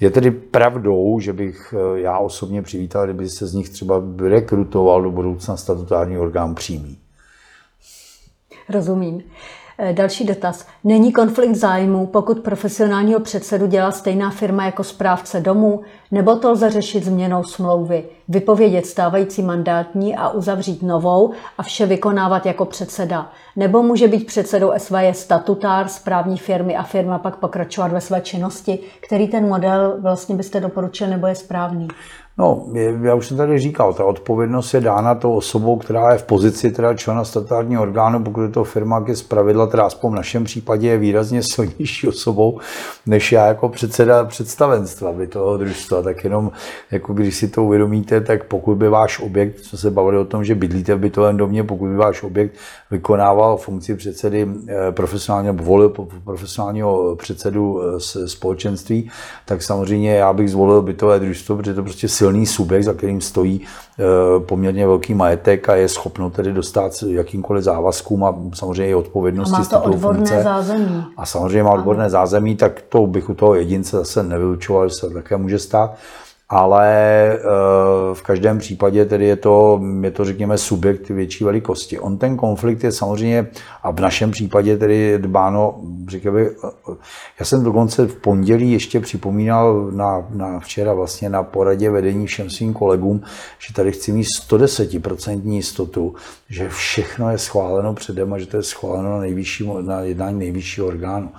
Je 0.01 0.11
tedy 0.11 0.31
pravdou, 0.31 1.19
že 1.19 1.33
bych 1.33 1.73
eh, 1.77 1.99
já 1.99 2.17
osobně 2.17 2.61
přivítal, 2.61 3.03
kdyby 3.03 3.29
se 3.29 3.47
z 3.47 3.53
nich 3.53 3.69
třeba 3.69 4.03
rekrutoval 4.17 5.01
do 5.01 5.11
budoucna 5.11 5.57
statutární 5.57 6.14
orgán 6.17 6.55
přímý. 6.55 6.97
Rozumím. 8.69 9.23
Eh, 9.77 9.93
další 9.93 10.25
dotaz. 10.25 10.67
Není 10.83 11.11
konflikt 11.11 11.55
zájmu, 11.55 12.05
pokud 12.05 12.39
profesionálního 12.39 13.19
předsedu 13.19 13.67
dělá 13.67 13.91
stejná 13.91 14.29
firma 14.29 14.65
jako 14.65 14.83
správce 14.83 15.41
domu, 15.41 15.81
nebo 16.11 16.35
to 16.35 16.51
lze 16.51 16.69
řešit 16.69 17.03
změnou 17.03 17.43
smlouvy, 17.43 18.03
vypovědět 18.27 18.85
stávající 18.85 19.41
mandátní 19.41 20.15
a 20.15 20.29
uzavřít 20.29 20.83
novou 20.83 21.31
a 21.57 21.63
vše 21.63 21.85
vykonávat 21.85 22.45
jako 22.45 22.65
předseda? 22.65 23.31
Nebo 23.55 23.83
může 23.83 24.07
být 24.07 24.27
předsedou 24.27 24.71
SVJ 24.77 25.13
statutár 25.13 25.87
správní 25.87 26.37
firmy 26.37 26.75
a 26.75 26.83
firma 26.83 27.19
pak 27.19 27.35
pokračovat 27.35 27.91
ve 27.91 28.01
své 28.01 28.21
činnosti? 28.21 28.79
Který 29.07 29.27
ten 29.27 29.47
model 29.47 29.95
vlastně 29.99 30.35
byste 30.35 30.59
doporučil 30.59 31.07
nebo 31.07 31.27
je 31.27 31.35
správný? 31.35 31.87
No, 32.37 32.65
já 33.01 33.15
už 33.15 33.27
jsem 33.27 33.37
tady 33.37 33.59
říkal, 33.59 33.93
ta 33.93 34.05
odpovědnost 34.05 34.73
je 34.73 34.81
dána 34.81 35.15
tou 35.15 35.33
osobou, 35.33 35.77
která 35.77 36.11
je 36.11 36.17
v 36.17 36.23
pozici 36.23 36.71
teda 36.71 36.93
člena 36.93 37.23
statutárního 37.23 37.81
orgánu, 37.81 38.23
pokud 38.23 38.41
je 38.41 38.49
to 38.49 38.63
firma, 38.63 39.05
je 39.07 39.15
zpravidla, 39.15 39.67
teda 39.67 39.83
aspoň 39.83 40.11
v 40.11 40.15
našem 40.15 40.43
případě 40.43 40.87
je 40.87 40.97
výrazně 40.97 41.43
silnější 41.43 42.07
osobou, 42.07 42.59
než 43.05 43.31
já 43.31 43.47
jako 43.47 43.69
předseda 43.69 44.25
představenstva 44.25 45.11
by 45.11 45.27
toho 45.27 45.57
družstva. 45.57 46.01
Tak 46.01 46.23
jenom, 46.23 46.51
jako 46.91 47.13
když 47.13 47.35
si 47.35 47.47
to 47.47 47.63
uvědomíte, 47.63 48.21
tak 48.21 48.43
pokud 48.43 48.75
by 48.75 48.89
váš 48.89 49.19
objekt, 49.19 49.59
co 49.59 49.77
se 49.77 49.91
bavili 49.91 50.17
o 50.17 50.25
tom, 50.25 50.43
že 50.43 50.55
bydlíte 50.55 50.95
v 50.95 50.99
bytovém 50.99 51.37
domě, 51.37 51.63
pokud 51.63 51.87
by 51.87 51.95
váš 51.95 52.23
objekt 52.23 52.55
vykonával 52.91 53.57
funkci 53.57 53.95
předsedy 53.95 54.47
eh, 54.67 54.91
profesionálního, 54.91 55.53
nebo 55.53 55.63
volil 55.63 55.89
profesionálního 56.23 57.15
předsedu 57.15 57.81
eh, 57.81 58.27
společenství, 58.27 59.09
tak 59.45 59.61
samozřejmě 59.61 60.15
já 60.15 60.33
bych 60.33 60.51
zvolil 60.51 60.81
bytové 60.81 61.19
družstvo, 61.19 61.57
protože 61.57 61.73
to 61.73 61.83
prostě 61.83 62.07
silný 62.25 62.45
subjekt, 62.45 62.83
za 62.83 62.93
kterým 62.93 63.21
stojí 63.21 63.61
eh, 63.61 64.03
poměrně 64.39 64.87
velký 64.87 65.13
majetek 65.13 65.69
a 65.69 65.75
je 65.75 65.89
schopno 65.89 66.29
tedy 66.29 66.53
dostat 66.53 66.91
jakýmkoliv 67.07 67.63
závazkům 67.63 68.23
a 68.23 68.35
samozřejmě 68.53 68.91
i 68.91 68.95
odpovědnosti. 68.95 69.55
A 69.55 69.59
má 69.59 69.65
to 69.65 69.83
odborné 69.83 70.17
funkce. 70.17 70.43
zázemí. 70.43 71.03
A 71.17 71.25
samozřejmě 71.25 71.63
má 71.63 71.71
odborné 71.71 72.03
ano. 72.03 72.09
zázemí, 72.09 72.55
tak 72.55 72.81
to 72.89 73.07
bych 73.07 73.29
u 73.29 73.33
toho 73.33 73.55
jedince 73.55 73.97
zase 73.97 74.23
nevylučoval, 74.23 74.89
že 74.89 74.95
se 74.95 75.09
také 75.09 75.37
může 75.37 75.59
stát 75.59 75.95
ale 76.55 76.87
eh, 77.33 77.39
v 78.13 78.21
každém 78.21 78.57
případě 78.57 79.05
tedy 79.05 79.25
je 79.25 79.35
to, 79.35 79.81
je 80.01 80.11
to, 80.11 80.25
řekněme, 80.25 80.57
subjekt 80.57 81.09
větší 81.09 81.43
velikosti. 81.43 81.99
On 81.99 82.17
ten 82.17 82.37
konflikt 82.37 82.83
je 82.83 82.91
samozřejmě, 82.91 83.47
a 83.83 83.91
v 83.91 83.99
našem 83.99 84.31
případě 84.31 84.77
tedy 84.77 85.17
dbáno, 85.17 85.81
řekněme, 86.07 86.45
já 87.39 87.45
jsem 87.45 87.63
dokonce 87.63 88.07
v 88.07 88.15
pondělí 88.15 88.71
ještě 88.71 88.99
připomínal 88.99 89.91
na, 89.91 90.27
na 90.29 90.59
včera 90.59 90.93
vlastně 90.93 91.29
na 91.29 91.43
poradě 91.43 91.89
vedení 91.89 92.27
všem 92.27 92.49
svým 92.49 92.73
kolegům, 92.73 93.21
že 93.67 93.73
tady 93.73 93.91
chci 93.91 94.11
mít 94.11 94.27
110% 94.49 95.41
jistotu, 95.51 96.15
že 96.49 96.69
všechno 96.69 97.31
je 97.31 97.37
schváleno 97.37 97.93
předem 97.93 98.33
a 98.33 98.39
že 98.39 98.45
to 98.45 98.57
je 98.57 98.63
schváleno 98.63 99.09
na, 99.09 99.19
nejvyšší, 99.19 99.69
na 99.81 99.99
jednání 100.01 100.39
nejvyššího 100.39 100.87
orgánu. 100.87 101.29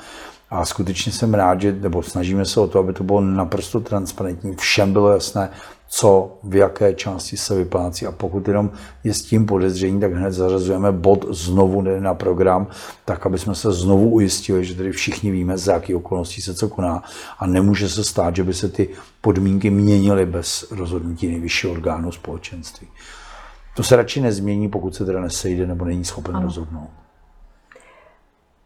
A 0.50 0.64
skutečně 0.64 1.12
jsem 1.12 1.34
rád, 1.34 1.60
že, 1.60 1.72
nebo 1.72 2.02
snažíme 2.02 2.44
se 2.44 2.60
o 2.60 2.66
to, 2.66 2.78
aby 2.78 2.92
to 2.92 3.04
bylo 3.04 3.20
naprosto 3.20 3.80
transparentní, 3.80 4.56
všem 4.56 4.92
bylo 4.92 5.12
jasné, 5.12 5.50
co 5.88 6.38
v 6.42 6.54
jaké 6.54 6.94
části 6.94 7.36
se 7.36 7.54
vyplácí. 7.54 8.06
A 8.06 8.12
pokud 8.12 8.48
jenom 8.48 8.70
je 9.04 9.14
s 9.14 9.22
tím 9.22 9.46
podezření, 9.46 10.00
tak 10.00 10.12
hned 10.12 10.32
zařazujeme 10.32 10.92
bod 10.92 11.26
znovu 11.30 11.82
na 11.82 12.14
program, 12.14 12.66
tak 13.04 13.26
aby 13.26 13.38
jsme 13.38 13.54
se 13.54 13.72
znovu 13.72 14.10
ujistili, 14.10 14.64
že 14.64 14.74
tady 14.74 14.92
všichni 14.92 15.30
víme, 15.30 15.58
za 15.58 15.72
jaký 15.72 15.94
okolností 15.94 16.42
se 16.42 16.54
co 16.54 16.68
koná. 16.68 17.02
A 17.38 17.46
nemůže 17.46 17.88
se 17.88 18.04
stát, 18.04 18.36
že 18.36 18.44
by 18.44 18.54
se 18.54 18.68
ty 18.68 18.88
podmínky 19.20 19.70
měnily 19.70 20.26
bez 20.26 20.66
rozhodnutí 20.70 21.28
nejvyššího 21.28 21.72
orgánu 21.72 22.12
společenství. 22.12 22.86
To 23.76 23.82
se 23.82 23.96
radši 23.96 24.20
nezmění, 24.20 24.68
pokud 24.68 24.94
se 24.94 25.04
teda 25.04 25.20
nesejde 25.20 25.66
nebo 25.66 25.84
není 25.84 26.04
schopen 26.04 26.36
ano. 26.36 26.46
rozhodnout. 26.46 27.05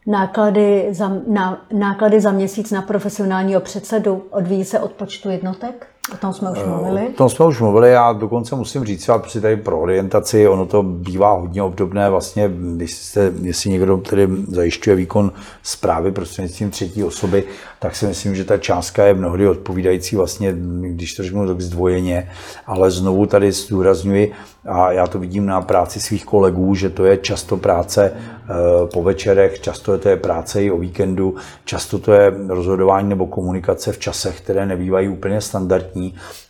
Náklady 0.07 0.89
za, 0.91 1.13
na, 1.27 1.67
náklady 1.73 2.21
za 2.21 2.33
měsíc 2.33 2.71
na 2.71 2.83
profesionálního 2.83 3.61
předsedu 3.61 4.27
odvíjí 4.31 4.65
se 4.65 4.81
od 4.81 4.93
počtu 4.93 5.31
jednotek? 5.31 5.87
O 6.15 6.17
tom 6.17 6.33
jsme 6.33 6.51
už 6.51 6.59
eh, 6.65 6.69
mluvili. 6.69 7.09
O 7.09 7.13
tom 7.13 7.29
jsme 7.29 7.47
už 7.47 7.61
mluvili, 7.61 7.91
já 7.91 8.13
dokonce 8.13 8.57
musím 8.57 8.85
říct, 8.85 9.09
a 9.09 9.19
při 9.19 9.41
tady 9.41 9.57
pro 9.57 9.81
orientaci, 9.81 10.49
ono 10.49 10.67
to 10.67 10.83
bývá 10.83 11.33
hodně 11.33 11.63
obdobné, 11.63 12.11
vlastně, 12.11 12.51
když 12.75 12.95
jste, 12.95 13.33
jestli 13.43 13.71
někdo 13.71 13.97
tedy 13.97 14.29
zajišťuje 14.49 14.97
výkon 14.97 15.33
zprávy 15.63 16.13
prostřednictvím 16.13 16.71
třetí 16.71 17.05
osoby, 17.05 17.45
tak 17.79 17.97
si 17.97 18.07
myslím, 18.07 18.35
že 18.35 18.45
ta 18.45 18.59
částka 18.59 19.05
je 19.05 19.15
mnohdy 19.15 19.49
odpovídající 19.49 20.17
vlastně, 20.17 20.55
když 20.81 21.15
to 21.15 21.23
řeknu 21.23 21.47
tak 21.47 21.61
zdvojeně, 21.61 22.31
ale 22.67 22.91
znovu 22.91 23.27
tady 23.27 23.53
zdůrazňuji, 23.53 24.33
a 24.65 24.93
já 24.93 25.07
to 25.07 25.19
vidím 25.19 25.47
na 25.47 25.61
práci 25.61 26.01
svých 26.01 26.25
kolegů, 26.25 26.75
že 26.75 26.91
to 26.91 27.05
je 27.05 27.17
často 27.17 27.57
práce 27.57 28.13
eh, 28.15 28.53
po 28.93 29.03
večerech, 29.03 29.61
často 29.61 29.93
je 29.93 29.99
to 29.99 30.09
je 30.09 30.17
práce 30.17 30.63
i 30.65 30.71
o 30.71 30.79
víkendu, 30.79 31.35
často 31.65 31.99
to 31.99 32.13
je 32.13 32.33
rozhodování 32.49 33.09
nebo 33.09 33.27
komunikace 33.27 33.93
v 33.93 33.99
časech, 33.99 34.41
které 34.41 34.67
nebývají 34.67 35.09
úplně 35.09 35.41
standardní. 35.41 35.90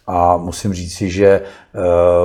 A 0.06 0.36
musím 0.36 0.74
říct 0.74 0.94
si, 0.94 1.10
že 1.10 1.26
eh, 1.26 1.42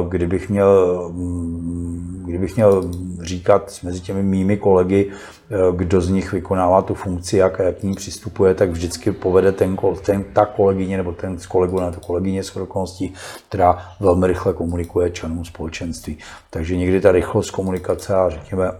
kdybych 0.09 0.49
měl, 0.49 1.09
mm, 1.13 2.23
kdybych 2.25 2.55
měl 2.55 2.91
říkat 3.21 3.79
mezi 3.83 3.99
těmi 3.99 4.23
mými 4.23 4.57
kolegy, 4.57 5.11
eh, 5.11 5.55
kdo 5.75 6.01
z 6.01 6.09
nich 6.09 6.31
vykonává 6.31 6.81
tu 6.81 6.93
funkci, 6.93 7.37
jak, 7.37 7.59
jak 7.59 7.77
k 7.77 7.83
ní 7.83 7.95
přistupuje, 7.95 8.53
tak 8.53 8.69
vždycky 8.69 9.11
povede 9.11 9.51
ten, 9.51 9.77
ten, 10.05 10.23
ta 10.23 10.45
kolegyně 10.45 10.97
nebo 10.97 11.11
ten 11.11 11.39
z 11.39 11.45
kolegu 11.45 11.79
na 11.79 11.91
to 11.91 11.99
kolegyně 11.99 12.43
s 12.43 12.55
okolností, 12.55 13.13
která 13.49 13.91
velmi 13.99 14.27
rychle 14.27 14.53
komunikuje 14.53 15.11
členům 15.11 15.45
společenství. 15.45 16.17
Takže 16.49 16.77
někdy 16.77 17.01
ta 17.01 17.11
rychlost 17.11 17.49
komunikace 17.51 18.15
a 18.15 18.29
řekněme 18.29 18.65
eh, 18.65 18.77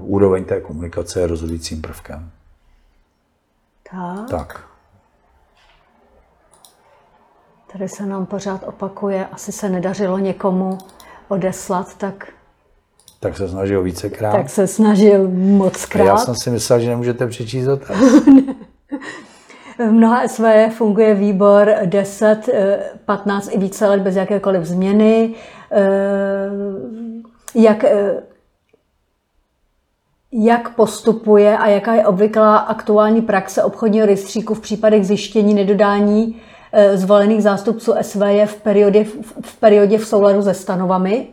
úroveň 0.00 0.44
té 0.44 0.60
komunikace 0.60 1.20
je 1.20 1.26
rozhodujícím 1.26 1.82
prvkem. 1.82 2.30
Tak. 3.90 4.30
tak. 4.30 4.73
Tady 7.78 7.88
se 7.88 8.06
nám 8.06 8.26
pořád 8.26 8.60
opakuje, 8.66 9.26
asi 9.26 9.52
se 9.52 9.68
nedařilo 9.68 10.18
někomu 10.18 10.78
odeslat, 11.28 11.94
tak... 11.98 12.28
Tak 13.20 13.36
se 13.36 13.48
snažil 13.48 13.82
vícekrát. 13.82 14.32
Tak 14.32 14.50
se 14.50 14.66
snažil 14.66 15.28
moc 15.30 15.86
krát. 15.86 16.04
Já 16.04 16.16
jsem 16.16 16.34
si 16.34 16.50
myslel, 16.50 16.80
že 16.80 16.88
nemůžete 16.88 17.26
přečíst 17.26 17.64
dotaz. 17.64 17.96
v 19.78 19.92
mnoha 19.92 20.28
SV 20.28 20.42
funguje 20.76 21.14
výbor 21.14 21.74
10, 21.84 22.48
15 23.04 23.48
i 23.52 23.58
více 23.58 23.88
let 23.88 24.00
bez 24.00 24.16
jakékoliv 24.16 24.64
změny. 24.64 25.34
Eh, 25.70 26.50
jak, 27.54 27.84
eh, 27.84 28.22
jak 30.32 30.74
postupuje 30.74 31.58
a 31.58 31.68
jaká 31.68 31.94
je 31.94 32.06
obvyklá 32.06 32.56
aktuální 32.56 33.22
praxe 33.22 33.64
obchodního 33.64 34.06
rejstříku 34.06 34.54
v 34.54 34.60
případech 34.60 35.06
zjištění 35.06 35.54
nedodání 35.54 36.40
Eh, 36.52 36.53
zvolených 36.94 37.42
zástupců 37.42 37.92
SVJ 38.02 38.46
v 38.46 38.54
periodě 38.54 39.04
v, 39.42 39.56
periodě 39.60 39.98
v 39.98 40.06
souladu 40.06 40.42
se 40.42 40.54
stanovami? 40.54 41.26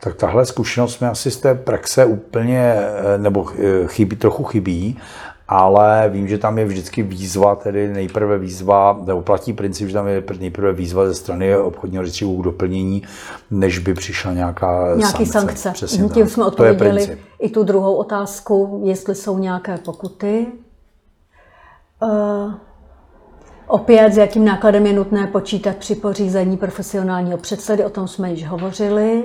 Tak 0.00 0.14
tahle 0.14 0.46
zkušenost 0.46 1.00
mi 1.00 1.06
asi 1.06 1.30
z 1.30 1.36
té 1.36 1.54
praxe 1.54 2.04
úplně, 2.04 2.74
nebo 3.16 3.44
chybí, 3.86 4.16
trochu 4.16 4.44
chybí, 4.44 4.98
ale 5.48 6.08
vím, 6.08 6.28
že 6.28 6.38
tam 6.38 6.58
je 6.58 6.64
vždycky 6.64 7.02
výzva, 7.02 7.54
tedy 7.56 7.88
nejprve 7.88 8.38
výzva, 8.38 9.00
nebo 9.04 9.22
platí 9.22 9.52
princip, 9.52 9.88
že 9.88 9.94
tam 9.94 10.08
je 10.08 10.22
nejprve 10.38 10.72
výzva 10.72 11.06
ze 11.06 11.14
strany 11.14 11.56
obchodního 11.56 12.02
rejstříku 12.02 12.42
k 12.42 12.44
doplnění, 12.44 13.02
než 13.50 13.78
by 13.78 13.94
přišla 13.94 14.32
nějaká 14.32 14.94
Nějaký 14.96 15.26
sankce. 15.26 15.32
sankce. 15.32 15.70
Přesně 15.72 16.08
Tím 16.08 16.24
tak. 16.24 16.30
jsme 16.30 16.44
odpověděli 16.44 17.18
i 17.38 17.48
tu 17.50 17.64
druhou 17.64 17.94
otázku, 17.94 18.82
jestli 18.84 19.14
jsou 19.14 19.38
nějaké 19.38 19.78
pokuty. 19.78 20.46
Uh, 22.02 22.52
opět, 23.70 24.12
s 24.12 24.16
jakým 24.16 24.44
nákladem 24.44 24.86
je 24.86 24.92
nutné 24.92 25.26
počítat 25.26 25.76
při 25.76 25.94
pořízení 25.94 26.56
profesionálního 26.56 27.38
předsedy, 27.38 27.84
o 27.84 27.90
tom 27.90 28.08
jsme 28.08 28.30
již 28.30 28.46
hovořili. 28.46 29.22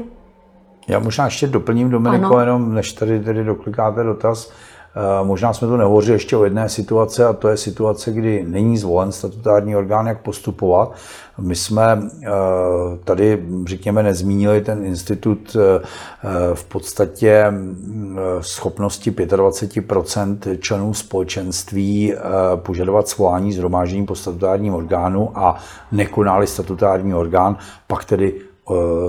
Já 0.88 1.00
možná 1.00 1.26
ještě 1.26 1.48
doplním, 1.48 1.90
Dominiko, 1.90 2.40
jenom 2.40 2.74
než 2.74 2.94
tady, 2.94 3.20
tady 3.20 3.44
doklikáte 3.44 4.04
dotaz. 4.04 4.52
Eh, 4.98 5.26
možná 5.26 5.54
jsme 5.54 5.68
to 5.68 5.78
nehovořili 5.78 6.16
ještě 6.16 6.38
o 6.38 6.44
jedné 6.44 6.70
situace, 6.70 7.26
a 7.26 7.34
to 7.34 7.48
je 7.48 7.58
situace, 7.58 8.12
kdy 8.12 8.46
není 8.48 8.78
zvolen 8.78 9.12
statutární 9.12 9.76
orgán, 9.76 10.08
jak 10.08 10.22
postupovat. 10.22 10.92
My 11.38 11.56
jsme 11.56 12.02
eh, 12.24 12.30
tady, 13.04 13.46
řekněme, 13.66 14.04
nezmínili 14.04 14.62
ten 14.62 14.86
institut 14.86 15.58
eh, 15.60 15.86
v 16.54 16.64
podstatě 16.64 17.54
schopnosti 18.42 19.12
25% 19.12 20.60
členů 20.60 20.94
společenství 20.94 22.14
požadovat 22.56 23.08
svolání 23.08 23.54
zhromáždění 23.54 24.06
po 24.06 24.16
statutárním 24.16 24.74
orgánu 24.74 25.32
a 25.36 25.58
nekonali 25.92 26.48
statutární 26.48 27.14
orgán, 27.14 27.58
pak 27.88 28.06
tedy 28.06 28.42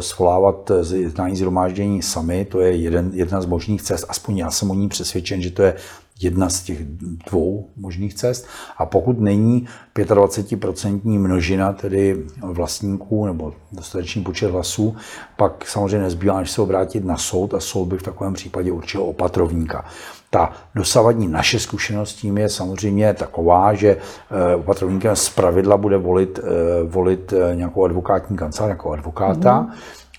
svolávat 0.01 0.71
jednání 0.95 1.37
zhromáždění 1.37 2.03
sami, 2.03 2.45
to 2.45 2.61
je 2.61 2.77
jeden, 2.77 3.11
jedna 3.15 3.41
z 3.41 3.47
možných 3.47 3.83
cest, 3.83 4.05
aspoň 4.09 4.39
já 4.39 4.51
jsem 4.51 4.71
o 4.71 4.75
ní 4.75 4.89
přesvědčen, 4.89 5.43
že 5.43 5.51
to 5.51 5.63
je 5.63 5.75
jedna 6.21 6.49
z 6.49 6.63
těch 6.63 6.85
dvou 7.31 7.69
možných 7.77 8.15
cest. 8.15 8.47
A 8.77 8.87
pokud 8.87 9.21
není 9.21 9.67
25% 9.95 11.19
množina, 11.19 11.73
tedy 11.73 12.25
vlastníků 12.43 13.27
nebo 13.27 13.53
dostatečný 13.73 14.23
počet 14.23 14.51
hlasů, 14.51 14.97
pak 15.37 15.69
samozřejmě 15.69 15.99
nezbývá, 15.99 16.41
než 16.41 16.51
se 16.51 16.63
obrátit 16.63 17.05
na 17.05 17.17
soud 17.17 17.55
a 17.55 17.61
soud 17.61 17.85
by 17.85 17.99
v 17.99 18.03
takovém 18.03 18.35
případě 18.35 18.73
určil 18.73 19.03
opatrovníka. 19.03 19.85
Ta 20.31 20.53
dosavadní 20.75 21.29
naše 21.29 21.59
zkušenost 21.59 22.15
tím 22.15 22.39
je 22.39 22.49
samozřejmě 22.49 23.15
taková, 23.15 23.75
že 23.75 23.97
eh, 23.97 24.55
opatrovníkem 24.57 25.17
z 25.17 25.29
pravidla 25.29 25.77
bude 25.77 25.97
volit, 25.97 26.39
eh, 26.39 26.83
volit 26.85 27.33
eh, 27.33 27.57
nějakou 27.57 27.85
advokátní 27.85 28.37
kancelář, 28.37 28.69
nějakou 28.69 28.93
advokáta, 28.93 29.61
mm 29.61 29.73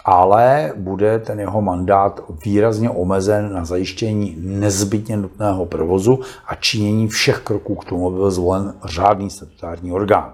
ale 0.08 0.74
bude 0.76 1.20
ten 1.20 1.40
jeho 1.40 1.62
mandát 1.62 2.22
výrazně 2.46 2.90
omezen 2.90 3.54
na 3.54 3.66
zajištění 3.66 4.36
nezbytně 4.40 5.18
nutného 5.18 5.66
provozu 5.66 6.20
a 6.48 6.56
činění 6.56 7.08
všech 7.08 7.40
kroků 7.40 7.76
k 7.76 7.86
tomu, 7.86 8.08
aby 8.08 8.16
byl 8.16 8.32
zvolen 8.32 8.74
řádný 8.86 9.30
statutární 9.30 9.92
orgán. 9.92 10.34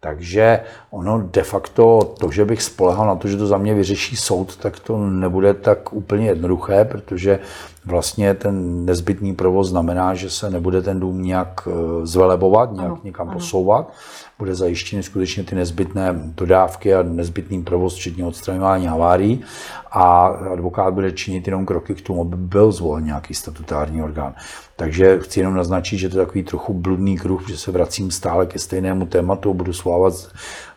Takže 0.00 0.60
ono 0.90 1.28
de 1.32 1.42
facto, 1.42 2.14
to, 2.20 2.30
že 2.30 2.44
bych 2.44 2.62
spolehal 2.62 3.06
na 3.06 3.14
to, 3.14 3.28
že 3.28 3.36
to 3.36 3.46
za 3.46 3.58
mě 3.58 3.74
vyřeší 3.74 4.16
soud, 4.16 4.56
tak 4.56 4.80
to 4.80 4.98
nebude 4.98 5.54
tak 5.54 5.92
úplně 5.92 6.26
jednoduché, 6.26 6.84
protože 6.84 7.38
vlastně 7.84 8.34
ten 8.34 8.84
nezbytný 8.84 9.34
provoz 9.34 9.68
znamená, 9.68 10.14
že 10.14 10.30
se 10.30 10.50
nebude 10.50 10.82
ten 10.82 11.00
dům 11.00 11.22
nějak 11.22 11.68
eh, 11.68 12.06
zvelebovat, 12.06 12.72
nějak 12.72 12.90
ano, 12.90 12.98
někam 13.04 13.28
ano. 13.28 13.38
posouvat. 13.38 13.92
Bude 14.38 14.54
zajištěny 14.54 15.02
skutečně 15.02 15.44
ty 15.44 15.54
nezbytné 15.54 16.14
dodávky 16.14 16.94
a 16.94 17.02
nezbytný 17.02 17.62
provoz, 17.62 17.96
včetně 17.96 18.24
odstraňování 18.24 18.86
havárií 18.86 19.44
a 19.90 20.26
advokát 20.26 20.94
bude 20.94 21.12
činit 21.12 21.46
jenom 21.46 21.66
kroky 21.66 21.94
k 21.94 22.00
tomu, 22.00 22.20
aby 22.20 22.36
byl 22.36 22.72
zvolen 22.72 23.04
nějaký 23.04 23.34
statutární 23.34 24.02
orgán. 24.02 24.34
Takže 24.76 25.18
chci 25.18 25.40
jenom 25.40 25.54
naznačit, 25.54 25.98
že 25.98 26.08
to 26.08 26.18
je 26.18 26.26
takový 26.26 26.42
trochu 26.42 26.74
bludný 26.74 27.18
kruh, 27.18 27.48
že 27.48 27.58
se 27.58 27.70
vracím 27.70 28.10
stále 28.10 28.46
ke 28.46 28.58
stejnému 28.58 29.06
tématu, 29.06 29.54
budu 29.54 29.72
slávat 29.72 30.14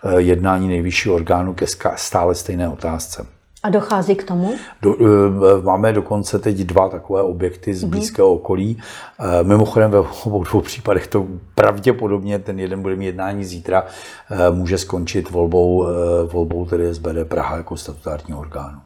eh, 0.03 0.21
jednání 0.21 0.67
nejvyššího 0.67 1.15
orgánu 1.15 1.53
ke 1.53 1.65
stále 1.95 2.35
stejné 2.35 2.69
otázce. 2.69 3.40
A 3.63 3.69
dochází 3.69 4.15
k 4.15 4.23
tomu? 4.23 4.53
Do, 4.81 4.95
eh, 4.99 5.61
máme 5.61 5.93
dokonce 5.93 6.39
teď 6.39 6.57
dva 6.57 6.89
takové 6.89 7.21
objekty 7.21 7.73
z 7.73 7.83
mhm. 7.83 7.91
blízkého 7.91 8.33
okolí. 8.33 8.77
Eh, 9.19 9.43
mimochodem 9.43 9.91
ve 9.91 9.99
obou 9.99 10.43
dvou 10.43 10.61
případech 10.61 11.07
to 11.07 11.27
pravděpodobně, 11.55 12.39
ten 12.39 12.59
jeden 12.59 12.81
bude 12.81 12.95
mít 12.95 13.05
jednání 13.05 13.45
zítra, 13.45 13.85
může 14.51 14.77
skončit 14.77 15.29
volbou, 15.29 15.87
volbou 16.31 16.65
tedy 16.65 16.93
SBD 16.93 17.25
Praha 17.25 17.57
jako 17.57 17.77
statutárního 17.77 18.39
orgánu. 18.39 18.79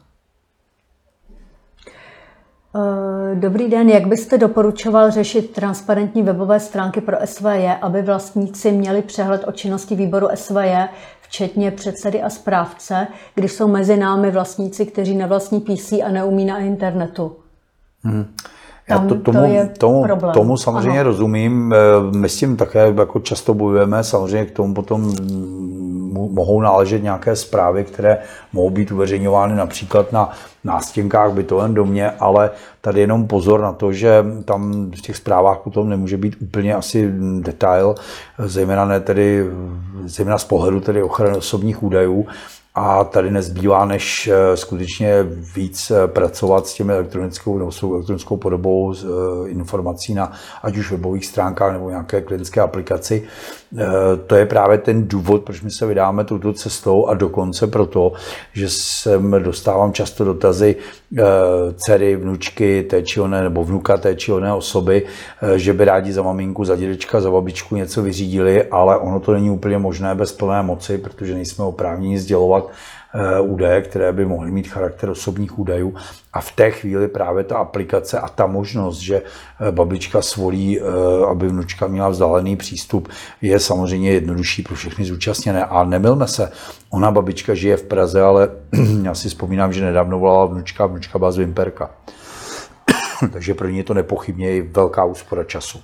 Eh, 2.76 3.34
dobrý 3.34 3.68
den, 3.68 3.88
jak 3.88 4.06
byste 4.06 4.38
doporučoval 4.38 5.10
řešit 5.10 5.50
transparentní 5.50 6.22
webové 6.22 6.60
stránky 6.60 7.00
pro 7.00 7.16
SVJ, 7.24 7.68
aby 7.82 8.02
vlastníci 8.02 8.72
měli 8.72 9.02
přehled 9.02 9.44
o 9.46 9.52
činnosti 9.52 9.96
výboru 9.96 10.28
SVJ, 10.34 10.74
včetně 11.28 11.70
předsedy 11.70 12.22
a 12.22 12.30
správce, 12.30 13.06
když 13.34 13.52
jsou 13.52 13.68
mezi 13.68 13.96
námi 13.96 14.30
vlastníci, 14.30 14.86
kteří 14.86 15.14
nevlastní 15.14 15.60
PC 15.60 15.92
a 15.92 16.08
neumí 16.10 16.44
na 16.44 16.58
internetu? 16.58 17.36
Hmm. 18.02 18.26
Já 18.88 18.98
to, 18.98 19.14
tomu, 19.14 19.38
to 19.38 19.44
je 19.44 19.66
tomu, 19.78 20.02
problém. 20.02 20.34
tomu 20.34 20.56
samozřejmě 20.56 21.00
ano. 21.00 21.02
rozumím. 21.02 21.74
Eh, 21.74 22.16
my 22.16 22.28
s 22.28 22.36
tím 22.36 22.56
také 22.56 22.92
jako 22.98 23.20
často 23.20 23.54
bojujeme. 23.54 24.04
Samozřejmě 24.04 24.46
k 24.46 24.50
tomu 24.50 24.74
potom 24.74 25.12
mohou 26.16 26.60
náležet 26.60 27.02
nějaké 27.02 27.36
zprávy, 27.36 27.84
které 27.84 28.18
mohou 28.52 28.70
být 28.70 28.92
uveřejňovány 28.92 29.54
například 29.54 30.12
na 30.12 30.30
nástěnkách 30.64 31.32
bytovém 31.32 31.74
domě, 31.74 32.10
ale 32.10 32.50
tady 32.80 33.00
jenom 33.00 33.26
pozor 33.26 33.60
na 33.60 33.72
to, 33.72 33.92
že 33.92 34.24
tam 34.44 34.90
v 34.90 35.00
těch 35.00 35.16
zprávách 35.16 35.58
potom 35.58 35.88
nemůže 35.88 36.16
být 36.16 36.36
úplně 36.40 36.74
asi 36.74 37.12
detail, 37.40 37.94
zejména 38.38 38.84
ne 38.84 39.00
tedy, 39.00 39.44
zejména 40.04 40.38
z 40.38 40.44
pohledu 40.44 40.80
tedy 40.80 41.02
ochrany 41.02 41.36
osobních 41.36 41.82
údajů, 41.82 42.26
a 42.78 43.04
tady 43.04 43.30
nezbývá, 43.30 43.84
než 43.84 44.28
eh, 44.32 44.56
skutečně 44.56 45.22
víc 45.56 45.90
eh, 45.90 46.08
pracovat 46.08 46.66
s 46.66 46.74
těmi 46.74 46.92
elektronickou 46.92 47.58
nebo 47.58 47.72
s 47.72 47.82
elektronickou 47.82 48.36
podobou 48.36 48.94
eh, 48.94 49.48
informací 49.48 50.14
na 50.14 50.32
ať 50.62 50.76
už 50.76 50.90
webových 50.90 51.26
stránkách 51.26 51.72
nebo 51.72 51.90
nějaké 51.90 52.20
klientské 52.20 52.60
aplikaci. 52.60 53.28
To 54.26 54.34
je 54.34 54.46
právě 54.46 54.78
ten 54.78 55.08
důvod, 55.08 55.42
proč 55.42 55.62
my 55.62 55.70
se 55.70 55.86
vydáme 55.86 56.24
touto 56.24 56.52
cestou 56.52 57.06
a 57.06 57.14
dokonce 57.14 57.66
proto, 57.66 58.12
že 58.52 58.68
sem 58.68 59.36
dostávám 59.42 59.92
často 59.92 60.24
dotazy 60.24 60.76
dcery, 61.76 62.16
vnučky 62.16 62.82
té 62.82 63.02
či 63.02 63.20
oné, 63.20 63.42
nebo 63.42 63.64
vnuka 63.64 63.96
té 63.96 64.14
či 64.14 64.32
oné 64.32 64.54
osoby, 64.54 65.06
že 65.56 65.72
by 65.72 65.84
rádi 65.84 66.12
za 66.12 66.22
maminku, 66.22 66.64
za 66.64 66.76
dědečka, 66.76 67.20
za 67.20 67.30
babičku 67.30 67.76
něco 67.76 68.02
vyřídili, 68.02 68.64
ale 68.64 68.98
ono 68.98 69.20
to 69.20 69.32
není 69.32 69.50
úplně 69.50 69.78
možné 69.78 70.14
bez 70.14 70.32
plné 70.32 70.62
moci, 70.62 70.98
protože 70.98 71.34
nejsme 71.34 71.64
oprávněni 71.64 72.18
sdělovat 72.18 72.70
Eh, 73.05 73.05
údaje, 73.40 73.82
které 73.82 74.12
by 74.12 74.26
mohly 74.26 74.50
mít 74.50 74.68
charakter 74.68 75.10
osobních 75.10 75.58
údajů. 75.58 75.94
A 76.32 76.40
v 76.40 76.52
té 76.52 76.70
chvíli 76.70 77.08
právě 77.08 77.44
ta 77.44 77.56
aplikace 77.56 78.20
a 78.20 78.28
ta 78.28 78.46
možnost, 78.46 78.98
že 78.98 79.22
eh, 79.60 79.72
babička 79.72 80.22
svolí, 80.22 80.80
eh, 80.80 80.82
aby 81.30 81.48
vnučka 81.48 81.86
měla 81.86 82.08
vzdálený 82.08 82.56
přístup, 82.56 83.08
je 83.42 83.60
samozřejmě 83.60 84.12
jednodušší 84.12 84.62
pro 84.62 84.74
všechny 84.74 85.04
zúčastněné. 85.04 85.64
A 85.64 85.84
nemilme 85.84 86.28
se, 86.28 86.52
ona 86.90 87.10
babička 87.10 87.54
žije 87.54 87.76
v 87.76 87.82
Praze, 87.82 88.22
ale 88.22 88.50
já 89.02 89.14
si 89.14 89.28
vzpomínám, 89.28 89.72
že 89.72 89.84
nedávno 89.84 90.18
volala 90.18 90.46
vnučka, 90.46 90.86
vnučka 90.86 91.18
byla 91.18 91.32
z 91.32 91.36
Vimperka. 91.36 91.90
Takže 93.32 93.54
pro 93.54 93.68
ně 93.68 93.78
je 93.80 93.84
to 93.84 93.94
nepochybně 93.94 94.56
i 94.56 94.62
velká 94.62 95.04
úspora 95.04 95.44
času. 95.44 95.80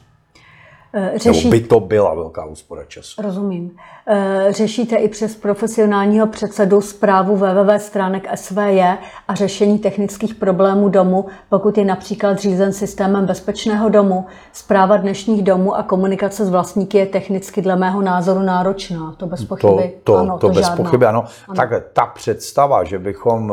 Eh, 0.94 1.12
řeší... 1.18 1.44
Nebo 1.44 1.50
by 1.50 1.60
to 1.60 1.80
byla 1.80 2.14
velká 2.14 2.44
úspora 2.44 2.84
času. 2.84 3.22
Rozumím. 3.22 3.70
Eh, 4.06 4.46
řešíte 4.50 4.96
i 4.96 5.08
přes 5.08 5.36
profesionálního 5.36 6.26
předsedu 6.26 6.80
zprávu 6.80 7.36
www 7.36 7.70
stránek 7.78 8.28
SVJ 8.34 8.82
a 9.28 9.34
řešení 9.34 9.78
technických 9.78 10.34
problémů 10.34 10.88
domu, 10.88 11.26
pokud 11.48 11.78
je 11.78 11.84
například 11.84 12.38
řízen 12.38 12.72
systémem 12.72 13.26
bezpečného 13.26 13.88
domu. 13.88 14.26
Zpráva 14.52 14.96
dnešních 14.96 15.42
domů 15.42 15.76
a 15.76 15.82
komunikace 15.82 16.44
s 16.44 16.50
vlastníky 16.50 16.98
je 16.98 17.06
technicky 17.06 17.62
dle 17.62 17.76
mého 17.76 18.02
názoru 18.02 18.40
náročná. 18.40 19.14
To 19.16 19.26
bez 19.26 19.44
pochyby 19.44 19.94
to, 20.04 20.12
to, 20.12 20.18
ano. 20.18 20.38
To, 20.38 20.46
to 20.46 20.54
bez 20.54 20.66
žádná. 20.66 20.76
pochyby 20.76 21.06
ano. 21.06 21.24
ano. 21.48 21.56
Tak 21.56 21.70
ta 21.92 22.06
představa, 22.06 22.84
že 22.84 22.98
bychom, 22.98 23.52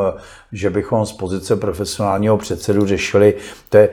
že 0.52 0.70
bychom 0.70 1.06
z 1.06 1.12
pozice 1.12 1.56
profesionálního 1.56 2.38
předsedu 2.38 2.86
řešili, 2.86 3.34
to 3.70 3.78
je, 3.78 3.90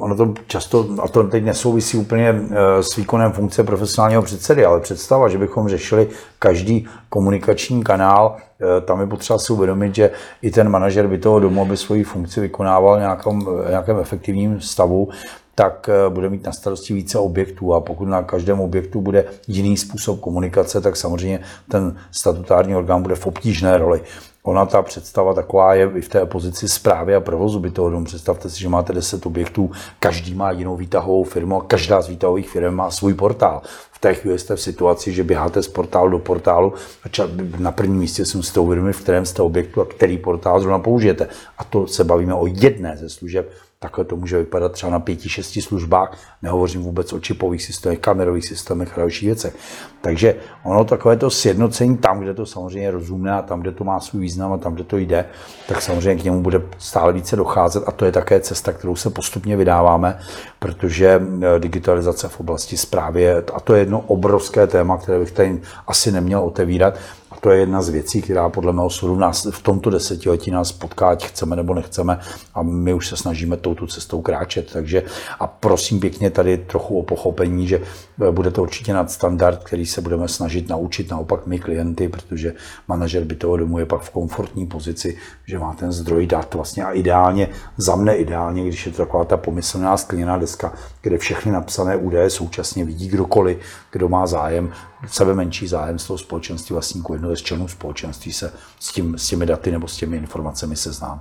ono 0.00 0.16
to 0.16 0.34
často, 0.46 0.86
a 1.02 1.08
to 1.08 1.22
teď 1.24 1.44
nesouvisí 1.44 1.96
úplně 1.96 2.28
eh, 2.28 2.82
s 2.90 2.96
výkonem 2.96 3.32
funkce 3.32 3.64
profesionálního 3.64 4.22
předsedy, 4.22 4.64
ale 4.64 4.80
představa, 4.80 5.28
že 5.28 5.38
bychom 5.38 5.68
řešili 5.68 6.08
každý 6.38 6.88
komunikační 7.08 7.82
kanál, 7.82 8.36
eh, 8.36 8.80
tam 8.80 9.00
je 9.00 9.06
potřeba 9.06 9.38
si 9.38 9.52
uvědomit, 9.52 9.94
že 9.94 10.10
i 10.42 10.50
ten 10.50 10.68
manažer 10.68 11.06
by 11.06 11.18
toho 11.18 11.40
domu, 11.40 11.62
aby 11.62 11.76
svoji 11.76 12.04
funkci 12.04 12.40
vykonával 12.40 12.96
v 12.96 13.00
nějakém, 13.00 13.46
nějakém 13.68 13.98
efektivním 13.98 14.60
stavu, 14.60 15.08
tak 15.54 15.88
eh, 15.88 16.10
bude 16.10 16.28
mít 16.28 16.46
na 16.46 16.52
starosti 16.52 16.94
více 16.94 17.18
objektů 17.18 17.74
a 17.74 17.80
pokud 17.80 18.04
na 18.04 18.22
každém 18.22 18.60
objektu 18.60 19.00
bude 19.00 19.24
jiný 19.48 19.76
způsob 19.76 20.20
komunikace, 20.20 20.80
tak 20.80 20.96
samozřejmě 20.96 21.40
ten 21.70 21.96
statutární 22.10 22.76
orgán 22.76 23.02
bude 23.02 23.14
v 23.14 23.26
obtížné 23.26 23.78
roli. 23.78 24.00
Ona 24.42 24.66
ta 24.66 24.82
představa 24.82 25.34
taková 25.34 25.74
je 25.74 25.90
i 25.94 26.00
v 26.00 26.08
té 26.08 26.26
pozici 26.26 26.68
zprávy 26.68 27.14
a 27.14 27.20
provozu 27.20 27.58
bytového 27.58 27.90
domu. 27.90 28.04
Představte 28.04 28.50
si, 28.50 28.60
že 28.60 28.68
máte 28.68 28.92
10 28.92 29.26
objektů, 29.26 29.70
každý 29.98 30.34
má 30.34 30.50
jinou 30.50 30.76
výtahovou 30.76 31.24
firmu 31.24 31.56
a 31.56 31.64
každá 31.64 32.02
z 32.02 32.08
výtahových 32.08 32.50
firm 32.50 32.74
má 32.74 32.90
svůj 32.90 33.14
portál. 33.14 33.62
V 33.92 33.98
té 33.98 34.14
chvíli 34.14 34.38
jste 34.38 34.56
v 34.56 34.60
situaci, 34.60 35.12
že 35.12 35.24
běháte 35.24 35.62
z 35.62 35.68
portálu 35.68 36.10
do 36.10 36.18
portálu 36.18 36.72
a 37.04 37.28
na 37.58 37.72
prvním 37.72 37.98
místě 37.98 38.24
si 38.24 38.36
musíte 38.36 38.60
uvědomit, 38.60 38.92
v 38.92 39.02
kterém 39.02 39.26
jste 39.26 39.42
objektu 39.42 39.80
a 39.80 39.86
který 39.86 40.18
portál 40.18 40.60
zrovna 40.60 40.78
použijete. 40.78 41.28
A 41.58 41.64
to 41.64 41.86
se 41.86 42.04
bavíme 42.04 42.34
o 42.34 42.46
jedné 42.46 42.96
ze 42.96 43.08
služeb, 43.08 43.50
Takhle 43.82 44.04
to 44.04 44.16
může 44.16 44.38
vypadat 44.38 44.72
třeba 44.72 44.92
na 44.92 45.00
pěti, 45.00 45.28
šesti 45.28 45.62
službách, 45.62 46.18
nehovořím 46.42 46.82
vůbec 46.82 47.12
o 47.12 47.20
čipových 47.20 47.62
systémech, 47.62 47.98
kamerových 47.98 48.46
systémech 48.46 48.98
a 48.98 49.00
dalších 49.00 49.26
věcech. 49.26 49.56
Takže 50.00 50.34
ono 50.64 50.84
takové 50.84 51.16
to 51.16 51.30
sjednocení 51.30 51.98
tam, 51.98 52.20
kde 52.20 52.34
to 52.34 52.46
samozřejmě 52.46 52.82
je 52.82 52.90
rozumné 52.90 53.32
a 53.32 53.42
tam, 53.42 53.60
kde 53.60 53.72
to 53.72 53.84
má 53.84 54.00
svůj 54.00 54.22
význam 54.22 54.52
a 54.52 54.58
tam, 54.58 54.74
kde 54.74 54.84
to 54.84 54.96
jde, 54.96 55.24
tak 55.68 55.82
samozřejmě 55.82 56.20
k 56.20 56.24
němu 56.24 56.42
bude 56.42 56.62
stále 56.78 57.12
více 57.12 57.36
docházet 57.36 57.84
a 57.86 57.92
to 57.92 58.04
je 58.04 58.12
také 58.12 58.40
cesta, 58.40 58.72
kterou 58.72 58.96
se 58.96 59.10
postupně 59.10 59.56
vydáváme, 59.56 60.18
protože 60.58 61.22
eh, 61.40 61.58
digitalizace 61.58 62.28
v 62.28 62.40
oblasti 62.40 62.76
zprávy 62.76 63.34
a 63.34 63.60
to 63.60 63.74
je 63.74 63.80
jedno 63.80 64.00
obrovské 64.00 64.66
téma, 64.66 64.98
které 64.98 65.18
bych 65.18 65.32
tady 65.32 65.60
asi 65.86 66.12
neměl 66.12 66.40
otevírat, 66.40 66.94
to 67.40 67.50
je 67.50 67.60
jedna 67.60 67.82
z 67.82 67.88
věcí, 67.88 68.22
která 68.22 68.48
podle 68.48 68.72
mého 68.72 68.90
soudu 68.90 69.16
nás 69.16 69.46
v 69.50 69.62
tomto 69.62 69.90
desetiletí 69.90 70.50
nás 70.50 70.72
potká, 70.72 71.08
ať 71.08 71.26
chceme 71.26 71.56
nebo 71.56 71.74
nechceme 71.74 72.18
a 72.54 72.62
my 72.62 72.94
už 72.94 73.08
se 73.08 73.16
snažíme 73.16 73.56
touto 73.56 73.86
cestou 73.86 74.22
kráčet. 74.22 74.72
Takže 74.72 75.02
a 75.40 75.46
prosím 75.46 76.00
pěkně 76.00 76.30
tady 76.30 76.58
trochu 76.58 76.98
o 76.98 77.02
pochopení, 77.02 77.68
že 77.68 77.80
e, 78.28 78.32
bude 78.32 78.50
to 78.50 78.62
určitě 78.62 78.94
nadstandard, 78.94 79.64
který 79.64 79.86
se 79.86 80.00
budeme 80.00 80.28
snažit 80.28 80.68
naučit 80.68 81.10
naopak 81.10 81.46
my 81.46 81.58
klienty, 81.58 82.08
protože 82.08 82.54
manažer 82.88 83.24
bytového 83.24 83.56
domu 83.56 83.78
je 83.78 83.86
pak 83.86 84.00
v 84.00 84.10
komfortní 84.10 84.66
pozici, 84.66 85.16
že 85.46 85.58
má 85.58 85.74
ten 85.74 85.92
zdroj 85.92 86.26
dat 86.26 86.54
vlastně 86.54 86.84
a 86.84 86.92
ideálně, 86.92 87.48
za 87.76 87.96
mne 87.96 88.16
ideálně, 88.16 88.64
když 88.64 88.86
je 88.86 88.92
to 88.92 88.98
taková 88.98 89.24
ta 89.24 89.36
pomyslná 89.36 89.96
skleněná 89.96 90.38
deska, 90.38 90.72
kde 91.02 91.18
všechny 91.18 91.52
napsané 91.52 91.96
údaje 91.96 92.30
současně 92.30 92.84
vidí 92.84 93.08
kdokoliv, 93.08 93.58
kdo 93.92 94.08
má 94.08 94.26
zájem, 94.26 94.72
sebe 95.06 95.34
menší 95.34 95.68
zájem 95.68 95.98
z 95.98 96.06
toho 96.06 96.18
společenství 96.18 96.72
vlastníků 96.72 97.12
jednoho 97.12 97.36
z 97.36 97.42
členů 97.42 97.68
společenství 97.68 98.32
se 98.32 98.52
s, 98.80 98.92
tím, 98.92 99.18
s 99.18 99.28
těmi 99.28 99.46
daty 99.46 99.72
nebo 99.72 99.88
s 99.88 99.96
těmi 99.96 100.16
informacemi 100.16 100.76
seznámí. 100.76 101.20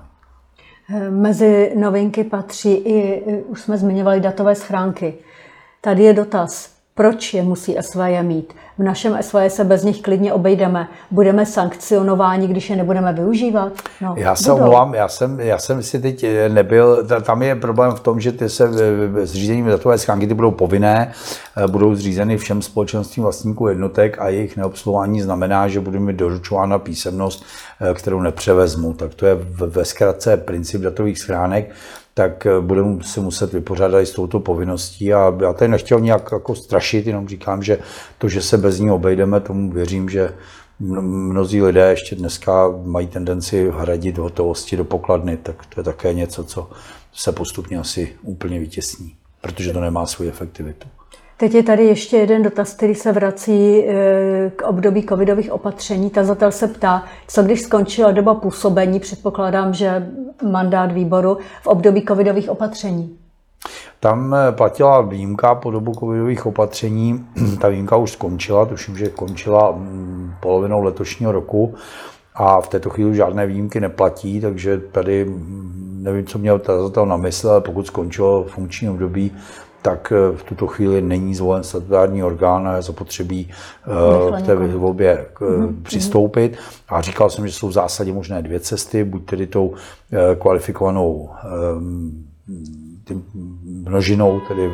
Mezi 1.09 1.71
novinky 1.75 2.23
patří 2.23 2.71
i, 2.71 3.23
už 3.47 3.61
jsme 3.61 3.77
zmiňovali, 3.77 4.19
datové 4.19 4.55
schránky. 4.55 5.13
Tady 5.81 6.03
je 6.03 6.13
dotaz, 6.13 6.69
proč 6.95 7.33
je 7.33 7.43
musí 7.43 7.77
SVJ 7.81 8.23
mít? 8.23 8.53
V 8.79 8.83
našem 8.83 9.17
SVJ 9.21 9.49
se 9.49 9.63
bez 9.63 9.83
nich 9.83 10.01
klidně 10.01 10.33
obejdeme. 10.33 10.87
Budeme 11.11 11.45
sankcionováni, 11.45 12.47
když 12.47 12.69
je 12.69 12.75
nebudeme 12.75 13.13
využívat? 13.13 13.71
No, 14.01 14.13
já 14.17 14.35
se 14.35 14.51
omlouvám, 14.51 14.93
já 14.93 15.07
jsem, 15.07 15.39
já 15.39 15.57
jsem 15.57 15.83
si 15.83 15.99
teď 15.99 16.25
nebyl, 16.47 17.07
tam 17.21 17.41
je 17.41 17.55
problém 17.55 17.91
v 17.91 17.99
tom, 17.99 18.19
že 18.19 18.31
ty 18.31 18.49
se 18.49 18.69
zřízením 19.23 19.65
datové 19.65 19.97
schránky 19.97 20.27
ty 20.27 20.33
budou 20.33 20.51
povinné, 20.51 21.11
eh, 21.57 21.67
budou 21.67 21.95
zřízeny 21.95 22.37
všem 22.37 22.61
společenstvím 22.61 23.23
vlastníků 23.23 23.67
jednotek 23.67 24.19
a 24.19 24.29
jejich 24.29 24.57
neobsluhování 24.57 25.21
znamená, 25.21 25.67
že 25.67 25.79
bude 25.79 25.99
mít 25.99 26.15
doručována 26.15 26.79
písemnost, 26.79 27.45
eh, 27.81 27.93
kterou 27.93 28.21
nepřevezmu. 28.21 28.93
Tak 28.93 29.13
to 29.13 29.25
je 29.25 29.37
ve 29.49 29.85
zkratce 29.85 30.37
princip 30.37 30.81
datových 30.81 31.19
schránek 31.19 31.71
tak 32.19 32.45
eh, 32.45 32.61
budeme 32.61 33.03
si 33.03 33.19
muset 33.19 33.53
vypořádat 33.53 34.01
i 34.01 34.05
s 34.05 34.11
touto 34.11 34.39
povinností. 34.39 35.13
A 35.13 35.37
já 35.41 35.53
tady 35.53 35.71
nechtěl 35.71 35.99
nějak 35.99 36.29
jako 36.31 36.55
strašit, 36.55 37.07
jenom 37.07 37.27
říkám, 37.27 37.63
že 37.63 37.79
to, 38.17 38.29
že 38.29 38.41
se 38.41 38.57
bez 38.57 38.79
ní 38.79 38.91
obejdeme, 38.91 39.39
tomu 39.39 39.71
věřím, 39.71 40.09
že 40.09 40.33
mnozí 40.79 41.61
lidé 41.61 41.89
ještě 41.89 42.15
dneska 42.15 42.73
mají 42.83 43.07
tendenci 43.07 43.71
hradit 43.71 44.17
hotovosti 44.17 44.77
do 44.77 44.85
pokladny, 44.85 45.37
tak 45.37 45.65
to 45.65 45.79
je 45.79 45.83
také 45.83 46.13
něco, 46.13 46.43
co 46.43 46.69
se 47.13 47.31
postupně 47.31 47.79
asi 47.79 48.15
úplně 48.21 48.59
vytěsní, 48.59 49.15
protože 49.41 49.73
to 49.73 49.81
nemá 49.81 50.05
svou 50.05 50.27
efektivitu. 50.27 50.87
Teď 51.39 51.53
je 51.53 51.63
tady 51.63 51.85
ještě 51.85 52.17
jeden 52.17 52.43
dotaz, 52.43 52.73
který 52.73 52.95
se 52.95 53.11
vrací 53.11 53.83
eh, 53.87 54.51
k 54.55 54.61
období 54.61 55.05
covidových 55.09 55.51
opatření. 55.51 56.09
Tazatel 56.09 56.51
se 56.51 56.67
ptá, 56.67 57.03
co 57.27 57.43
když 57.43 57.61
skončila 57.61 58.11
doba 58.11 58.35
působení, 58.35 58.99
předpokládám, 58.99 59.73
že 59.73 60.07
mandát 60.51 60.91
výboru 60.91 61.37
v 61.61 61.67
období 61.67 62.05
covidových 62.07 62.49
opatření. 62.49 63.17
Tam 63.99 64.35
eh, 64.35 64.51
platila 64.51 65.01
výjimka 65.01 65.55
po 65.55 65.71
dobu 65.71 65.93
covidových 65.93 66.45
opatření. 66.45 67.25
Ta 67.61 67.67
výjimka 67.67 67.95
už 67.95 68.11
skončila, 68.11 68.65
tuším, 68.65 68.97
že 68.97 69.09
končila 69.09 69.71
mm, 69.71 70.33
polovinou 70.39 70.81
letošního 70.81 71.31
roku 71.31 71.75
a 72.35 72.61
v 72.61 72.67
této 72.67 72.89
chvíli 72.89 73.15
žádné 73.15 73.47
výjimky 73.47 73.79
neplatí, 73.79 74.41
takže 74.41 74.77
tady 74.77 75.25
mm, 75.25 75.99
nevím, 76.03 76.25
co 76.25 76.37
měl 76.37 76.59
tazatel 76.59 77.05
na 77.05 77.17
mysli, 77.17 77.49
ale 77.49 77.61
pokud 77.61 77.87
skončilo 77.87 78.43
funkční 78.43 78.89
období, 78.89 79.31
tak 79.81 80.13
eh, 80.15 80.37
v 80.37 80.43
tuto 80.43 80.67
chvíli 80.67 81.01
není 81.01 81.35
zvolen 81.35 81.63
statutární 81.63 82.23
orgán 82.23 82.67
a 82.67 82.75
je 82.75 82.81
zapotřebí 82.81 83.49
eh, 83.49 84.41
k 84.41 84.45
té 84.45 84.55
volbě 84.55 85.25
mm-hmm. 85.35 85.83
přistoupit. 85.83 86.57
A 86.89 87.01
říkal 87.01 87.29
jsem, 87.29 87.47
že 87.47 87.53
jsou 87.53 87.67
v 87.67 87.71
zásadě 87.71 88.13
možné 88.13 88.41
dvě 88.41 88.59
cesty, 88.59 89.03
buď 89.03 89.25
tedy 89.25 89.47
tou 89.47 89.73
kvalifikovanou 90.39 91.29
tím 93.07 93.25
množinou, 93.63 94.39
tedy 94.47 94.71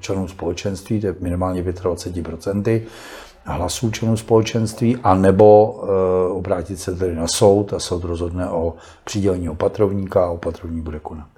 členů 0.00 0.28
společenství, 0.28 1.00
to 1.00 1.06
je 1.06 1.14
minimálně 1.20 1.62
25% 1.62 2.80
hlasů 3.44 3.90
členů 3.90 4.16
společenství, 4.16 4.96
anebo 4.96 5.80
obrátit 6.30 6.76
se 6.76 6.94
tedy 6.94 7.14
na 7.14 7.26
soud 7.28 7.72
a 7.72 7.78
soud 7.78 8.04
rozhodne 8.04 8.50
o 8.50 8.74
přidělení 9.04 9.48
opatrovníka 9.48 10.24
a 10.24 10.30
opatrovník 10.30 10.84
bude 10.84 10.98
konat. 10.98 11.37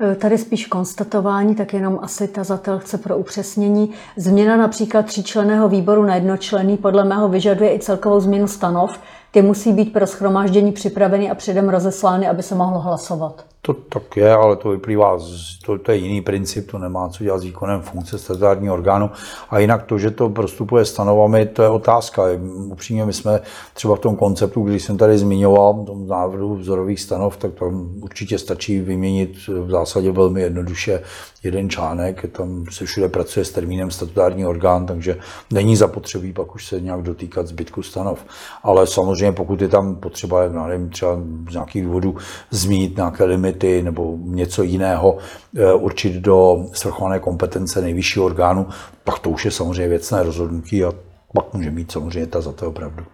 Eh, 0.00 0.14
tady 0.14 0.38
spíš 0.38 0.66
konstatování, 0.66 1.54
tak 1.54 1.74
jenom 1.74 1.98
asi 2.02 2.28
tazatel 2.28 2.78
chce 2.78 2.98
pro 2.98 3.18
upřesnění. 3.18 3.90
Změna 4.16 4.56
například 4.56 5.06
tříčleného 5.06 5.68
výboru 5.68 6.04
na 6.04 6.14
jednočlený 6.14 6.76
podle 6.76 7.04
mého 7.04 7.28
vyžaduje 7.28 7.74
i 7.74 7.78
celkovou 7.78 8.20
změnu 8.20 8.48
stanov. 8.48 9.00
Ty 9.34 9.42
musí 9.42 9.72
být 9.72 9.92
pro 9.92 10.06
schromáždění 10.06 10.72
připraveny 10.72 11.30
a 11.30 11.34
předem 11.34 11.68
rozeslány, 11.68 12.28
aby 12.28 12.42
se 12.42 12.54
mohlo 12.54 12.80
hlasovat. 12.80 13.44
To 13.62 13.74
tak 13.74 14.16
je, 14.16 14.32
ale 14.32 14.56
to 14.56 14.68
vyplývá, 14.68 15.18
z, 15.18 15.58
to, 15.66 15.78
to 15.78 15.92
je 15.92 15.98
jiný 15.98 16.20
princip, 16.20 16.70
to 16.70 16.78
nemá 16.78 17.08
co 17.08 17.24
dělat 17.24 17.38
s 17.38 17.44
výkonem 17.44 17.82
funkce 17.82 18.18
statutárního 18.18 18.74
orgánu. 18.74 19.10
A 19.50 19.58
jinak 19.58 19.82
to, 19.82 19.98
že 19.98 20.10
to 20.10 20.28
prostupuje 20.28 20.84
stanovami, 20.84 21.46
to 21.46 21.62
je 21.62 21.68
otázka. 21.68 22.22
Upřímně 22.64 23.04
my 23.04 23.12
jsme 23.12 23.40
třeba 23.74 23.96
v 23.96 23.98
tom 23.98 24.16
konceptu, 24.16 24.62
když 24.62 24.82
jsem 24.82 24.96
tady 24.96 25.18
zmiňoval, 25.18 25.74
v 25.74 25.86
tom 25.86 26.08
návrhu 26.08 26.56
vzorových 26.56 27.00
stanov, 27.00 27.36
tak 27.36 27.54
tam 27.54 27.90
určitě 28.00 28.38
stačí 28.38 28.80
vyměnit 28.80 29.48
v 29.48 29.70
zásadě 29.70 30.12
velmi 30.12 30.40
jednoduše 30.40 31.00
jeden 31.42 31.70
článek, 31.70 32.26
tam 32.32 32.64
se 32.70 32.84
všude 32.84 33.08
pracuje 33.08 33.44
s 33.44 33.50
termínem 33.50 33.90
statutární 33.90 34.46
orgán, 34.46 34.86
takže 34.86 35.16
není 35.50 35.76
zapotřebí 35.76 36.32
pak 36.32 36.54
už 36.54 36.66
se 36.66 36.80
nějak 36.80 37.02
dotýkat 37.02 37.46
zbytku 37.46 37.82
stanov. 37.82 38.24
Ale 38.62 38.86
samozřejmě 38.86 39.23
pokud 39.32 39.62
je 39.62 39.68
tam 39.68 39.96
potřeba, 39.96 40.48
nevím, 40.48 40.90
třeba 40.90 41.18
z 41.50 41.52
nějakých 41.52 41.84
důvodů 41.84 42.16
zmínit 42.50 42.96
nějaké 42.96 43.24
limity 43.24 43.82
nebo 43.82 44.16
něco 44.20 44.62
jiného, 44.62 45.18
eh, 45.56 45.72
určit 45.72 46.12
do 46.12 46.66
svrchované 46.72 47.18
kompetence 47.18 47.80
nejvyššího 47.80 48.24
orgánu, 48.24 48.66
tak 49.04 49.18
to 49.18 49.30
už 49.30 49.44
je 49.44 49.50
samozřejmě 49.50 49.88
věcné 49.88 50.22
rozhodnutí 50.22 50.84
a 50.84 50.92
pak 51.34 51.54
může 51.54 51.70
mít 51.70 51.92
samozřejmě 51.92 52.26
ta 52.26 52.40
za 52.40 52.52
to 52.52 52.68
opravdu. 52.68 53.04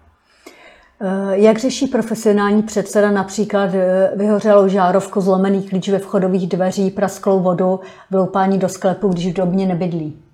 Eh, 1.03 1.39
jak 1.39 1.59
řeší 1.59 1.87
profesionální 1.87 2.63
předseda 2.63 3.11
například 3.11 3.75
eh, 3.75 4.11
vyhořelou 4.17 4.69
žárovku, 4.69 5.21
zlomený 5.21 5.63
klíč 5.63 5.89
ve 5.89 5.99
vchodových 5.99 6.49
dveří, 6.49 6.91
prasklou 6.91 7.41
vodu, 7.41 7.81
vloupání 8.11 8.59
do 8.59 8.69
sklepu, 8.69 9.09
když 9.09 9.27
v 9.27 9.33
domě 9.33 9.67
nebydlí? 9.67 10.30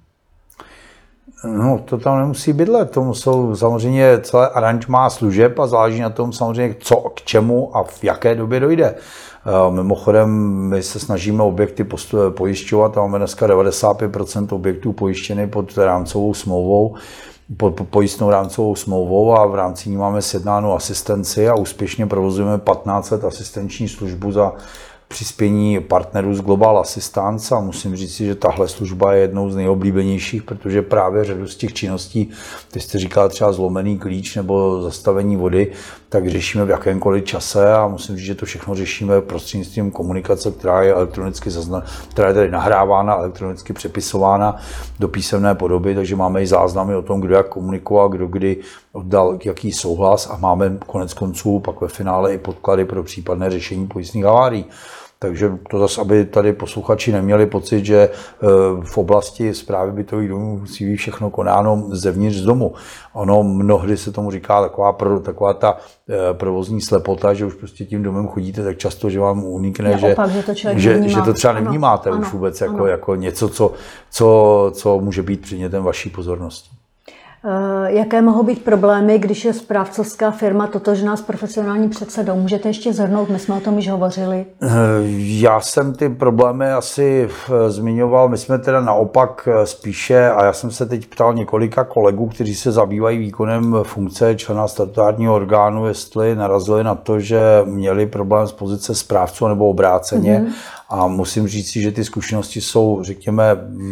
No, 1.45 1.81
to 1.85 1.99
tam 1.99 2.19
nemusí 2.19 2.53
bydlet. 2.53 2.91
Tomu 2.91 3.15
jsou 3.15 3.57
samozřejmě 3.57 4.21
celé 4.23 4.49
aranžmá 4.49 5.11
služeb 5.11 5.59
a 5.59 5.67
záleží 5.67 6.01
na 6.01 6.11
tom 6.11 6.33
samozřejmě, 6.33 6.77
co 6.81 6.97
k 6.97 7.23
čemu 7.23 7.77
a 7.77 7.83
v 7.83 8.05
jaké 8.05 8.35
době 8.35 8.61
dojde. 8.61 8.95
Eh, 8.95 9.71
mimochodem, 9.71 10.29
my 10.69 10.83
se 10.83 10.99
snažíme 10.99 11.43
objekty 11.43 11.87
pojišťovat 12.31 12.99
a 12.99 13.01
máme 13.01 13.19
dneska 13.19 13.47
95% 13.47 14.53
objektů 14.53 14.93
pojištěny 14.93 15.47
pod 15.47 15.79
rámcovou 15.79 16.35
smlouvou 16.35 16.97
pod 17.57 17.81
pojistnou 17.91 18.31
rámcovou 18.31 18.75
smlouvou 18.75 19.35
a 19.35 19.47
v 19.47 19.55
rámci 19.55 19.91
ní 19.91 19.97
máme 19.97 20.23
sjednánou 20.23 20.73
asistenci 20.73 21.49
a 21.49 21.55
úspěšně 21.55 22.07
provozujeme 22.07 22.59
15 22.59 23.11
let 23.11 23.25
asistenční 23.25 23.89
službu 23.89 24.33
za 24.33 24.53
přispění 25.09 25.81
partnerů 25.81 26.35
z 26.35 26.41
Global 26.41 26.79
Assistance 26.79 27.55
a 27.55 27.61
musím 27.61 27.97
říct 27.97 28.15
si, 28.15 28.27
že 28.27 28.35
tahle 28.35 28.69
služba 28.69 29.13
je 29.13 29.21
jednou 29.21 29.51
z 29.51 29.57
nejoblíbenějších, 29.57 30.43
protože 30.43 30.83
právě 30.83 31.25
řadu 31.25 31.47
z 31.47 31.57
těch 31.57 31.73
činností, 31.73 32.31
ty 32.71 32.81
jste 32.81 32.99
říkal 32.99 33.29
třeba 33.29 33.53
zlomený 33.53 33.99
klíč 33.99 34.37
nebo 34.37 34.83
zastavení 34.83 35.37
vody, 35.37 35.73
tak 36.17 36.29
řešíme 36.29 36.65
v 36.65 36.71
jakémkoliv 36.71 37.25
čase 37.25 37.75
a 37.75 37.89
musím 37.89 38.17
říct, 38.17 38.27
že 38.27 38.35
to 38.35 38.47
všechno 38.47 38.75
řešíme 38.75 39.21
prostřednictvím 39.21 39.91
komunikace, 39.91 40.51
která 40.51 40.83
je 40.83 40.93
elektronicky 40.93 41.51
zazna, 41.51 41.83
která 42.11 42.29
je 42.29 42.35
tady 42.35 42.51
nahrávána, 42.51 43.15
elektronicky 43.15 43.73
přepisována 43.73 44.57
do 44.99 45.09
písemné 45.09 45.55
podoby, 45.55 45.95
takže 45.95 46.17
máme 46.17 46.43
i 46.43 46.47
záznamy 46.47 46.95
o 46.95 47.03
tom, 47.03 47.21
kdo 47.21 47.35
jak 47.35 47.49
komunikoval, 47.49 48.09
kdo 48.09 48.27
kdy 48.27 48.57
oddal 48.93 49.39
jaký 49.45 49.73
souhlas 49.73 50.31
a 50.31 50.37
máme 50.37 50.79
konec 50.87 51.15
konců 51.15 51.61
pak 51.61 51.81
ve 51.81 51.89
finále 51.89 52.35
i 52.35 52.39
podklady 52.39 52.85
pro 52.85 53.03
případné 53.03 53.51
řešení 53.51 53.87
pojistných 53.87 54.25
havárií. 54.25 54.65
Takže 55.19 55.53
to 55.71 55.79
zase, 55.79 56.01
aby 56.01 56.25
tady 56.25 56.53
posluchači 56.53 57.13
neměli 57.13 57.47
pocit, 57.47 57.85
že 57.85 57.97
eh, 57.97 58.47
v 58.83 58.99
oblasti 58.99 59.55
zprávy 59.55 59.93
bytových 59.93 60.29
domů 60.29 60.59
musí 60.59 60.87
být 60.87 60.97
všechno 60.97 61.31
konáno 61.31 61.89
zevnitř 61.91 62.37
z 62.37 62.43
domu. 62.43 62.75
Ono 63.13 63.43
mnohdy 63.43 63.97
se 63.97 64.13
tomu 64.13 64.31
říká 64.31 64.63
taková, 64.63 64.97
taková 65.23 65.55
ta 65.55 65.77
eh, 66.09 66.35
provozní 66.35 66.81
slepota, 66.81 67.35
že 67.35 67.45
už 67.45 67.55
prostě 67.55 67.85
tím 67.85 68.03
domem 68.03 68.29
chodíte 68.29 68.65
tak 68.65 68.79
často, 68.79 69.11
že 69.11 69.21
vám 69.21 69.45
unikne, 69.45 69.99
že, 69.99 70.13
opak, 70.13 70.31
že, 70.31 70.43
to 70.43 70.53
že, 70.75 71.09
že 71.09 71.23
to 71.23 71.33
třeba 71.33 71.53
nevnímáte 71.53 72.11
ano, 72.11 72.21
už 72.21 72.33
vůbec 72.33 72.63
ano, 72.63 72.73
jako, 72.73 72.83
ano. 72.83 72.87
jako 72.87 73.15
něco, 73.15 73.49
co, 73.49 73.73
co, 74.11 74.71
co 74.75 75.01
může 75.01 75.23
být 75.23 75.41
předmětem 75.41 75.83
vaší 75.83 76.11
pozornosti. 76.11 76.71
Eh, 77.49 77.93
jaké 77.93 78.23
mohou 78.23 78.43
být 78.43 78.65
problémy, 78.65 79.19
když 79.19 79.45
je 79.45 79.53
správcovská 79.53 80.31
firma 80.31 80.67
totožná 80.67 81.17
s 81.17 81.23
profesionálním 81.23 81.91
předsedou? 81.91 82.37
Můžete 82.37 82.69
ještě 82.69 82.93
zhrnout, 82.93 83.29
my 83.29 83.39
jsme 83.39 83.55
o 83.55 83.61
tom 83.61 83.77
již 83.77 83.91
hovořili. 83.91 84.47
Eh, 84.63 84.69
já 85.19 85.61
jsem 85.61 85.95
ty 85.95 86.09
problémy 86.09 86.73
asi 86.73 87.29
eh, 87.29 87.71
zmiňoval, 87.71 88.29
my 88.29 88.39
jsme 88.39 88.59
teda 88.59 88.81
naopak 88.81 89.49
spíše, 89.65 90.31
a 90.31 90.45
já 90.45 90.53
jsem 90.53 90.71
se 90.71 90.87
teď 90.87 91.07
ptal 91.07 91.35
několika 91.35 91.85
kolegů, 91.85 92.29
kteří 92.29 92.55
se 92.55 92.73
zabývají 92.73 93.19
výkonem 93.19 93.77
funkce 93.83 94.35
člena 94.35 94.69
statutárního 94.69 95.35
orgánu, 95.35 95.87
jestli 95.87 96.37
narazili 96.37 96.85
na 96.85 96.95
to, 96.95 97.21
že 97.21 97.41
měli 97.65 98.07
problém 98.07 98.47
z 98.47 98.53
pozice 98.53 98.95
správců 98.95 99.49
nebo 99.49 99.69
obráceně. 99.69 100.39
Mm-hmm. 100.39 100.53
A 100.89 101.07
musím 101.07 101.49
říct 101.49 101.71
si, 101.71 101.83
že 101.83 101.93
ty 101.93 102.05
zkušenosti 102.05 102.61
jsou, 102.61 102.99
řekněme, 103.03 103.45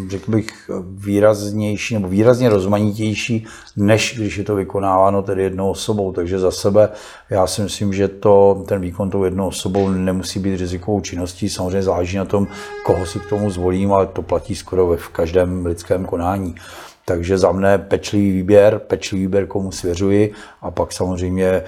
řekl 0.09 0.31
bych, 0.31 0.71
výraznější 0.85 1.95
nebo 1.95 2.09
výrazně 2.09 2.49
rozmanitější, 2.49 3.47
než 3.77 4.15
když 4.19 4.37
je 4.37 4.45
to 4.45 4.55
vykonáváno 4.55 5.23
tedy 5.23 5.43
jednou 5.43 5.71
osobou. 5.71 6.13
Takže 6.13 6.39
za 6.39 6.51
sebe 6.51 6.89
já 7.31 7.47
si 7.47 7.63
myslím, 7.63 7.93
že 7.93 8.09
to, 8.09 8.65
ten 8.69 8.81
výkon 8.81 9.11
tou 9.11 9.25
jednou 9.25 9.47
osobou 9.47 9.89
nemusí 9.89 10.39
být 10.41 10.57
rizikovou 10.57 11.01
činností. 11.01 11.49
Samozřejmě 11.49 11.83
záleží 11.83 12.17
na 12.17 12.25
tom, 12.25 12.47
koho 12.87 13.07
si 13.07 13.19
k 13.21 13.27
tomu 13.27 13.51
zvolím, 13.51 13.93
ale 13.93 14.07
to 14.07 14.23
platí 14.23 14.55
skoro 14.55 14.87
ve 14.87 14.97
v 14.97 15.09
každém 15.09 15.67
lidském 15.67 16.05
konání. 16.05 16.55
Takže 17.07 17.39
za 17.39 17.53
mne 17.53 17.79
pečlivý 17.79 18.33
výběr, 18.33 18.79
pečlivý 18.79 19.23
výběr, 19.23 19.47
komu 19.47 19.73
svěřuji 19.73 20.33
a 20.63 20.71
pak 20.71 20.93
samozřejmě 20.93 21.47
eh, 21.47 21.63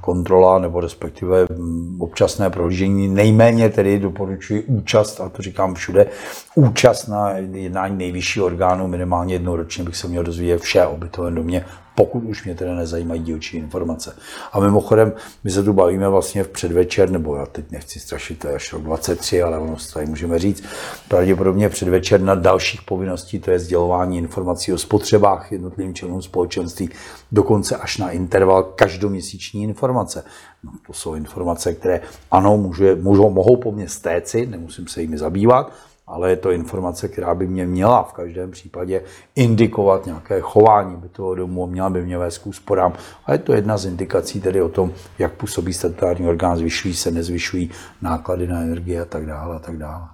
kontrola 0.00 0.58
nebo 0.58 0.80
respektive 0.80 1.46
mm, 1.56 1.96
občasné 2.00 2.50
prohlížení. 2.50 3.08
Nejméně 3.08 3.70
tedy 3.70 3.98
doporučuji 3.98 4.62
účast, 4.62 5.20
a 5.20 5.28
to 5.28 5.42
říkám 5.42 5.74
všude, 5.74 6.06
účast 6.54 7.06
na 7.06 7.30
jednání 7.38 7.96
nejvyššího 7.96 8.46
orgánu, 8.46 8.88
minimálně 8.88 9.34
jednou 9.34 9.56
ročně 9.56 9.84
bych 9.84 9.96
se 9.96 10.08
měl 10.08 10.22
dozvědět 10.22 10.60
vše 10.60 10.86
o 10.86 10.96
bytovém 10.96 11.34
domě, 11.34 11.64
pokud 11.94 12.24
už 12.24 12.44
mě 12.44 12.54
teda 12.54 12.74
nezajímají 12.74 13.22
dílčí 13.22 13.56
informace. 13.56 14.16
A 14.52 14.60
mimochodem, 14.60 15.12
my 15.44 15.50
se 15.50 15.62
tu 15.62 15.72
bavíme 15.72 16.08
vlastně 16.08 16.44
v 16.44 16.48
předvečer, 16.48 17.10
nebo 17.10 17.36
já 17.36 17.46
teď 17.46 17.70
nechci 17.70 18.00
strašit, 18.00 18.38
to 18.38 18.48
je 18.48 18.54
až 18.54 18.72
rok 18.72 18.82
23, 18.82 19.42
ale 19.42 19.58
ono 19.58 19.78
se 19.78 19.94
tady 19.94 20.06
můžeme 20.06 20.38
říct, 20.38 20.64
pravděpodobně 21.08 21.68
předvečer 21.68 22.20
na 22.20 22.34
dalších 22.34 22.82
povinností, 22.82 23.38
to 23.38 23.50
je 23.50 23.58
sdělování 23.58 24.18
informací 24.18 24.72
o 24.72 24.78
spotřebách 24.78 25.52
jednotlivým 25.52 25.94
členům 25.94 26.22
společenství, 26.22 26.90
dokonce 27.32 27.76
až 27.76 27.98
na 27.98 28.10
interval 28.10 28.62
každoměsíční 28.62 29.62
informace. 29.62 30.24
No, 30.64 30.72
to 30.86 30.92
jsou 30.92 31.14
informace, 31.14 31.74
které 31.74 32.00
ano, 32.30 32.56
může, 32.56 32.94
můžou, 32.94 33.30
mohou 33.30 33.56
po 33.56 33.72
mně 33.72 33.88
stéci, 33.88 34.46
nemusím 34.46 34.88
se 34.88 35.00
jimi 35.00 35.18
zabývat, 35.18 35.72
ale 36.06 36.30
je 36.30 36.36
to 36.36 36.50
informace, 36.50 37.08
která 37.08 37.34
by 37.34 37.46
mě 37.46 37.66
měla 37.66 38.02
v 38.02 38.12
každém 38.12 38.50
případě 38.50 39.02
indikovat 39.34 40.06
nějaké 40.06 40.40
chování 40.40 40.96
bytového 40.96 41.34
domu, 41.34 41.66
měla 41.66 41.90
by 41.90 42.02
mě 42.02 42.18
vést 42.18 42.38
k 42.38 42.46
úsporám. 42.46 42.92
A 43.26 43.32
je 43.32 43.38
to 43.38 43.52
jedna 43.52 43.78
z 43.78 43.84
indikací 43.84 44.40
tedy 44.40 44.62
o 44.62 44.68
tom, 44.68 44.92
jak 45.18 45.32
působí 45.32 45.72
statutární 45.72 46.28
orgán, 46.28 46.56
zvyšují 46.56 46.94
se, 46.94 47.10
nezvyšují 47.10 47.70
náklady 48.02 48.46
na 48.46 48.60
energie 48.60 49.02
a 49.02 49.04
tak 49.04 49.26
dále 49.26 49.56
a 49.56 49.58
tak 49.58 49.76
dále. 49.76 50.04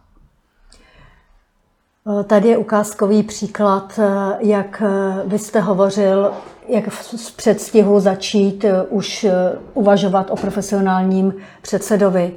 Tady 2.27 2.49
je 2.49 2.57
ukázkový 2.57 3.23
příklad, 3.23 4.01
jak 4.39 4.83
vy 5.27 5.39
jste 5.39 5.61
hovořil, 5.61 6.31
jak 6.69 6.89
v 6.89 7.37
předstihu 7.37 8.01
začít 8.01 8.65
už 8.89 9.27
uvažovat 9.75 10.31
o 10.31 10.37
profesionálním 10.37 11.35
předsedovi. 11.63 12.33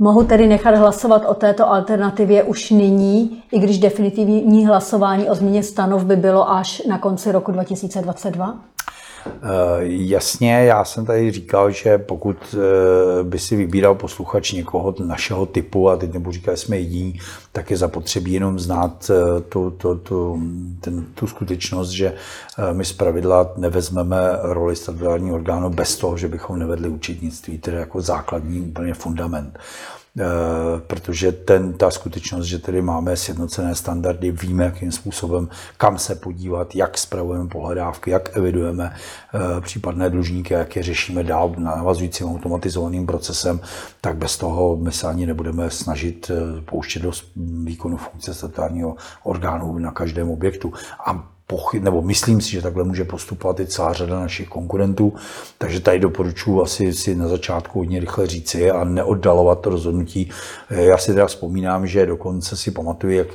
Mohu 0.00 0.24
tedy 0.24 0.46
nechat 0.46 0.74
hlasovat 0.74 1.24
o 1.26 1.34
této 1.34 1.70
alternativě 1.70 2.42
už 2.42 2.70
nyní, 2.70 3.42
i 3.52 3.58
když 3.58 3.78
definitivní 3.78 4.66
hlasování 4.66 5.30
o 5.30 5.34
změně 5.34 5.62
stanov 5.62 6.04
by 6.04 6.16
bylo 6.16 6.50
až 6.50 6.82
na 6.88 6.98
konci 6.98 7.32
roku 7.32 7.52
2022? 7.52 8.58
Eh, 9.42 9.78
jasně, 9.82 10.52
já 10.52 10.84
jsem 10.84 11.06
tady 11.06 11.30
říkal, 11.30 11.70
že 11.70 11.98
pokud 11.98 12.36
eh, 12.54 13.22
by 13.22 13.38
si 13.38 13.56
vybíral 13.56 13.94
posluchač 13.94 14.52
někoho 14.52 14.94
našeho 15.04 15.46
typu, 15.46 15.90
a 15.90 15.96
teď 15.96 16.12
nebudu 16.12 16.32
říkat, 16.32 16.52
že 16.52 16.56
jsme 16.56 16.76
jediní, 16.78 17.20
tak 17.52 17.70
je 17.70 17.76
zapotřebí 17.76 18.32
jenom 18.32 18.58
znát 18.58 19.10
eh, 19.10 19.40
tu, 19.40 19.70
tu, 19.70 19.94
tu, 19.94 20.42
ten, 20.80 21.06
tu 21.14 21.26
skutečnost, 21.26 21.88
že 21.88 22.14
my 22.72 22.84
z 22.84 22.92
pravidla 22.92 23.52
nevezmeme 23.56 24.16
roli 24.42 24.76
statutárního 24.76 25.36
orgánu 25.36 25.70
bez 25.70 25.96
toho, 25.96 26.16
že 26.16 26.28
bychom 26.28 26.58
nevedli 26.58 26.88
účetnictví, 26.88 27.58
tedy 27.58 27.76
jako 27.76 28.00
základní 28.00 28.60
úplně 28.60 28.94
fundament. 28.94 29.58
Eh, 30.18 30.80
protože 30.86 31.32
ten, 31.32 31.72
ta 31.72 31.90
skutečnost, 31.90 32.44
že 32.44 32.58
tedy 32.58 32.82
máme 32.82 33.16
sjednocené 33.16 33.74
standardy, 33.74 34.30
víme, 34.30 34.64
jakým 34.64 34.92
způsobem, 34.92 35.48
kam 35.76 35.98
se 35.98 36.14
podívat, 36.14 36.74
jak 36.74 36.98
spravujeme 36.98 37.48
pohledávky, 37.48 38.10
jak 38.10 38.36
evidujeme 38.36 38.92
eh, 38.94 39.60
případné 39.60 40.10
dlužníky, 40.10 40.54
jak 40.54 40.76
je 40.76 40.82
řešíme 40.82 41.24
dál 41.24 41.54
navazujícím 41.58 42.26
automatizovaným 42.26 43.06
procesem, 43.06 43.60
tak 44.00 44.16
bez 44.16 44.38
toho 44.38 44.76
my 44.76 44.92
se 44.92 45.06
ani 45.06 45.26
nebudeme 45.26 45.70
snažit 45.70 46.30
eh, 46.30 46.60
pouštět 46.60 47.02
do 47.02 47.12
výkonu 47.64 47.96
funkce 47.96 48.34
statutárního 48.34 48.96
orgánu 49.22 49.78
na 49.78 49.90
každém 49.90 50.30
objektu. 50.30 50.72
A 51.06 51.37
pochyb, 51.50 51.82
nebo 51.82 52.02
myslím 52.02 52.40
si, 52.40 52.50
že 52.50 52.62
takhle 52.62 52.84
může 52.84 53.04
postupovat 53.04 53.60
i 53.60 53.66
celá 53.66 53.92
řada 53.92 54.20
našich 54.20 54.48
konkurentů, 54.48 55.12
takže 55.58 55.80
tady 55.80 55.98
doporučuji 55.98 56.62
asi 56.62 56.92
si 56.92 57.14
na 57.14 57.28
začátku 57.28 57.78
hodně 57.78 58.00
rychle 58.00 58.26
říci 58.26 58.70
a 58.70 58.84
neoddalovat 58.84 59.60
to 59.60 59.70
rozhodnutí. 59.70 60.30
Já 60.70 60.98
si 60.98 61.14
teda 61.14 61.26
vzpomínám, 61.26 61.86
že 61.86 62.06
dokonce 62.06 62.56
si 62.56 62.70
pamatuju, 62.70 63.12
jak 63.12 63.28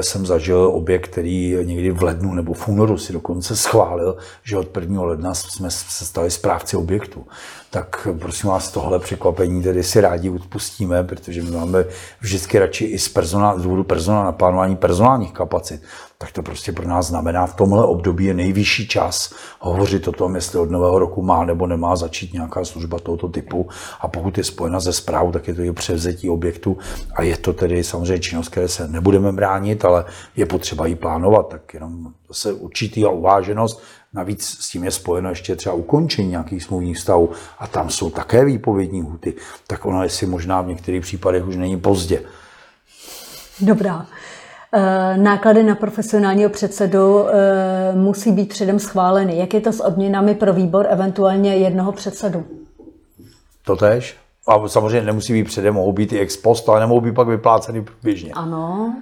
jsem 0.00 0.26
zažil 0.26 0.70
objekt, 0.74 1.08
který 1.08 1.56
někdy 1.62 1.90
v 1.90 2.02
lednu 2.02 2.34
nebo 2.34 2.52
v 2.52 2.68
únoru 2.68 2.98
si 2.98 3.12
dokonce 3.12 3.56
schválil, 3.56 4.16
že 4.42 4.56
od 4.56 4.76
1. 4.76 5.02
ledna 5.02 5.34
jsme 5.34 5.70
se 5.70 6.04
stali 6.04 6.30
správci 6.30 6.76
objektu. 6.76 7.26
Tak 7.70 8.08
prosím 8.18 8.50
vás, 8.50 8.72
tohle 8.72 8.98
překvapení 8.98 9.62
tedy 9.62 9.82
si 9.82 10.00
rádi 10.00 10.30
odpustíme, 10.30 11.04
protože 11.04 11.42
my 11.42 11.50
máme 11.50 11.84
vždycky 12.20 12.58
radši 12.58 12.84
i 12.84 12.98
z, 12.98 13.08
personál, 13.08 13.58
z 13.58 13.62
důvodu 13.62 13.84
personál 13.84 14.24
naplánování 14.24 14.76
personálních 14.76 15.32
kapacit. 15.32 15.82
Tak 16.22 16.32
to 16.32 16.42
prostě 16.42 16.72
pro 16.72 16.88
nás 16.88 17.06
znamená, 17.06 17.46
v 17.46 17.54
tomhle 17.54 17.84
období 17.86 18.24
je 18.24 18.34
nejvyšší 18.34 18.88
čas 18.88 19.34
hovořit 19.60 20.08
o 20.08 20.12
tom, 20.12 20.34
jestli 20.34 20.58
od 20.58 20.70
nového 20.70 20.98
roku 20.98 21.22
má 21.22 21.44
nebo 21.44 21.66
nemá 21.66 21.96
začít 21.96 22.32
nějaká 22.32 22.64
služba 22.64 22.98
tohoto 22.98 23.28
typu. 23.28 23.68
A 24.00 24.08
pokud 24.08 24.38
je 24.38 24.44
spojena 24.44 24.80
ze 24.80 24.92
zprávou, 24.92 25.32
tak 25.32 25.48
je 25.48 25.54
to 25.54 25.62
i 25.62 25.72
převzetí 25.72 26.30
objektu 26.30 26.78
a 27.14 27.22
je 27.22 27.36
to 27.36 27.52
tedy 27.52 27.84
samozřejmě 27.84 28.18
činnost, 28.18 28.48
které 28.48 28.68
se 28.68 28.88
nebudeme 28.88 29.32
bránit 29.32 29.42
bránit, 29.62 29.84
ale 29.84 30.04
je 30.36 30.46
potřeba 30.46 30.86
ji 30.86 30.94
plánovat, 30.94 31.48
tak 31.48 31.74
jenom 31.74 32.12
zase 32.28 32.52
určitý 32.52 33.04
a 33.04 33.10
uváženost. 33.10 33.82
Navíc 34.14 34.44
s 34.60 34.70
tím 34.70 34.84
je 34.84 34.90
spojeno 34.90 35.30
ještě 35.30 35.56
třeba 35.56 35.74
ukončení 35.74 36.28
nějakých 36.28 36.62
smluvních 36.62 36.98
stavů 36.98 37.30
a 37.58 37.66
tam 37.66 37.90
jsou 37.90 38.10
také 38.10 38.44
výpovědní 38.44 39.02
huty, 39.02 39.34
tak 39.66 39.86
ono 39.86 40.02
jestli 40.02 40.26
možná 40.26 40.62
v 40.62 40.66
některých 40.66 41.02
případech 41.02 41.46
už 41.46 41.56
není 41.56 41.80
pozdě. 41.80 42.22
Dobrá. 43.60 44.06
Eh, 44.74 45.16
náklady 45.16 45.62
na 45.62 45.74
profesionálního 45.74 46.50
předsedu 46.50 47.28
eh, 47.28 47.94
musí 47.94 48.32
být 48.32 48.48
předem 48.48 48.78
schváleny. 48.78 49.38
Jak 49.38 49.54
je 49.54 49.60
to 49.60 49.72
s 49.72 49.80
odměnami 49.80 50.34
pro 50.34 50.52
výbor, 50.52 50.86
eventuálně 50.90 51.56
jednoho 51.56 51.92
předsedu? 51.92 52.44
Totež. 53.64 54.16
A 54.48 54.68
samozřejmě 54.68 55.06
nemusí 55.06 55.32
být 55.32 55.44
předem, 55.44 55.74
mohou 55.74 55.92
být 55.92 56.12
i 56.12 56.18
ex 56.18 56.36
post, 56.36 56.68
ale 56.68 56.80
nemohou 56.80 57.00
být 57.00 57.14
pak 57.14 57.28
vypláceny 57.28 57.82
průběžně. 57.82 58.32
Ano. 58.32 58.94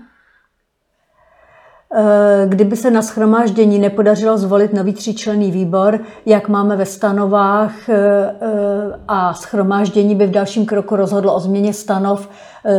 Eh, 1.95 2.47
kdyby 2.49 2.77
se 2.77 2.91
na 2.91 3.03
schromáždění 3.03 3.79
nepodařilo 3.79 4.39
zvolit 4.39 4.73
nový 4.73 4.93
tříčlenný 4.93 5.51
výbor, 5.51 6.01
jak 6.27 6.49
máme 6.49 6.77
ve 6.77 6.87
stanovách 6.87 7.89
eh, 7.89 7.95
eh, 7.97 9.01
a 9.09 9.35
schromáždění 9.35 10.15
by 10.15 10.27
v 10.27 10.31
dalším 10.31 10.67
kroku 10.67 10.97
rozhodlo 10.97 11.35
o 11.35 11.41
změně 11.41 11.73
stanov 11.75 12.29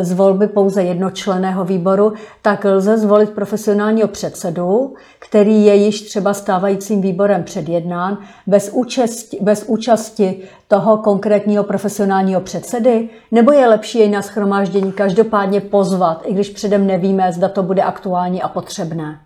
z 0.01 0.11
volby 0.11 0.47
pouze 0.47 0.83
jednočleného 0.83 1.65
výboru, 1.65 2.13
tak 2.41 2.65
lze 2.65 2.97
zvolit 2.97 3.29
profesionálního 3.29 4.07
předsedu, 4.07 4.93
který 5.31 5.65
je 5.65 5.75
již 5.75 6.01
třeba 6.01 6.33
stávajícím 6.33 7.01
výborem 7.01 7.43
předjednán, 7.43 8.17
bez 8.47 8.69
účasti, 8.73 9.37
bez 9.41 9.63
účasti 9.67 10.37
toho 10.67 10.97
konkrétního 10.97 11.63
profesionálního 11.63 12.41
předsedy, 12.41 13.09
nebo 13.31 13.51
je 13.51 13.67
lepší 13.67 13.99
jej 13.99 14.09
na 14.09 14.21
schromáždění 14.21 14.91
každopádně 14.91 15.61
pozvat, 15.61 16.21
i 16.25 16.33
když 16.33 16.49
předem 16.49 16.87
nevíme, 16.87 17.33
zda 17.33 17.49
to 17.49 17.63
bude 17.63 17.81
aktuální 17.81 18.41
a 18.41 18.47
potřebné? 18.47 19.19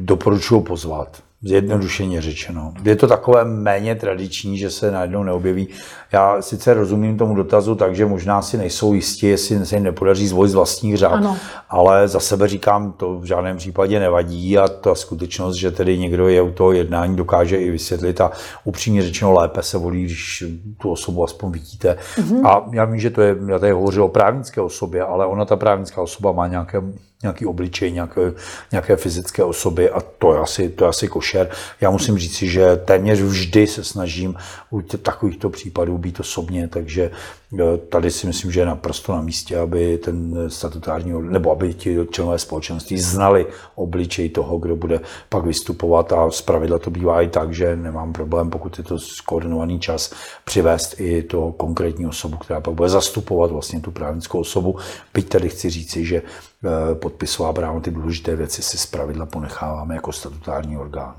Doporučuji 0.00 0.60
pozvat. 0.60 1.27
Zjednodušeně 1.42 2.22
řečeno. 2.22 2.72
Je 2.84 2.96
to 2.96 3.06
takové 3.06 3.44
méně 3.44 3.94
tradiční, 3.94 4.58
že 4.58 4.70
se 4.70 4.90
najednou 4.90 5.22
neobjeví. 5.22 5.68
Já 6.12 6.42
sice 6.42 6.74
rozumím 6.74 7.18
tomu 7.18 7.34
dotazu 7.34 7.74
tak, 7.74 7.96
že 7.96 8.06
možná 8.06 8.42
si 8.42 8.56
nejsou 8.56 8.94
jistí, 8.94 9.26
jestli 9.26 9.66
se 9.66 9.76
jim 9.76 9.84
nepodaří 9.84 10.28
zvolit 10.28 10.50
z 10.50 10.54
vlastních 10.54 10.96
řád, 10.96 11.12
ano. 11.12 11.36
ale 11.68 12.08
za 12.08 12.20
sebe 12.20 12.48
říkám, 12.48 12.92
to 12.92 13.18
v 13.18 13.24
žádném 13.24 13.56
případě 13.56 14.00
nevadí 14.00 14.58
a 14.58 14.68
ta 14.68 14.94
skutečnost, 14.94 15.54
že 15.54 15.70
tedy 15.70 15.98
někdo 15.98 16.28
je 16.28 16.42
u 16.42 16.50
toho 16.50 16.72
jednání, 16.72 17.16
dokáže 17.16 17.56
i 17.56 17.70
vysvětlit 17.70 18.20
a 18.20 18.32
upřímně 18.64 19.02
řečeno 19.02 19.32
lépe 19.32 19.62
se 19.62 19.78
volí, 19.78 20.04
když 20.04 20.44
tu 20.80 20.90
osobu 20.90 21.24
aspoň 21.24 21.50
vidíte. 21.50 21.96
Mm-hmm. 22.16 22.46
A 22.46 22.68
já 22.72 22.84
vím, 22.84 23.00
že 23.00 23.10
to 23.10 23.22
je, 23.22 23.36
já 23.48 23.58
tady 23.58 23.72
hovořil 23.72 24.04
o 24.04 24.08
právnické 24.08 24.60
osobě, 24.60 25.02
ale 25.02 25.26
ona 25.26 25.44
ta 25.44 25.56
právnická 25.56 26.02
osoba 26.02 26.32
má 26.32 26.46
nějaké 26.46 26.82
nějaký 27.22 27.46
obličej, 27.46 27.92
nějaké, 27.92 28.32
nějaké 28.72 28.96
fyzické 28.96 29.44
osoby 29.44 29.90
a 29.90 30.00
to 30.00 30.34
je 30.34 30.40
asi, 30.40 30.68
to 30.68 30.84
je 30.84 30.88
asi 30.88 31.08
košer. 31.08 31.50
Já 31.80 31.90
musím 31.90 32.18
říct 32.18 32.36
si, 32.36 32.48
že 32.48 32.76
téměř 32.76 33.20
vždy 33.20 33.66
se 33.66 33.84
snažím 33.84 34.34
u 34.70 34.82
takovýchto 34.82 35.50
případů 35.50 35.98
být 35.98 36.20
osobně, 36.20 36.68
takže 36.68 37.02
e, 37.02 37.76
tady 37.76 38.10
si 38.10 38.26
myslím, 38.26 38.52
že 38.52 38.60
je 38.60 38.66
naprosto 38.66 39.12
na 39.12 39.20
místě, 39.20 39.58
aby 39.58 39.98
ten 39.98 40.44
statutární, 40.50 41.12
nebo 41.22 41.52
aby 41.52 41.74
ti 41.74 41.98
členové 42.10 42.38
společenství 42.38 42.98
znali 42.98 43.46
obličej 43.74 44.28
toho, 44.28 44.58
kdo 44.58 44.76
bude 44.76 45.00
pak 45.28 45.44
vystupovat 45.44 46.12
a 46.12 46.30
zpravidla 46.30 46.78
to 46.78 46.90
bývá 46.90 47.22
i 47.22 47.28
tak, 47.28 47.54
že 47.54 47.76
nemám 47.76 48.12
problém, 48.12 48.50
pokud 48.50 48.78
je 48.78 48.84
to 48.84 48.98
skoordinovaný 48.98 49.80
čas, 49.80 50.14
přivést 50.44 51.00
i 51.00 51.22
toho 51.22 51.52
konkrétní 51.52 52.06
osobu, 52.06 52.36
která 52.36 52.60
pak 52.60 52.74
bude 52.74 52.88
zastupovat 52.88 53.50
vlastně 53.50 53.80
tu 53.80 53.90
právnickou 53.90 54.40
osobu. 54.40 54.76
Byť 55.14 55.28
tady 55.28 55.48
chci 55.48 55.70
říci, 55.70 56.04
že 56.04 56.22
e, 56.64 56.94
podpisová 56.94 57.52
právo 57.52 57.80
ty 57.80 57.90
důležité 57.90 58.36
věci 58.36 58.62
si 58.62 58.78
zpravidla 58.78 59.26
ponecháváme 59.26 59.94
jako 59.94 60.12
statutární 60.12 60.78
orgán. 60.78 61.14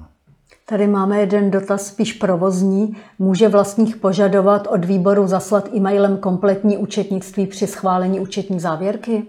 Tady 0.65 0.87
máme 0.87 1.19
jeden 1.19 1.51
dotaz 1.51 1.87
spíš 1.87 2.13
provozní. 2.13 2.97
Může 3.19 3.49
vlastník 3.49 3.97
požadovat 3.97 4.67
od 4.67 4.85
výboru 4.85 5.27
zaslat 5.27 5.69
e-mailem 5.75 6.17
kompletní 6.17 6.77
účetnictví 6.77 7.47
při 7.47 7.67
schválení 7.67 8.19
účetní 8.19 8.59
závěrky? 8.59 9.23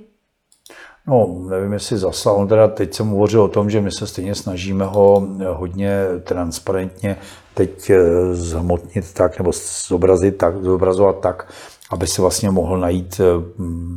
No, 1.07 1.47
nevím, 1.49 1.73
jestli 1.73 1.99
zaslal. 1.99 2.37
On 2.37 2.49
teda 2.49 2.69
teď 2.69 2.95
jsem 2.95 3.09
hovořil 3.09 3.43
o 3.43 3.49
tom, 3.49 3.71
že 3.71 3.81
my 3.81 3.93
se 3.93 4.07
stejně 4.07 4.35
snažíme 4.35 4.85
ho 4.85 5.29
hodně 5.53 5.93
transparentně 6.25 7.17
teď 7.55 7.91
eh, 7.91 8.35
zhmotnit 8.35 9.13
tak, 9.13 9.39
nebo 9.39 9.53
zobrazit 9.89 10.37
tak, 10.37 10.65
zobrazovat 10.65 11.21
tak, 11.21 11.53
aby 11.91 12.07
si 12.07 12.20
vlastně 12.20 12.51
mohl 12.51 12.78
najít 12.78 13.20
eh, 13.20 13.24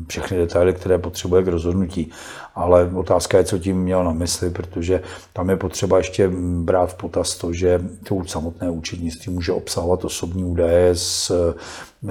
všechny 0.08 0.38
detaily, 0.38 0.74
které 0.74 0.98
potřebuje 0.98 1.44
k 1.44 1.48
rozhodnutí. 1.48 2.12
Ale 2.56 2.92
otázka 2.96 3.38
je, 3.38 3.44
co 3.44 3.60
tím 3.60 3.78
měl 3.78 4.04
na 4.04 4.14
mysli, 4.14 4.50
protože 4.50 5.02
tam 5.34 5.50
je 5.50 5.56
potřeba 5.56 5.98
ještě 5.98 6.30
brát 6.64 6.86
v 6.90 6.96
potaz 6.96 7.36
to, 7.36 7.54
že 7.54 7.82
to 8.04 8.24
samotné 8.26 8.70
účetnictví 8.70 9.34
může 9.34 9.52
obsahovat 9.52 10.06
osobní 10.06 10.44
údaje 10.44 10.96
z, 10.96 11.32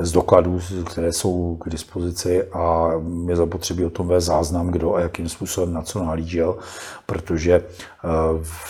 z 0.00 0.12
dokladů, 0.12 0.60
které 0.90 1.12
jsou 1.12 1.56
k 1.56 1.70
dispozici 1.70 2.44
a 2.44 2.90
je 3.28 3.36
zapotřebí 3.36 3.84
o 3.84 3.90
tom 3.90 4.08
vést 4.08 4.24
záznam, 4.24 4.70
kdo 4.70 4.94
a 4.94 5.00
jakým 5.00 5.28
způsobem 5.28 5.72
na 5.72 5.82
co 5.82 5.98
nahlížel, 5.98 6.56
protože 7.06 7.54
eh, 7.54 8.08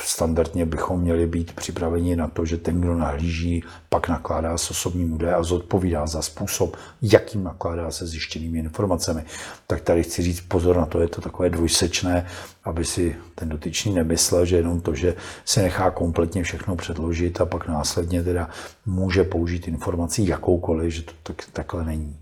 standardně 0.04 0.66
bychom 0.66 1.00
měli 1.00 1.26
být 1.26 1.52
připraveni 1.52 2.16
na 2.16 2.28
to, 2.28 2.44
že 2.44 2.56
ten, 2.56 2.80
kdo 2.80 2.94
nahlíží, 2.94 3.64
pak 3.88 4.08
nakládá 4.08 4.58
s 4.58 4.70
osobním 4.70 5.12
údajem 5.12 5.40
a 5.40 5.42
zodpovídá 5.42 6.06
za 6.06 6.22
způsob, 6.22 6.76
jakým 7.02 7.44
nakládá 7.44 7.90
se 7.90 8.06
zjištěnými 8.06 8.58
informacemi. 8.58 9.24
Tak 9.66 9.80
tady 9.80 10.02
chci 10.02 10.22
říct 10.22 10.40
pozor 10.40 10.76
na 10.76 10.86
to, 10.86 11.00
je 11.00 11.08
to 11.08 11.20
takové 11.20 11.50
dvojsečné, 11.62 12.26
aby 12.64 12.84
si 12.84 13.16
ten 13.34 13.48
dotyčný 13.48 13.94
nemyslel, 13.94 14.44
že 14.44 14.56
jenom 14.56 14.80
to, 14.80 14.94
že 14.94 15.14
se 15.44 15.62
nechá 15.62 15.90
kompletně 15.90 16.42
všechno 16.42 16.76
předložit 16.76 17.40
a 17.40 17.46
pak 17.46 17.68
následně 17.68 18.22
teda 18.22 18.48
může 18.86 19.24
použít 19.24 19.68
informaci 19.68 20.22
jakoukoliv, 20.26 20.92
že 20.92 21.02
to 21.02 21.12
tak, 21.22 21.36
takhle 21.52 21.84
není. 21.84 22.16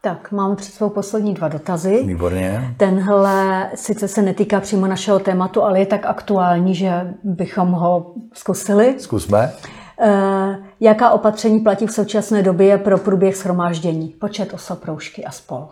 Tak, 0.00 0.32
máme 0.32 0.56
před 0.56 0.74
svou 0.74 0.88
poslední 0.88 1.34
dva 1.34 1.48
dotazy. 1.48 2.02
Výborně. 2.06 2.74
Tenhle 2.76 3.70
sice 3.74 4.08
se 4.08 4.22
netýká 4.22 4.60
přímo 4.60 4.86
našeho 4.86 5.18
tématu, 5.18 5.62
ale 5.62 5.78
je 5.78 5.86
tak 5.86 6.06
aktuální, 6.06 6.74
že 6.74 7.14
bychom 7.24 7.72
ho 7.72 8.14
zkusili. 8.32 8.94
Zkusme. 8.98 9.52
E, 10.00 10.58
jaká 10.80 11.10
opatření 11.10 11.60
platí 11.60 11.86
v 11.86 11.92
současné 11.92 12.42
době 12.42 12.78
pro 12.78 12.98
průběh 12.98 13.36
shromáždění? 13.36 14.08
Počet 14.08 14.54
osob, 14.54 14.84
roušky 14.84 15.24
a 15.24 15.30
spol. 15.30 15.68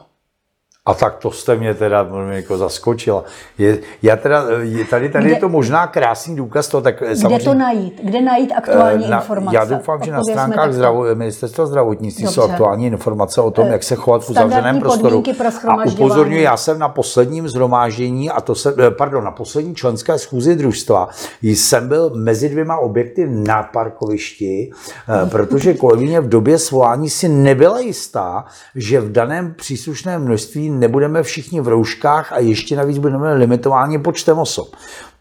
A 0.87 0.95
tak 0.95 1.17
to 1.17 1.31
jste 1.31 1.57
mě 1.57 1.75
teda 1.75 2.09
jako 2.31 2.59
zaskočila. 2.59 3.25
Je, 3.59 3.79
já 4.03 4.17
teda, 4.17 4.45
je, 4.63 4.85
tady, 4.85 5.09
tady 5.09 5.25
kde, 5.25 5.35
je 5.35 5.41
to 5.41 5.49
možná 5.49 5.87
krásný 5.87 6.37
důkaz 6.37 6.69
toho, 6.69 6.81
tak 6.81 6.99
Kde 6.99 7.17
samozřejmě, 7.17 7.45
to 7.45 7.55
najít? 7.55 8.01
Kde 8.05 8.21
najít 8.21 8.53
aktuální 8.57 9.09
na, 9.09 9.21
informace? 9.21 9.57
Já 9.57 9.65
doufám, 9.65 10.03
že 10.05 10.13
na 10.13 10.23
stránkách 10.31 10.73
zdravo, 10.73 11.15
ministerstva 11.15 11.67
zdravotnictví 11.67 12.25
Dobře. 12.25 12.35
jsou 12.35 12.43
aktuální 12.43 12.87
informace 12.87 13.41
o 13.41 13.51
tom, 13.51 13.67
jak 13.67 13.83
se 13.83 13.95
chovat 13.95 14.25
v 14.25 14.31
uzavřeném 14.31 14.81
prostoru. 14.81 15.23
A 15.69 15.85
upozorňuji, 15.87 16.43
já 16.43 16.57
jsem 16.57 16.79
na 16.79 16.89
posledním 16.89 17.49
zhromáždění, 17.49 18.31
a 18.31 18.41
to 18.41 18.55
se, 18.55 18.75
eh, 18.79 18.91
pardon, 18.91 19.25
na 19.25 19.31
poslední 19.31 19.75
členské 19.75 20.19
schůzi 20.19 20.57
družstva, 20.57 21.09
jsem 21.43 21.89
byl 21.89 22.11
mezi 22.15 22.49
dvěma 22.49 22.77
objekty 22.77 23.27
na 23.29 23.63
parkovišti, 23.63 24.71
eh, 25.09 25.31
protože 25.31 25.75
kolegyně 25.75 26.21
v 26.21 26.29
době 26.29 26.59
svolání 26.59 27.11
si 27.11 27.29
nebyla 27.29 27.79
jistá, 27.79 28.45
že 28.75 29.01
v 29.01 29.13
daném 29.13 29.55
příslušném 29.55 30.23
množství 30.23 30.74
nebudeme 30.81 31.23
všichni 31.23 31.61
v 31.61 31.69
rouškách 31.69 32.33
a 32.33 32.39
ještě 32.39 32.77
navíc 32.77 32.99
budeme 32.99 33.35
limitováni 33.35 33.99
počtem 33.99 34.39
osob. 34.39 34.69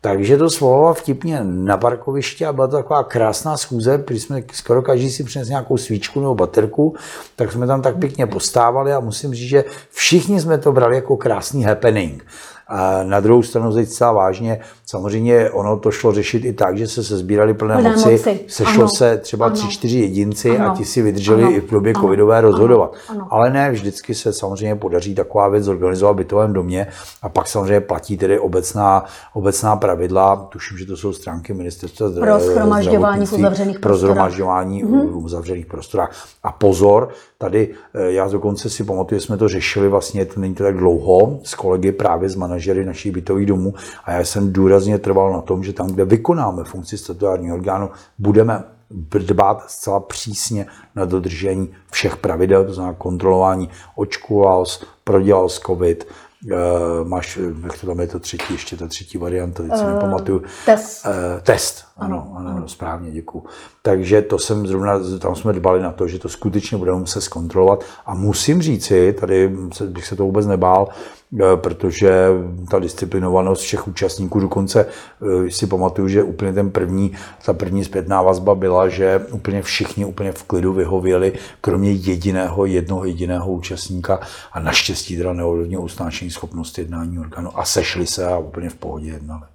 Takže 0.02 0.38
to 0.38 0.50
svolala 0.50 0.94
vtipně 0.94 1.40
na 1.44 1.78
parkovišti 1.78 2.46
a 2.46 2.54
byla 2.54 2.68
to 2.68 2.76
taková 2.76 3.04
krásná 3.04 3.58
schůze, 3.58 4.04
když 4.08 4.24
jsme 4.24 4.44
skoro 4.54 4.82
každý 4.82 5.12
si 5.12 5.24
přinesl 5.24 5.50
nějakou 5.50 5.78
svíčku 5.78 6.20
nebo 6.20 6.36
baterku, 6.36 6.96
tak 7.36 7.52
jsme 7.52 7.68
tam 7.68 7.82
tak 7.82 7.98
pěkně 7.98 8.28
postávali 8.28 8.94
a 8.94 9.00
musím 9.00 9.34
říct, 9.34 9.50
že 9.50 9.64
všichni 9.92 10.42
jsme 10.42 10.58
to 10.58 10.72
brali 10.72 10.96
jako 10.96 11.18
krásný 11.18 11.64
happening. 11.64 12.26
A 12.74 13.04
na 13.04 13.20
druhou 13.20 13.44
stranu 13.44 13.74
teď 13.74 13.90
celá 13.90 14.12
vážně, 14.12 14.60
samozřejmě 14.86 15.50
ono 15.50 15.78
to 15.78 15.92
šlo 15.92 16.14
řešit 16.14 16.46
i 16.46 16.54
tak, 16.54 16.78
že 16.78 16.88
se 16.88 17.04
sezbírali 17.04 17.54
plné, 17.54 17.76
plné 17.76 17.90
moci, 17.90 18.12
moci. 18.12 18.40
sešlo 18.48 18.84
ano. 18.84 18.90
se 18.90 19.18
třeba 19.18 19.46
ano. 19.46 19.56
tři, 19.56 19.68
čtyři 19.68 20.00
jedinci 20.00 20.58
ano. 20.58 20.72
a 20.72 20.76
ti 20.76 20.86
si 20.86 21.02
vydrželi 21.02 21.44
ano. 21.44 21.52
i 21.52 21.62
v 21.62 21.72
době 21.72 21.94
ano. 21.94 22.02
covidové 22.02 22.42
rozhodovat. 22.42 22.94
Ano. 23.10 23.22
Ano. 23.22 23.28
Ale 23.32 23.50
ne, 23.50 23.72
vždycky 23.72 24.16
se 24.16 24.34
samozřejmě 24.34 24.76
podaří 24.76 25.16
taková 25.16 25.48
věc 25.48 25.64
zorganizovat 25.64 26.16
v 26.16 26.18
bytovém 26.18 26.54
domě 26.54 26.88
a 27.22 27.30
pak 27.30 27.48
samozřejmě 27.48 27.82
platí 27.82 28.18
tedy 28.18 28.40
obecná, 28.40 29.06
obecná 29.34 29.76
pravidla, 29.76 30.36
tuším, 30.36 30.78
že 30.78 30.86
to 30.86 30.98
jsou 30.98 31.14
stránky 31.14 31.54
ministerstva 31.54 32.10
Pro 32.20 32.40
schromažďování 32.40 33.26
v 33.26 33.34
uzavřených 33.34 33.80
Pro 33.80 33.96
mm-hmm. 33.96 35.12
v 35.12 35.18
uzavřených 35.18 35.66
prostorách. 35.66 36.26
A 36.44 36.52
pozor, 36.52 37.10
tady 37.38 37.70
eh, 37.94 38.12
já 38.12 38.28
dokonce 38.28 38.70
si 38.70 38.84
pamatuju, 38.84 39.22
jsme 39.22 39.38
to 39.38 39.48
řešili 39.48 39.90
vlastně, 39.90 40.26
to 40.26 40.40
není 40.40 40.56
to 40.56 40.64
tak 40.64 40.78
dlouho, 40.78 41.40
s 41.44 41.56
kolegy 41.56 41.92
právě 41.92 42.30
z 42.30 42.36
manažery 42.64 42.86
našich 42.86 43.12
bytových 43.12 43.46
domů 43.46 43.74
a 44.06 44.12
já 44.12 44.20
jsem 44.20 44.54
důrazně 44.54 45.00
trval 45.00 45.34
na 45.34 45.42
tom, 45.42 45.64
že 45.64 45.74
tam, 45.74 45.88
kde 45.88 46.06
vykonáme 46.06 46.64
funkci 46.64 46.98
statutárního 46.98 47.56
orgánu, 47.56 47.90
budeme 48.20 48.64
dbát 49.20 49.64
zcela 49.68 50.00
přísně 50.00 50.66
na 50.96 51.06
dodržení 51.06 51.70
všech 51.92 52.18
pravidel, 52.18 52.66
to 52.66 52.74
znamená 52.74 52.94
kontrolování 52.94 53.70
očkoval, 53.96 54.66
prodělal 55.04 55.50
s 55.50 55.60
COVID, 55.60 56.08
Uh, 56.44 57.08
máš, 57.08 57.40
jak 57.64 57.80
to 57.80 57.88
tam 57.88 58.00
je 58.00 58.08
to 58.08 58.20
třetí, 58.20 58.54
ještě 58.54 58.78
ta 58.78 58.88
třetí 58.88 59.18
varianta, 59.18 59.64
teď 59.64 59.72
si 59.76 59.84
uh, 59.84 59.94
nepamatuju. 59.94 60.44
Test. 60.66 61.06
Uh, 61.06 61.12
test, 61.42 61.86
ano, 61.98 62.34
ano, 62.36 62.50
ano, 62.50 62.68
správně, 62.68 63.12
děkuji. 63.12 63.44
Takže 63.82 64.22
to 64.22 64.40
jsem 64.40 64.68
zrovna, 64.68 65.00
tam 65.20 65.36
jsme 65.36 65.54
dbali 65.54 65.82
na 65.82 65.92
to, 65.92 66.08
že 66.08 66.20
to 66.20 66.30
skutečně 66.30 66.78
budeme 66.78 67.00
muset 67.00 67.22
zkontrolovat 67.22 67.84
a 68.06 68.14
musím 68.14 68.62
říci, 68.62 69.14
tady 69.20 69.52
bych 69.86 70.06
se 70.06 70.16
to 70.16 70.24
vůbec 70.24 70.46
nebál, 70.46 70.90
Eh, 71.42 71.58
protože 71.58 72.28
ta 72.72 72.80
disciplinovanost 72.80 73.62
všech 73.62 73.88
účastníků, 73.88 74.40
dokonce 74.40 74.86
eh, 74.86 75.52
si 75.52 75.68
pamatuju, 75.68 76.08
že 76.08 76.24
úplně 76.24 76.54
ten 76.54 76.72
první, 76.72 77.12
ta 77.46 77.54
první 77.54 77.84
zpětná 77.84 78.22
vazba 78.22 78.56
byla, 78.56 78.90
že 78.90 79.26
úplně 79.32 79.62
všichni 79.62 80.06
úplně 80.06 80.32
v 80.32 80.44
klidu 80.44 80.74
vyhověli, 80.74 81.34
kromě 81.62 81.92
jediného, 81.92 82.66
jednoho 82.66 83.06
jediného 83.06 83.52
účastníka 83.52 84.20
a 84.52 84.60
naštěstí 84.60 85.18
teda 85.18 85.34
neovlivnil 85.34 85.82
usnášení 85.82 86.32
schopnost 86.32 86.78
jednání 86.78 87.20
orgánu 87.20 87.60
a 87.60 87.66
sešli 87.66 88.08
se 88.08 88.28
a 88.28 88.38
úplně 88.38 88.70
v 88.70 88.76
pohodě 88.76 89.10
jednali. 89.10 89.53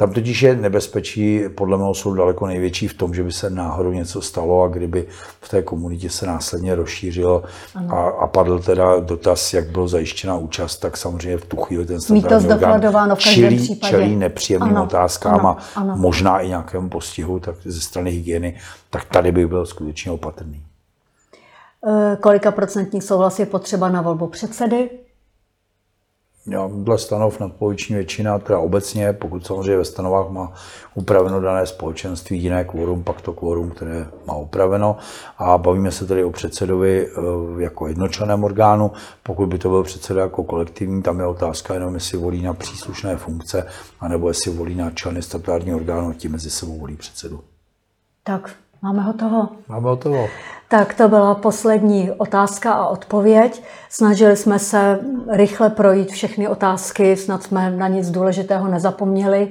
Tam 0.00 0.12
totiž 0.12 0.42
je 0.42 0.56
nebezpečí, 0.56 1.42
podle 1.54 1.76
mého 1.78 1.94
soudu 1.94 2.16
daleko 2.16 2.46
největší 2.46 2.88
v 2.88 2.94
tom, 2.94 3.14
že 3.14 3.22
by 3.22 3.32
se 3.32 3.50
náhodou 3.50 3.92
něco 3.92 4.22
stalo 4.22 4.62
a 4.62 4.68
kdyby 4.68 5.06
v 5.40 5.48
té 5.48 5.62
komunitě 5.62 6.10
se 6.10 6.26
následně 6.26 6.74
rozšířilo 6.74 7.42
a, 7.88 8.00
a 8.02 8.26
padl 8.26 8.58
teda 8.58 9.00
dotaz, 9.00 9.54
jak 9.54 9.70
bylo 9.70 9.88
zajištěna 9.88 10.36
účast, 10.36 10.76
tak 10.76 10.96
samozřejmě 10.96 11.38
v 11.38 11.44
tu 11.44 11.56
chvíli 11.56 11.86
ten 11.86 12.00
statutární 12.00 12.36
orgán 12.36 12.58
zdokladováno 12.58 13.16
v 13.16 13.24
každém 13.24 13.44
čelí, 13.50 13.56
případě. 13.62 13.90
čelí 13.90 14.16
nepříjemným 14.16 14.76
Ano, 14.76 14.84
otázkám 14.84 15.34
ano, 15.40 15.56
a 15.76 15.80
ano. 15.80 15.96
možná 15.96 16.40
i 16.40 16.48
nějakému 16.48 16.88
postihu 16.88 17.40
tak 17.40 17.54
ze 17.64 17.80
strany 17.80 18.10
hygieny, 18.10 18.54
tak 18.90 19.04
tady 19.04 19.32
bych 19.32 19.46
byl 19.46 19.66
skutečně 19.66 20.12
opatrný. 20.12 20.62
Eh, 21.88 22.16
Kolika 22.20 22.50
procentní 22.50 23.00
souhlas 23.02 23.38
je 23.38 23.46
potřeba 23.46 23.88
na 23.88 24.02
volbu 24.02 24.26
předsedy? 24.26 24.90
Já, 26.48 26.70
dle 26.72 26.98
stanov 26.98 27.40
nadpoloviční 27.40 27.94
většina, 27.94 28.38
teda 28.38 28.58
obecně, 28.58 29.12
pokud 29.12 29.46
samozřejmě 29.46 29.76
ve 29.76 29.84
stanovách 29.84 30.30
má 30.30 30.52
upraveno 30.94 31.40
dané 31.40 31.66
společenství 31.66 32.42
jiné 32.42 32.64
kvórum, 32.64 33.02
pak 33.02 33.20
to 33.20 33.32
kvórum, 33.32 33.70
které 33.70 34.06
má 34.26 34.36
upraveno. 34.36 34.96
A 35.38 35.58
bavíme 35.58 35.90
se 35.90 36.06
tedy 36.06 36.24
o 36.24 36.30
předsedovi 36.30 37.06
eh, 37.06 37.62
jako 37.62 37.88
jednočleném 37.88 38.44
orgánu. 38.44 38.92
Pokud 39.22 39.46
by 39.46 39.58
to 39.58 39.68
byl 39.68 39.82
předseda 39.82 40.20
jako 40.20 40.44
kolektivní, 40.44 41.02
tam 41.02 41.20
je 41.20 41.26
otázka 41.26 41.74
jenom, 41.74 41.94
jestli 41.94 42.18
volí 42.18 42.42
na 42.42 42.54
příslušné 42.54 43.16
funkce, 43.16 43.66
anebo 44.00 44.28
jestli 44.28 44.50
volí 44.50 44.74
na 44.74 44.90
členy 44.90 45.22
statutárního 45.22 45.78
orgánu 45.78 46.10
a 46.10 46.14
ti 46.14 46.28
mezi 46.28 46.50
sebou 46.50 46.78
volí 46.78 46.96
předsedu. 46.96 47.40
Tak, 48.24 48.50
máme 48.82 49.02
hotovo. 49.02 49.48
Máme 49.68 49.88
hotovo. 49.88 50.26
Tak 50.70 50.94
to 50.94 51.08
byla 51.08 51.34
poslední 51.34 52.10
otázka 52.10 52.72
a 52.72 52.86
odpověď. 52.86 53.62
Snažili 53.88 54.36
jsme 54.36 54.58
se 54.58 55.00
rychle 55.32 55.70
projít 55.70 56.10
všechny 56.10 56.48
otázky, 56.48 57.16
snad 57.16 57.42
jsme 57.42 57.70
na 57.70 57.88
nic 57.88 58.10
důležitého 58.10 58.68
nezapomněli. 58.68 59.48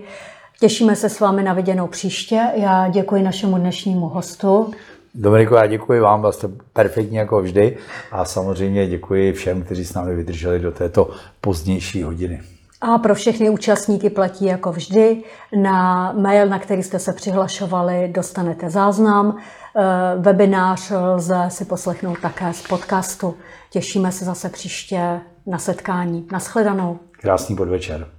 Těšíme 0.60 0.96
se 0.96 1.10
s 1.10 1.20
vámi 1.20 1.44
na 1.44 1.54
viděnou 1.54 1.88
příště. 1.88 2.42
Já 2.56 2.90
děkuji 2.90 3.24
našemu 3.24 3.58
dnešnímu 3.58 4.08
hostu. 4.08 4.72
Dominiko, 5.16 5.56
já 5.56 5.68
děkuji 5.68 6.00
vám, 6.00 6.22
byl 6.22 6.32
jste 6.32 6.48
perfektní 6.74 7.18
jako 7.18 7.42
vždy 7.42 7.78
a 8.12 8.26
samozřejmě 8.26 8.88
děkuji 8.88 9.34
všem, 9.34 9.64
kteří 9.64 9.86
s 9.86 9.94
námi 9.94 10.16
vydrželi 10.16 10.60
do 10.60 10.72
této 10.72 11.10
pozdější 11.42 12.04
hodiny. 12.04 12.42
A 12.82 12.98
pro 12.98 13.16
všechny 13.16 13.50
účastníky 13.50 14.10
platí 14.10 14.46
jako 14.46 14.72
vždy. 14.72 15.24
Na 15.62 16.12
mail, 16.12 16.48
na 16.48 16.60
který 16.60 16.84
jste 16.84 17.00
se 17.00 17.14
přihlašovali, 17.14 18.08
dostanete 18.16 18.70
záznam. 18.70 19.38
Eh, 19.76 19.82
Webinář 20.18 20.92
lze 21.16 21.46
si 21.48 21.66
poslechnout 21.66 22.20
také 22.20 22.54
z 22.54 22.62
podcastu. 22.62 23.36
Těšíme 23.70 24.12
se 24.12 24.26
zase 24.26 24.50
příště 24.50 25.20
na 25.46 25.58
setkání. 25.58 26.28
Naschledanou. 26.32 27.00
Krásný 27.12 27.56
podvečer. 27.56 28.17